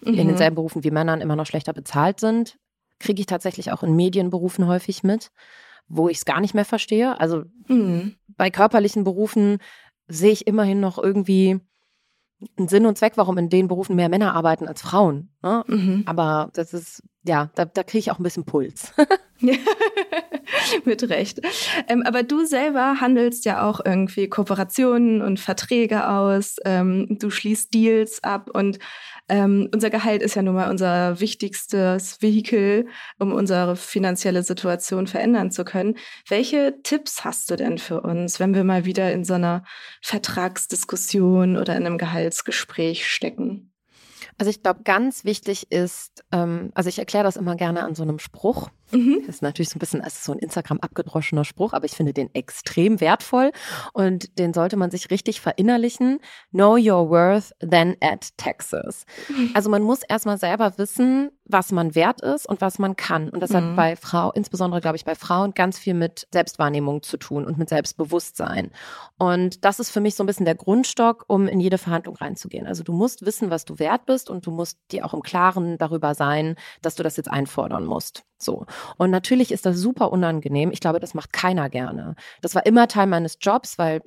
mhm. 0.02 0.13
in 0.13 0.28
denselben 0.30 0.56
Berufen 0.56 0.86
wie 0.86 0.91
Männern 0.91 1.19
immer 1.19 1.36
noch 1.36 1.45
schlechter 1.45 1.73
bezahlt 1.73 2.21
sind. 2.21 2.58
Kriege 3.00 3.19
ich 3.19 3.26
tatsächlich 3.26 3.73
auch 3.73 3.84
in 3.84 3.93
Medienberufen 3.93 4.67
häufig 4.67 5.04
mit, 5.04 5.32
wo 5.89 6.08
ich 6.08 6.19
es 6.19 6.26
gar 6.26 6.39
nicht 6.39 6.54
mehr 6.54 6.65
verstehe. 6.65 7.19
Also 7.19 7.43
mhm. 7.67 8.15
bei 8.38 8.50
körperlichen 8.50 9.04
Berufen 9.04 9.58
sehe 10.08 10.32
ich 10.32 10.47
immerhin 10.47 10.80
noch 10.80 10.97
irgendwie 10.97 11.60
einen 12.58 12.67
Sinn 12.67 12.86
und 12.86 12.97
Zweck, 12.97 13.13
warum 13.15 13.38
in 13.38 13.50
den 13.50 13.67
Berufen 13.67 13.95
mehr 13.95 14.10
Männer 14.10 14.34
arbeiten 14.34 14.67
als 14.67 14.82
Frauen. 14.82 15.32
Ne? 15.41 15.63
Mhm. 15.67 16.04
Aber 16.06 16.50
das 16.54 16.73
ist, 16.73 17.04
ja, 17.28 17.50
da, 17.56 17.66
da 17.66 17.84
kriege 17.84 18.00
ich 18.00 18.12
auch 18.12 18.20
ein 18.20 18.24
bisschen 18.24 18.46
Puls. 18.46 18.94
Mit 20.86 21.10
Recht. 21.10 21.42
Ähm, 21.88 22.04
aber 22.04 22.24
du 22.24 22.46
selber 22.46 23.00
handelst 23.00 23.46
ja 23.46 23.68
auch 23.68 23.80
irgendwie 23.84 24.28
Kooperationen 24.28 25.22
und 25.22 25.40
Verträge 25.40 26.08
aus. 26.10 26.56
Ähm, 26.66 27.18
du 27.20 27.30
schließt 27.30 27.74
Deals 27.74 28.24
ab 28.24 28.50
und 28.52 28.80
ähm, 29.30 29.70
unser 29.74 29.90
Gehalt 29.90 30.22
ist 30.22 30.36
ja 30.36 30.42
nun 30.42 30.56
mal 30.56 30.70
unser 30.70 31.20
wichtigstes 31.20 32.22
Vehikel, 32.22 32.88
um 33.20 33.34
unsere 33.34 33.76
finanzielle 33.76 34.42
Situation 34.42 35.06
verändern 35.06 35.52
zu 35.52 35.66
können. 35.66 35.96
Welche 36.28 36.76
Tipps 36.82 37.26
hast 37.26 37.52
du 37.52 37.58
denn 37.58 37.78
für 37.78 38.02
uns, 38.02 38.40
wenn 38.40 38.56
wir 38.56 38.63
mal 38.63 38.86
wieder 38.86 39.12
in 39.12 39.26
so 39.26 39.34
einer 39.34 39.63
Vertragsdiskussion 40.02 41.58
oder 41.58 41.76
in 41.76 41.86
einem 41.86 41.98
Gehaltsgespräch 41.98 43.06
stecken? 43.06 43.72
Also 44.38 44.50
ich 44.52 44.62
glaube, 44.62 44.84
ganz 44.84 45.26
wichtig 45.26 45.71
ist, 45.71 46.23
ähm, 46.32 46.71
also 46.76 46.89
ich 46.89 47.00
erkläre 47.00 47.23
das 47.23 47.38
immer 47.38 47.56
gerne 47.56 47.84
an 47.84 47.95
so 47.95 48.04
einem 48.04 48.19
Spruch. 48.19 48.69
Mhm. 48.91 49.23
Das 49.26 49.36
ist 49.36 49.41
natürlich 49.41 49.69
so 49.69 49.78
ein 49.78 49.80
bisschen, 49.80 50.02
also 50.02 50.17
so 50.21 50.32
ein 50.32 50.39
Instagram 50.39 50.80
abgedroschener 50.80 51.45
Spruch, 51.45 51.73
aber 51.73 51.86
ich 51.86 51.91
finde 51.91 52.13
den 52.13 52.34
extrem 52.34 53.02
wertvoll 53.02 53.52
und 53.93 54.38
den 54.39 54.54
sollte 54.54 54.78
man 54.78 54.91
sich 54.91 55.10
richtig 55.12 55.41
verinnerlichen. 55.41 56.19
Know 56.52 56.76
your 56.76 57.10
worth, 57.10 57.54
then 57.60 57.95
add 58.02 58.28
taxes. 58.38 59.06
Mhm. 59.30 59.52
Also 59.58 59.69
man 59.71 59.82
muss 59.82 60.04
erstmal 60.04 60.38
selber 60.38 60.78
wissen, 60.78 61.32
was 61.45 61.71
man 61.71 61.95
wert 61.95 62.21
ist 62.21 62.47
und 62.47 62.62
was 62.62 62.80
man 62.80 62.95
kann. 62.95 63.30
Und 63.30 63.39
das 63.39 63.52
mhm. 63.52 63.56
hat 63.56 63.76
bei 63.76 63.95
Frau, 63.95 64.32
insbesondere 64.32 64.82
glaube 64.82 64.97
ich 64.97 65.06
bei 65.06 65.15
Frauen, 65.15 65.54
ganz 65.54 65.80
viel 65.80 65.93
mit 65.93 66.28
Selbstwahrnehmung 66.32 67.02
zu 67.02 67.17
tun 67.17 67.45
und 67.45 67.58
mit 67.58 67.69
Selbstbewusstsein. 67.69 68.71
Und 69.17 69.65
das 69.65 69.80
ist 69.80 69.89
für 69.89 70.00
mich 70.00 70.15
so 70.15 70.23
ein 70.23 70.28
bisschen 70.28 70.45
der 70.45 70.56
Grundstock, 70.56 71.26
um 71.28 71.47
in 71.47 71.60
jede 71.60 71.78
Verhandlung 71.78 72.15
reinzugehen. 72.15 72.67
Also 72.67 72.84
du 72.84 72.93
musst 72.93 73.26
wissen, 73.26 73.50
was 73.50 73.65
du 73.65 73.80
wert 73.80 74.06
bist 74.06 74.30
und 74.30 74.45
du 74.45 74.52
musst 74.52 74.78
dir 74.91 75.06
auch 75.06 75.13
im 75.13 75.21
Klaren 75.21 75.78
darüber 75.78 76.13
sein, 76.13 76.56
dass 76.82 76.95
du 76.95 77.04
das 77.04 77.17
jetzt 77.17 77.32
einfordern 77.32 77.86
musst. 77.86 78.23
So. 78.38 78.65
Und 78.97 79.12
natürlich 79.12 79.52
ist 79.52 79.65
das 79.65 79.78
super 79.78 80.12
unangenehm. 80.12 80.71
Ich 80.71 80.80
glaube, 80.80 81.00
das 81.00 81.13
macht 81.13 81.34
keiner 81.34 81.69
gerne. 81.69 82.15
Das 82.41 82.56
war 82.56 82.65
immer 82.65 82.88
Teil 82.88 83.08
meines 83.08 83.38
Jobs, 83.41 83.78
weil 83.78 84.02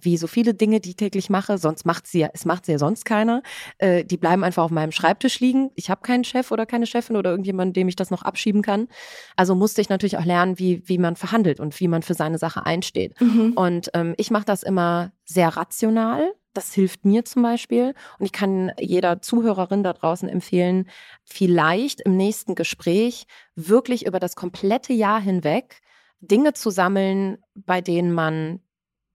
wie 0.00 0.16
so 0.16 0.26
viele 0.26 0.54
Dinge, 0.54 0.80
die 0.80 0.90
ich 0.90 0.96
täglich 0.96 1.30
mache, 1.30 1.58
sonst 1.58 1.84
macht 1.84 2.06
sie 2.06 2.20
ja, 2.20 2.30
es 2.32 2.44
macht 2.44 2.66
sie 2.66 2.72
ja 2.72 2.78
sonst 2.78 3.04
keiner. 3.04 3.42
Äh, 3.78 4.04
die 4.04 4.16
bleiben 4.16 4.44
einfach 4.44 4.64
auf 4.64 4.70
meinem 4.70 4.92
Schreibtisch 4.92 5.40
liegen. 5.40 5.70
Ich 5.74 5.90
habe 5.90 6.00
keinen 6.02 6.24
Chef 6.24 6.50
oder 6.50 6.66
keine 6.66 6.86
Chefin 6.86 7.16
oder 7.16 7.30
irgendjemanden, 7.30 7.74
dem 7.74 7.88
ich 7.88 7.96
das 7.96 8.10
noch 8.10 8.22
abschieben 8.22 8.62
kann. 8.62 8.88
Also 9.36 9.54
musste 9.54 9.80
ich 9.80 9.88
natürlich 9.88 10.18
auch 10.18 10.24
lernen, 10.24 10.58
wie, 10.58 10.82
wie 10.88 10.98
man 10.98 11.16
verhandelt 11.16 11.60
und 11.60 11.78
wie 11.78 11.88
man 11.88 12.02
für 12.02 12.14
seine 12.14 12.38
Sache 12.38 12.64
einsteht. 12.64 13.20
Mhm. 13.20 13.52
Und 13.54 13.90
ähm, 13.94 14.14
ich 14.16 14.30
mache 14.30 14.44
das 14.44 14.62
immer 14.62 15.12
sehr 15.24 15.48
rational. 15.48 16.32
Das 16.54 16.74
hilft 16.74 17.04
mir 17.04 17.24
zum 17.24 17.42
Beispiel. 17.42 17.94
Und 18.18 18.26
ich 18.26 18.32
kann 18.32 18.72
jeder 18.78 19.22
Zuhörerin 19.22 19.82
da 19.82 19.92
draußen 19.92 20.28
empfehlen, 20.28 20.88
vielleicht 21.24 22.02
im 22.02 22.16
nächsten 22.16 22.54
Gespräch 22.54 23.26
wirklich 23.54 24.06
über 24.06 24.20
das 24.20 24.36
komplette 24.36 24.92
Jahr 24.92 25.20
hinweg 25.20 25.80
Dinge 26.20 26.52
zu 26.52 26.70
sammeln, 26.70 27.38
bei 27.54 27.80
denen 27.80 28.12
man 28.12 28.60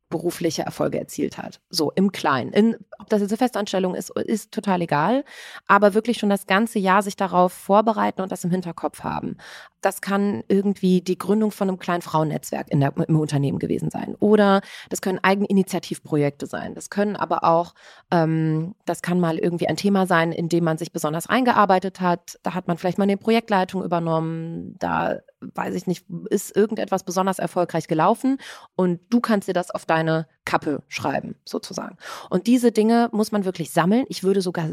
berufliche 0.09 0.61
Erfolge 0.61 0.99
erzielt 0.99 1.37
hat. 1.37 1.59
So 1.69 1.91
im 1.91 2.11
Kleinen. 2.11 2.53
In, 2.53 2.77
ob 2.97 3.09
das 3.09 3.21
jetzt 3.21 3.31
eine 3.31 3.37
Festanstellung 3.37 3.93
ist, 3.93 4.09
ist 4.11 4.51
total 4.51 4.81
egal. 4.81 5.25
Aber 5.67 5.93
wirklich 5.93 6.17
schon 6.17 6.29
das 6.29 6.47
ganze 6.47 6.79
Jahr 6.79 7.01
sich 7.01 7.15
darauf 7.15 7.51
vorbereiten 7.51 8.21
und 8.21 8.31
das 8.31 8.43
im 8.43 8.51
Hinterkopf 8.51 9.03
haben. 9.03 9.37
Das 9.81 10.01
kann 10.01 10.43
irgendwie 10.47 11.01
die 11.01 11.17
Gründung 11.17 11.51
von 11.51 11.69
einem 11.69 11.79
kleinen 11.79 12.01
Frauennetzwerk 12.01 12.69
in 12.69 12.79
der, 12.79 12.93
im 13.07 13.19
Unternehmen 13.19 13.59
gewesen 13.59 13.89
sein. 13.89 14.15
Oder 14.19 14.61
das 14.89 15.01
können 15.01 15.19
Eigeninitiativprojekte 15.21 16.45
sein. 16.45 16.75
Das 16.75 16.89
können 16.89 17.15
aber 17.15 17.43
auch, 17.43 17.73
ähm, 18.11 18.75
das 18.85 19.01
kann 19.01 19.19
mal 19.19 19.37
irgendwie 19.37 19.67
ein 19.67 19.77
Thema 19.77 20.07
sein, 20.07 20.31
in 20.31 20.49
dem 20.49 20.63
man 20.63 20.77
sich 20.77 20.91
besonders 20.91 21.27
eingearbeitet 21.27 22.01
hat. 22.01 22.39
Da 22.43 22.53
hat 22.53 22.67
man 22.67 22.77
vielleicht 22.77 22.97
mal 22.97 23.03
eine 23.03 23.17
Projektleitung 23.17 23.83
übernommen. 23.83 24.75
Da 24.79 25.19
weiß 25.41 25.75
ich 25.75 25.87
nicht, 25.87 26.05
ist 26.29 26.55
irgendetwas 26.55 27.03
besonders 27.03 27.39
erfolgreich 27.39 27.87
gelaufen 27.87 28.37
und 28.75 28.99
du 29.09 29.19
kannst 29.19 29.47
dir 29.47 29.53
das 29.53 29.71
auf 29.71 29.85
deine 29.85 30.27
Kappe 30.47 30.81
schreiben, 30.87 31.35
sozusagen. 31.43 31.97
Und 32.29 32.47
diese 32.47 32.71
Dinge 32.71 33.09
muss 33.11 33.33
man 33.33 33.43
wirklich 33.43 33.71
sammeln. 33.71 34.05
Ich 34.07 34.23
würde 34.23 34.41
sogar 34.41 34.69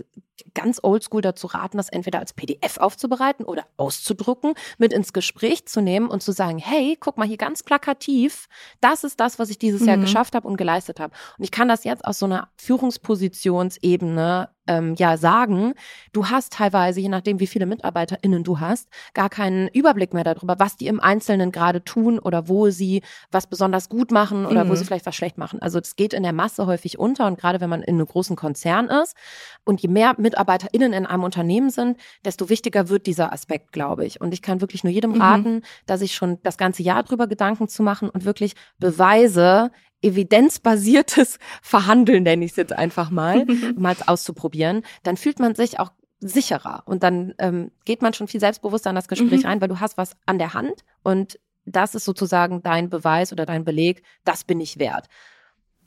ganz 0.54 0.78
oldschool 0.82 1.20
dazu 1.20 1.48
raten, 1.48 1.76
das 1.78 1.88
entweder 1.88 2.20
als 2.20 2.32
PDF 2.32 2.78
aufzubereiten 2.78 3.44
oder 3.44 3.64
auszudrucken, 3.76 4.54
mit 4.78 4.92
ins 4.92 5.12
Gespräch 5.12 5.66
zu 5.66 5.80
nehmen 5.80 6.08
und 6.08 6.22
zu 6.22 6.30
sagen, 6.30 6.58
hey, 6.58 6.96
guck 6.98 7.18
mal 7.18 7.26
hier 7.26 7.38
ganz 7.38 7.64
plakativ, 7.64 8.48
das 8.80 9.02
ist 9.02 9.18
das, 9.18 9.40
was 9.40 9.50
ich 9.50 9.58
dieses 9.58 9.80
mhm. 9.82 9.88
Jahr 9.88 9.98
geschafft 9.98 10.36
habe 10.36 10.46
und 10.46 10.56
geleistet 10.56 11.00
habe. 11.00 11.12
Und 11.38 11.44
ich 11.44 11.50
kann 11.50 11.66
das 11.66 11.82
jetzt 11.82 12.04
aus 12.04 12.20
so 12.20 12.26
einer 12.26 12.48
Führungspositionsebene 12.56 14.48
ähm, 14.66 14.94
ja 14.96 15.16
sagen, 15.16 15.74
du 16.12 16.28
hast 16.28 16.52
teilweise, 16.52 17.00
je 17.00 17.08
nachdem, 17.08 17.40
wie 17.40 17.46
viele 17.46 17.66
MitarbeiterInnen 17.66 18.44
du 18.44 18.60
hast, 18.60 18.88
gar 19.12 19.28
keinen 19.28 19.68
Überblick 19.68 20.14
mehr 20.14 20.24
darüber, 20.24 20.58
was 20.58 20.76
die 20.76 20.86
im 20.86 21.00
Einzelnen 21.00 21.52
gerade 21.52 21.84
tun 21.84 22.18
oder 22.18 22.48
wo 22.48 22.70
sie 22.70 23.02
was 23.30 23.46
besonders 23.46 23.88
gut 23.88 24.10
machen 24.10 24.46
oder 24.46 24.64
mhm. 24.64 24.70
wo 24.70 24.74
sie 24.74 24.84
vielleicht 24.84 25.06
was 25.06 25.16
schlecht 25.16 25.38
machen. 25.38 25.60
Also 25.60 25.80
das 25.80 25.96
geht 25.96 26.14
in 26.14 26.22
der 26.22 26.32
Masse 26.32 26.66
häufig 26.66 26.98
unter 26.98 27.26
und 27.26 27.38
gerade 27.38 27.60
wenn 27.60 27.70
man 27.70 27.82
in 27.82 27.94
einem 27.94 28.06
großen 28.06 28.36
Konzern 28.36 28.88
ist 28.88 29.16
und 29.64 29.80
je 29.82 29.88
mehr 29.88 30.14
MitarbeiterInnen 30.18 30.92
in 30.92 31.06
einem 31.06 31.24
Unternehmen 31.24 31.70
sind, 31.70 31.98
desto 32.24 32.48
wichtiger 32.48 32.88
wird 32.88 33.06
dieser 33.06 33.32
Aspekt, 33.32 33.72
glaube 33.72 34.04
ich. 34.04 34.20
Und 34.20 34.32
ich 34.32 34.42
kann 34.42 34.60
wirklich 34.60 34.84
nur 34.84 34.92
jedem 34.92 35.12
mhm. 35.12 35.20
raten, 35.20 35.62
dass 35.86 36.00
sich 36.00 36.14
schon 36.14 36.38
das 36.42 36.56
ganze 36.56 36.82
Jahr 36.82 37.02
drüber 37.02 37.26
Gedanken 37.26 37.68
zu 37.68 37.82
machen 37.82 38.08
und 38.08 38.24
wirklich 38.24 38.54
Beweise 38.78 39.70
evidenzbasiertes 40.04 41.38
Verhandeln, 41.62 42.22
nenne 42.22 42.44
ich 42.44 42.52
es 42.52 42.56
jetzt 42.56 42.72
einfach 42.72 43.10
mal, 43.10 43.46
mal 43.76 43.96
auszuprobieren, 44.06 44.82
dann 45.02 45.16
fühlt 45.16 45.38
man 45.38 45.54
sich 45.54 45.80
auch 45.80 45.92
sicherer 46.20 46.82
und 46.86 47.02
dann 47.02 47.34
ähm, 47.38 47.70
geht 47.84 48.00
man 48.00 48.14
schon 48.14 48.28
viel 48.28 48.40
selbstbewusster 48.40 48.90
an 48.90 48.96
das 48.96 49.08
Gespräch 49.08 49.42
mhm. 49.42 49.48
rein, 49.48 49.60
weil 49.60 49.68
du 49.68 49.80
hast 49.80 49.98
was 49.98 50.16
an 50.26 50.38
der 50.38 50.54
Hand 50.54 50.84
und 51.02 51.38
das 51.66 51.94
ist 51.94 52.04
sozusagen 52.04 52.62
dein 52.62 52.90
Beweis 52.90 53.32
oder 53.32 53.46
dein 53.46 53.64
Beleg, 53.64 54.02
das 54.24 54.44
bin 54.44 54.60
ich 54.60 54.78
wert. 54.78 55.08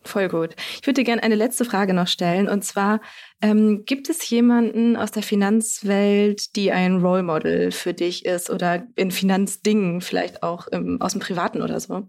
Voll 0.04 0.30
gut. 0.30 0.56
Ich 0.80 0.88
würde 0.88 1.02
dir 1.02 1.04
gerne 1.04 1.24
eine 1.24 1.36
letzte 1.36 1.66
Frage 1.66 1.94
noch 1.94 2.08
stellen. 2.08 2.48
Und 2.48 2.64
zwar, 2.64 3.02
ähm, 3.42 3.84
gibt 3.86 4.10
es 4.10 4.28
jemanden 4.30 4.96
aus 4.96 5.12
der 5.12 5.24
Finanzwelt, 5.24 6.56
die 6.56 6.72
ein 6.72 7.02
Role 7.02 7.24
Model 7.24 7.72
für 7.72 7.94
dich 7.94 8.26
ist 8.26 8.50
oder 8.50 8.88
in 8.96 9.12
Finanzdingen 9.12 10.02
vielleicht 10.02 10.44
auch 10.44 10.68
ähm, 10.72 11.02
aus 11.02 11.12
dem 11.12 11.22
Privaten 11.22 11.62
oder 11.62 11.80
so? 11.80 12.08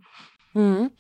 Mhm. 0.54 0.90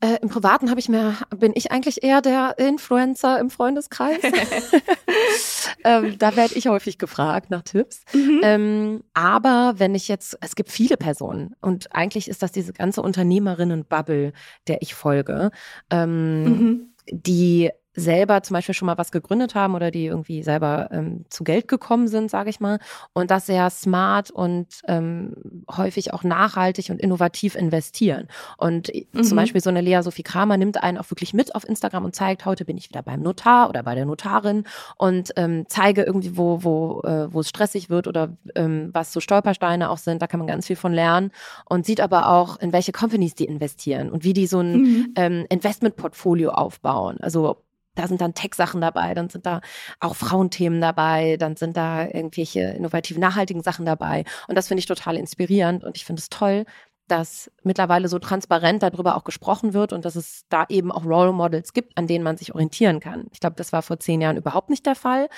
Äh, 0.00 0.18
Im 0.22 0.28
Privaten 0.28 0.70
habe 0.70 0.78
ich 0.78 0.88
mir, 0.88 1.16
bin 1.36 1.52
ich 1.56 1.72
eigentlich 1.72 2.04
eher 2.04 2.20
der 2.20 2.56
Influencer 2.58 3.40
im 3.40 3.50
Freundeskreis. 3.50 4.20
ähm, 5.84 6.16
da 6.18 6.36
werde 6.36 6.54
ich 6.54 6.68
häufig 6.68 6.98
gefragt 6.98 7.50
nach 7.50 7.62
Tipps. 7.62 8.02
Mhm. 8.12 8.40
Ähm, 8.44 9.04
aber 9.12 9.74
wenn 9.78 9.96
ich 9.96 10.06
jetzt, 10.06 10.38
es 10.40 10.54
gibt 10.54 10.70
viele 10.70 10.96
Personen 10.96 11.56
und 11.60 11.94
eigentlich 11.94 12.28
ist 12.28 12.44
das 12.44 12.52
diese 12.52 12.72
ganze 12.72 13.02
Unternehmerinnen-Bubble, 13.02 14.32
der 14.68 14.82
ich 14.82 14.94
folge, 14.94 15.50
ähm, 15.90 16.44
mhm. 16.44 16.94
die 17.10 17.70
selber 17.98 18.42
zum 18.42 18.54
Beispiel 18.54 18.74
schon 18.74 18.86
mal 18.86 18.98
was 18.98 19.12
gegründet 19.12 19.54
haben 19.54 19.74
oder 19.74 19.90
die 19.90 20.06
irgendwie 20.06 20.42
selber 20.42 20.88
ähm, 20.92 21.24
zu 21.28 21.44
Geld 21.44 21.68
gekommen 21.68 22.08
sind, 22.08 22.30
sage 22.30 22.50
ich 22.50 22.60
mal, 22.60 22.78
und 23.12 23.30
das 23.30 23.46
sehr 23.46 23.68
smart 23.70 24.30
und 24.30 24.66
ähm, 24.86 25.34
häufig 25.70 26.14
auch 26.14 26.22
nachhaltig 26.22 26.90
und 26.90 27.00
innovativ 27.00 27.54
investieren. 27.54 28.28
Und 28.56 28.90
mhm. 29.12 29.22
zum 29.22 29.36
Beispiel 29.36 29.60
so 29.60 29.70
eine 29.70 29.80
Lea 29.80 30.00
Sophie 30.02 30.22
Kramer 30.22 30.56
nimmt 30.56 30.82
einen 30.82 30.98
auch 30.98 31.10
wirklich 31.10 31.34
mit 31.34 31.54
auf 31.54 31.68
Instagram 31.68 32.04
und 32.04 32.14
zeigt, 32.14 32.44
heute 32.44 32.64
bin 32.64 32.76
ich 32.76 32.88
wieder 32.88 33.02
beim 33.02 33.20
Notar 33.20 33.68
oder 33.68 33.82
bei 33.82 33.94
der 33.94 34.06
Notarin 34.06 34.64
und 34.96 35.32
ähm, 35.36 35.64
zeige 35.68 36.02
irgendwie, 36.02 36.36
wo, 36.36 36.62
wo, 36.62 37.02
äh, 37.02 37.32
wo 37.32 37.40
es 37.40 37.48
stressig 37.48 37.90
wird 37.90 38.06
oder 38.06 38.36
ähm, 38.54 38.90
was 38.92 39.12
so 39.12 39.20
Stolpersteine 39.20 39.90
auch 39.90 39.98
sind. 39.98 40.22
Da 40.22 40.26
kann 40.26 40.38
man 40.38 40.46
ganz 40.46 40.66
viel 40.66 40.76
von 40.76 40.92
lernen 40.92 41.30
und 41.64 41.86
sieht 41.86 42.00
aber 42.00 42.28
auch, 42.28 42.58
in 42.60 42.72
welche 42.72 42.92
Companies 42.92 43.34
die 43.34 43.44
investieren 43.44 44.10
und 44.10 44.24
wie 44.24 44.32
die 44.32 44.46
so 44.46 44.60
ein 44.60 44.72
mhm. 44.72 45.12
ähm, 45.16 45.46
Investmentportfolio 45.48 46.50
aufbauen. 46.50 47.18
Also 47.20 47.64
da 47.98 48.06
sind 48.06 48.20
dann 48.20 48.34
Tech-Sachen 48.34 48.80
dabei, 48.80 49.14
dann 49.14 49.28
sind 49.28 49.46
da 49.46 49.60
auch 50.00 50.14
Frauenthemen 50.14 50.80
dabei, 50.80 51.36
dann 51.36 51.56
sind 51.56 51.76
da 51.76 52.04
irgendwelche 52.04 52.60
innovativen, 52.60 53.20
nachhaltigen 53.20 53.62
Sachen 53.62 53.84
dabei. 53.84 54.24
Und 54.46 54.56
das 54.56 54.68
finde 54.68 54.80
ich 54.80 54.86
total 54.86 55.16
inspirierend 55.16 55.84
und 55.84 55.96
ich 55.96 56.04
finde 56.04 56.20
es 56.20 56.28
toll, 56.28 56.64
dass 57.08 57.50
mittlerweile 57.62 58.08
so 58.08 58.18
transparent 58.18 58.82
darüber 58.82 59.16
auch 59.16 59.24
gesprochen 59.24 59.72
wird 59.72 59.92
und 59.92 60.04
dass 60.04 60.14
es 60.14 60.44
da 60.48 60.66
eben 60.68 60.92
auch 60.92 61.04
Role 61.04 61.32
Models 61.32 61.72
gibt, 61.72 61.96
an 61.96 62.06
denen 62.06 62.22
man 62.22 62.36
sich 62.36 62.54
orientieren 62.54 63.00
kann. 63.00 63.26
Ich 63.32 63.40
glaube, 63.40 63.56
das 63.56 63.72
war 63.72 63.82
vor 63.82 63.98
zehn 63.98 64.20
Jahren 64.20 64.36
überhaupt 64.36 64.70
nicht 64.70 64.86
der 64.86 64.94
Fall. 64.94 65.28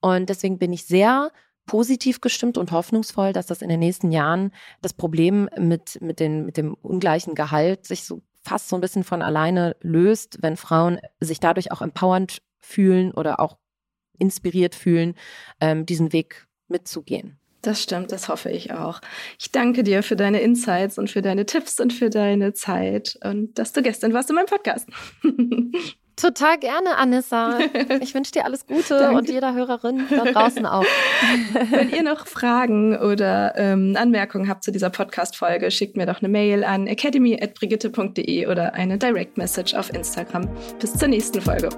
Und 0.00 0.28
deswegen 0.28 0.58
bin 0.58 0.72
ich 0.72 0.84
sehr 0.84 1.30
positiv 1.66 2.20
gestimmt 2.20 2.58
und 2.58 2.72
hoffnungsvoll, 2.72 3.32
dass 3.32 3.46
das 3.46 3.62
in 3.62 3.70
den 3.70 3.80
nächsten 3.80 4.12
Jahren 4.12 4.52
das 4.82 4.92
Problem 4.92 5.48
mit, 5.58 6.00
mit, 6.02 6.20
den, 6.20 6.44
mit 6.44 6.58
dem 6.58 6.74
ungleichen 6.74 7.34
Gehalt 7.34 7.86
sich 7.86 8.04
so 8.04 8.20
fast 8.44 8.68
so 8.68 8.76
ein 8.76 8.80
bisschen 8.80 9.04
von 9.04 9.22
alleine 9.22 9.76
löst, 9.80 10.38
wenn 10.42 10.56
Frauen 10.56 11.00
sich 11.20 11.40
dadurch 11.40 11.72
auch 11.72 11.82
empowernd 11.82 12.42
fühlen 12.60 13.12
oder 13.12 13.40
auch 13.40 13.56
inspiriert 14.18 14.74
fühlen, 14.74 15.14
ähm, 15.60 15.86
diesen 15.86 16.12
Weg 16.12 16.46
mitzugehen. 16.68 17.38
Das 17.62 17.82
stimmt, 17.82 18.12
das 18.12 18.28
hoffe 18.28 18.50
ich 18.50 18.72
auch. 18.72 19.00
Ich 19.38 19.50
danke 19.50 19.82
dir 19.82 20.02
für 20.02 20.16
deine 20.16 20.40
Insights 20.40 20.98
und 20.98 21.10
für 21.10 21.22
deine 21.22 21.46
Tipps 21.46 21.80
und 21.80 21.94
für 21.94 22.10
deine 22.10 22.52
Zeit 22.52 23.18
und 23.24 23.58
dass 23.58 23.72
du 23.72 23.82
gestern 23.82 24.12
warst 24.12 24.28
in 24.28 24.36
meinem 24.36 24.46
Podcast. 24.46 24.86
Total 26.16 26.58
gerne, 26.58 26.96
Anissa. 26.96 27.58
Ich 28.00 28.14
wünsche 28.14 28.32
dir 28.32 28.44
alles 28.44 28.66
Gute 28.66 29.10
und 29.10 29.28
jeder 29.28 29.54
Hörerin 29.54 30.04
da 30.10 30.24
draußen 30.24 30.66
auch. 30.66 30.84
Wenn 31.70 31.90
ihr 31.90 32.02
noch 32.02 32.26
Fragen 32.26 32.96
oder 32.96 33.54
ähm, 33.56 33.96
Anmerkungen 33.98 34.48
habt 34.48 34.64
zu 34.64 34.72
dieser 34.72 34.90
Podcast-Folge, 34.90 35.70
schickt 35.70 35.96
mir 35.96 36.06
doch 36.06 36.20
eine 36.20 36.28
Mail 36.28 36.64
an 36.64 36.86
academy.brigitte.de 36.86 38.46
oder 38.46 38.74
eine 38.74 38.98
Direct 38.98 39.36
Message 39.36 39.74
auf 39.74 39.92
Instagram. 39.92 40.48
Bis 40.80 40.94
zur 40.94 41.08
nächsten 41.08 41.40
Folge. 41.40 41.68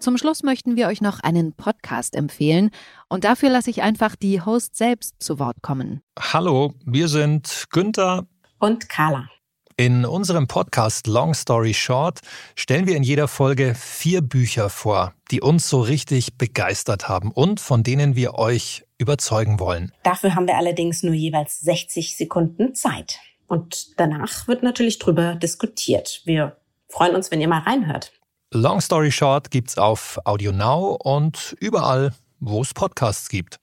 Zum 0.00 0.16
Schluss 0.16 0.42
möchten 0.42 0.76
wir 0.76 0.88
euch 0.88 1.02
noch 1.02 1.20
einen 1.20 1.52
Podcast 1.52 2.16
empfehlen 2.16 2.70
und 3.10 3.24
dafür 3.24 3.50
lasse 3.50 3.68
ich 3.68 3.82
einfach 3.82 4.16
die 4.16 4.40
Host 4.40 4.74
selbst 4.74 5.14
zu 5.18 5.38
Wort 5.38 5.58
kommen. 5.60 6.00
Hallo, 6.18 6.72
wir 6.86 7.06
sind 7.06 7.66
Günther 7.70 8.26
und 8.58 8.88
Carla. 8.88 9.28
In 9.76 10.06
unserem 10.06 10.46
Podcast 10.46 11.06
Long 11.06 11.34
Story 11.34 11.74
Short 11.74 12.20
stellen 12.56 12.86
wir 12.86 12.96
in 12.96 13.02
jeder 13.02 13.28
Folge 13.28 13.74
vier 13.74 14.22
Bücher 14.22 14.70
vor, 14.70 15.12
die 15.30 15.42
uns 15.42 15.68
so 15.68 15.82
richtig 15.82 16.38
begeistert 16.38 17.10
haben 17.10 17.30
und 17.30 17.60
von 17.60 17.82
denen 17.82 18.16
wir 18.16 18.36
euch 18.36 18.86
überzeugen 18.96 19.60
wollen. 19.60 19.92
Dafür 20.02 20.34
haben 20.34 20.46
wir 20.46 20.56
allerdings 20.56 21.02
nur 21.02 21.14
jeweils 21.14 21.60
60 21.60 22.16
Sekunden 22.16 22.74
Zeit. 22.74 23.18
Und 23.48 24.00
danach 24.00 24.48
wird 24.48 24.62
natürlich 24.62 24.98
drüber 24.98 25.34
diskutiert. 25.34 26.22
Wir 26.24 26.56
freuen 26.88 27.14
uns, 27.14 27.30
wenn 27.30 27.42
ihr 27.42 27.48
mal 27.48 27.60
reinhört. 27.60 28.12
Long 28.52 28.80
Story 28.80 29.12
Short 29.12 29.52
gibt's 29.52 29.78
auf 29.78 30.18
Audio 30.24 30.50
Now 30.50 30.98
und 31.04 31.56
überall, 31.60 32.12
wo 32.40 32.62
es 32.62 32.74
Podcasts 32.74 33.28
gibt. 33.28 33.58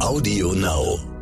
Audio 0.00 0.52
Now. 0.54 1.15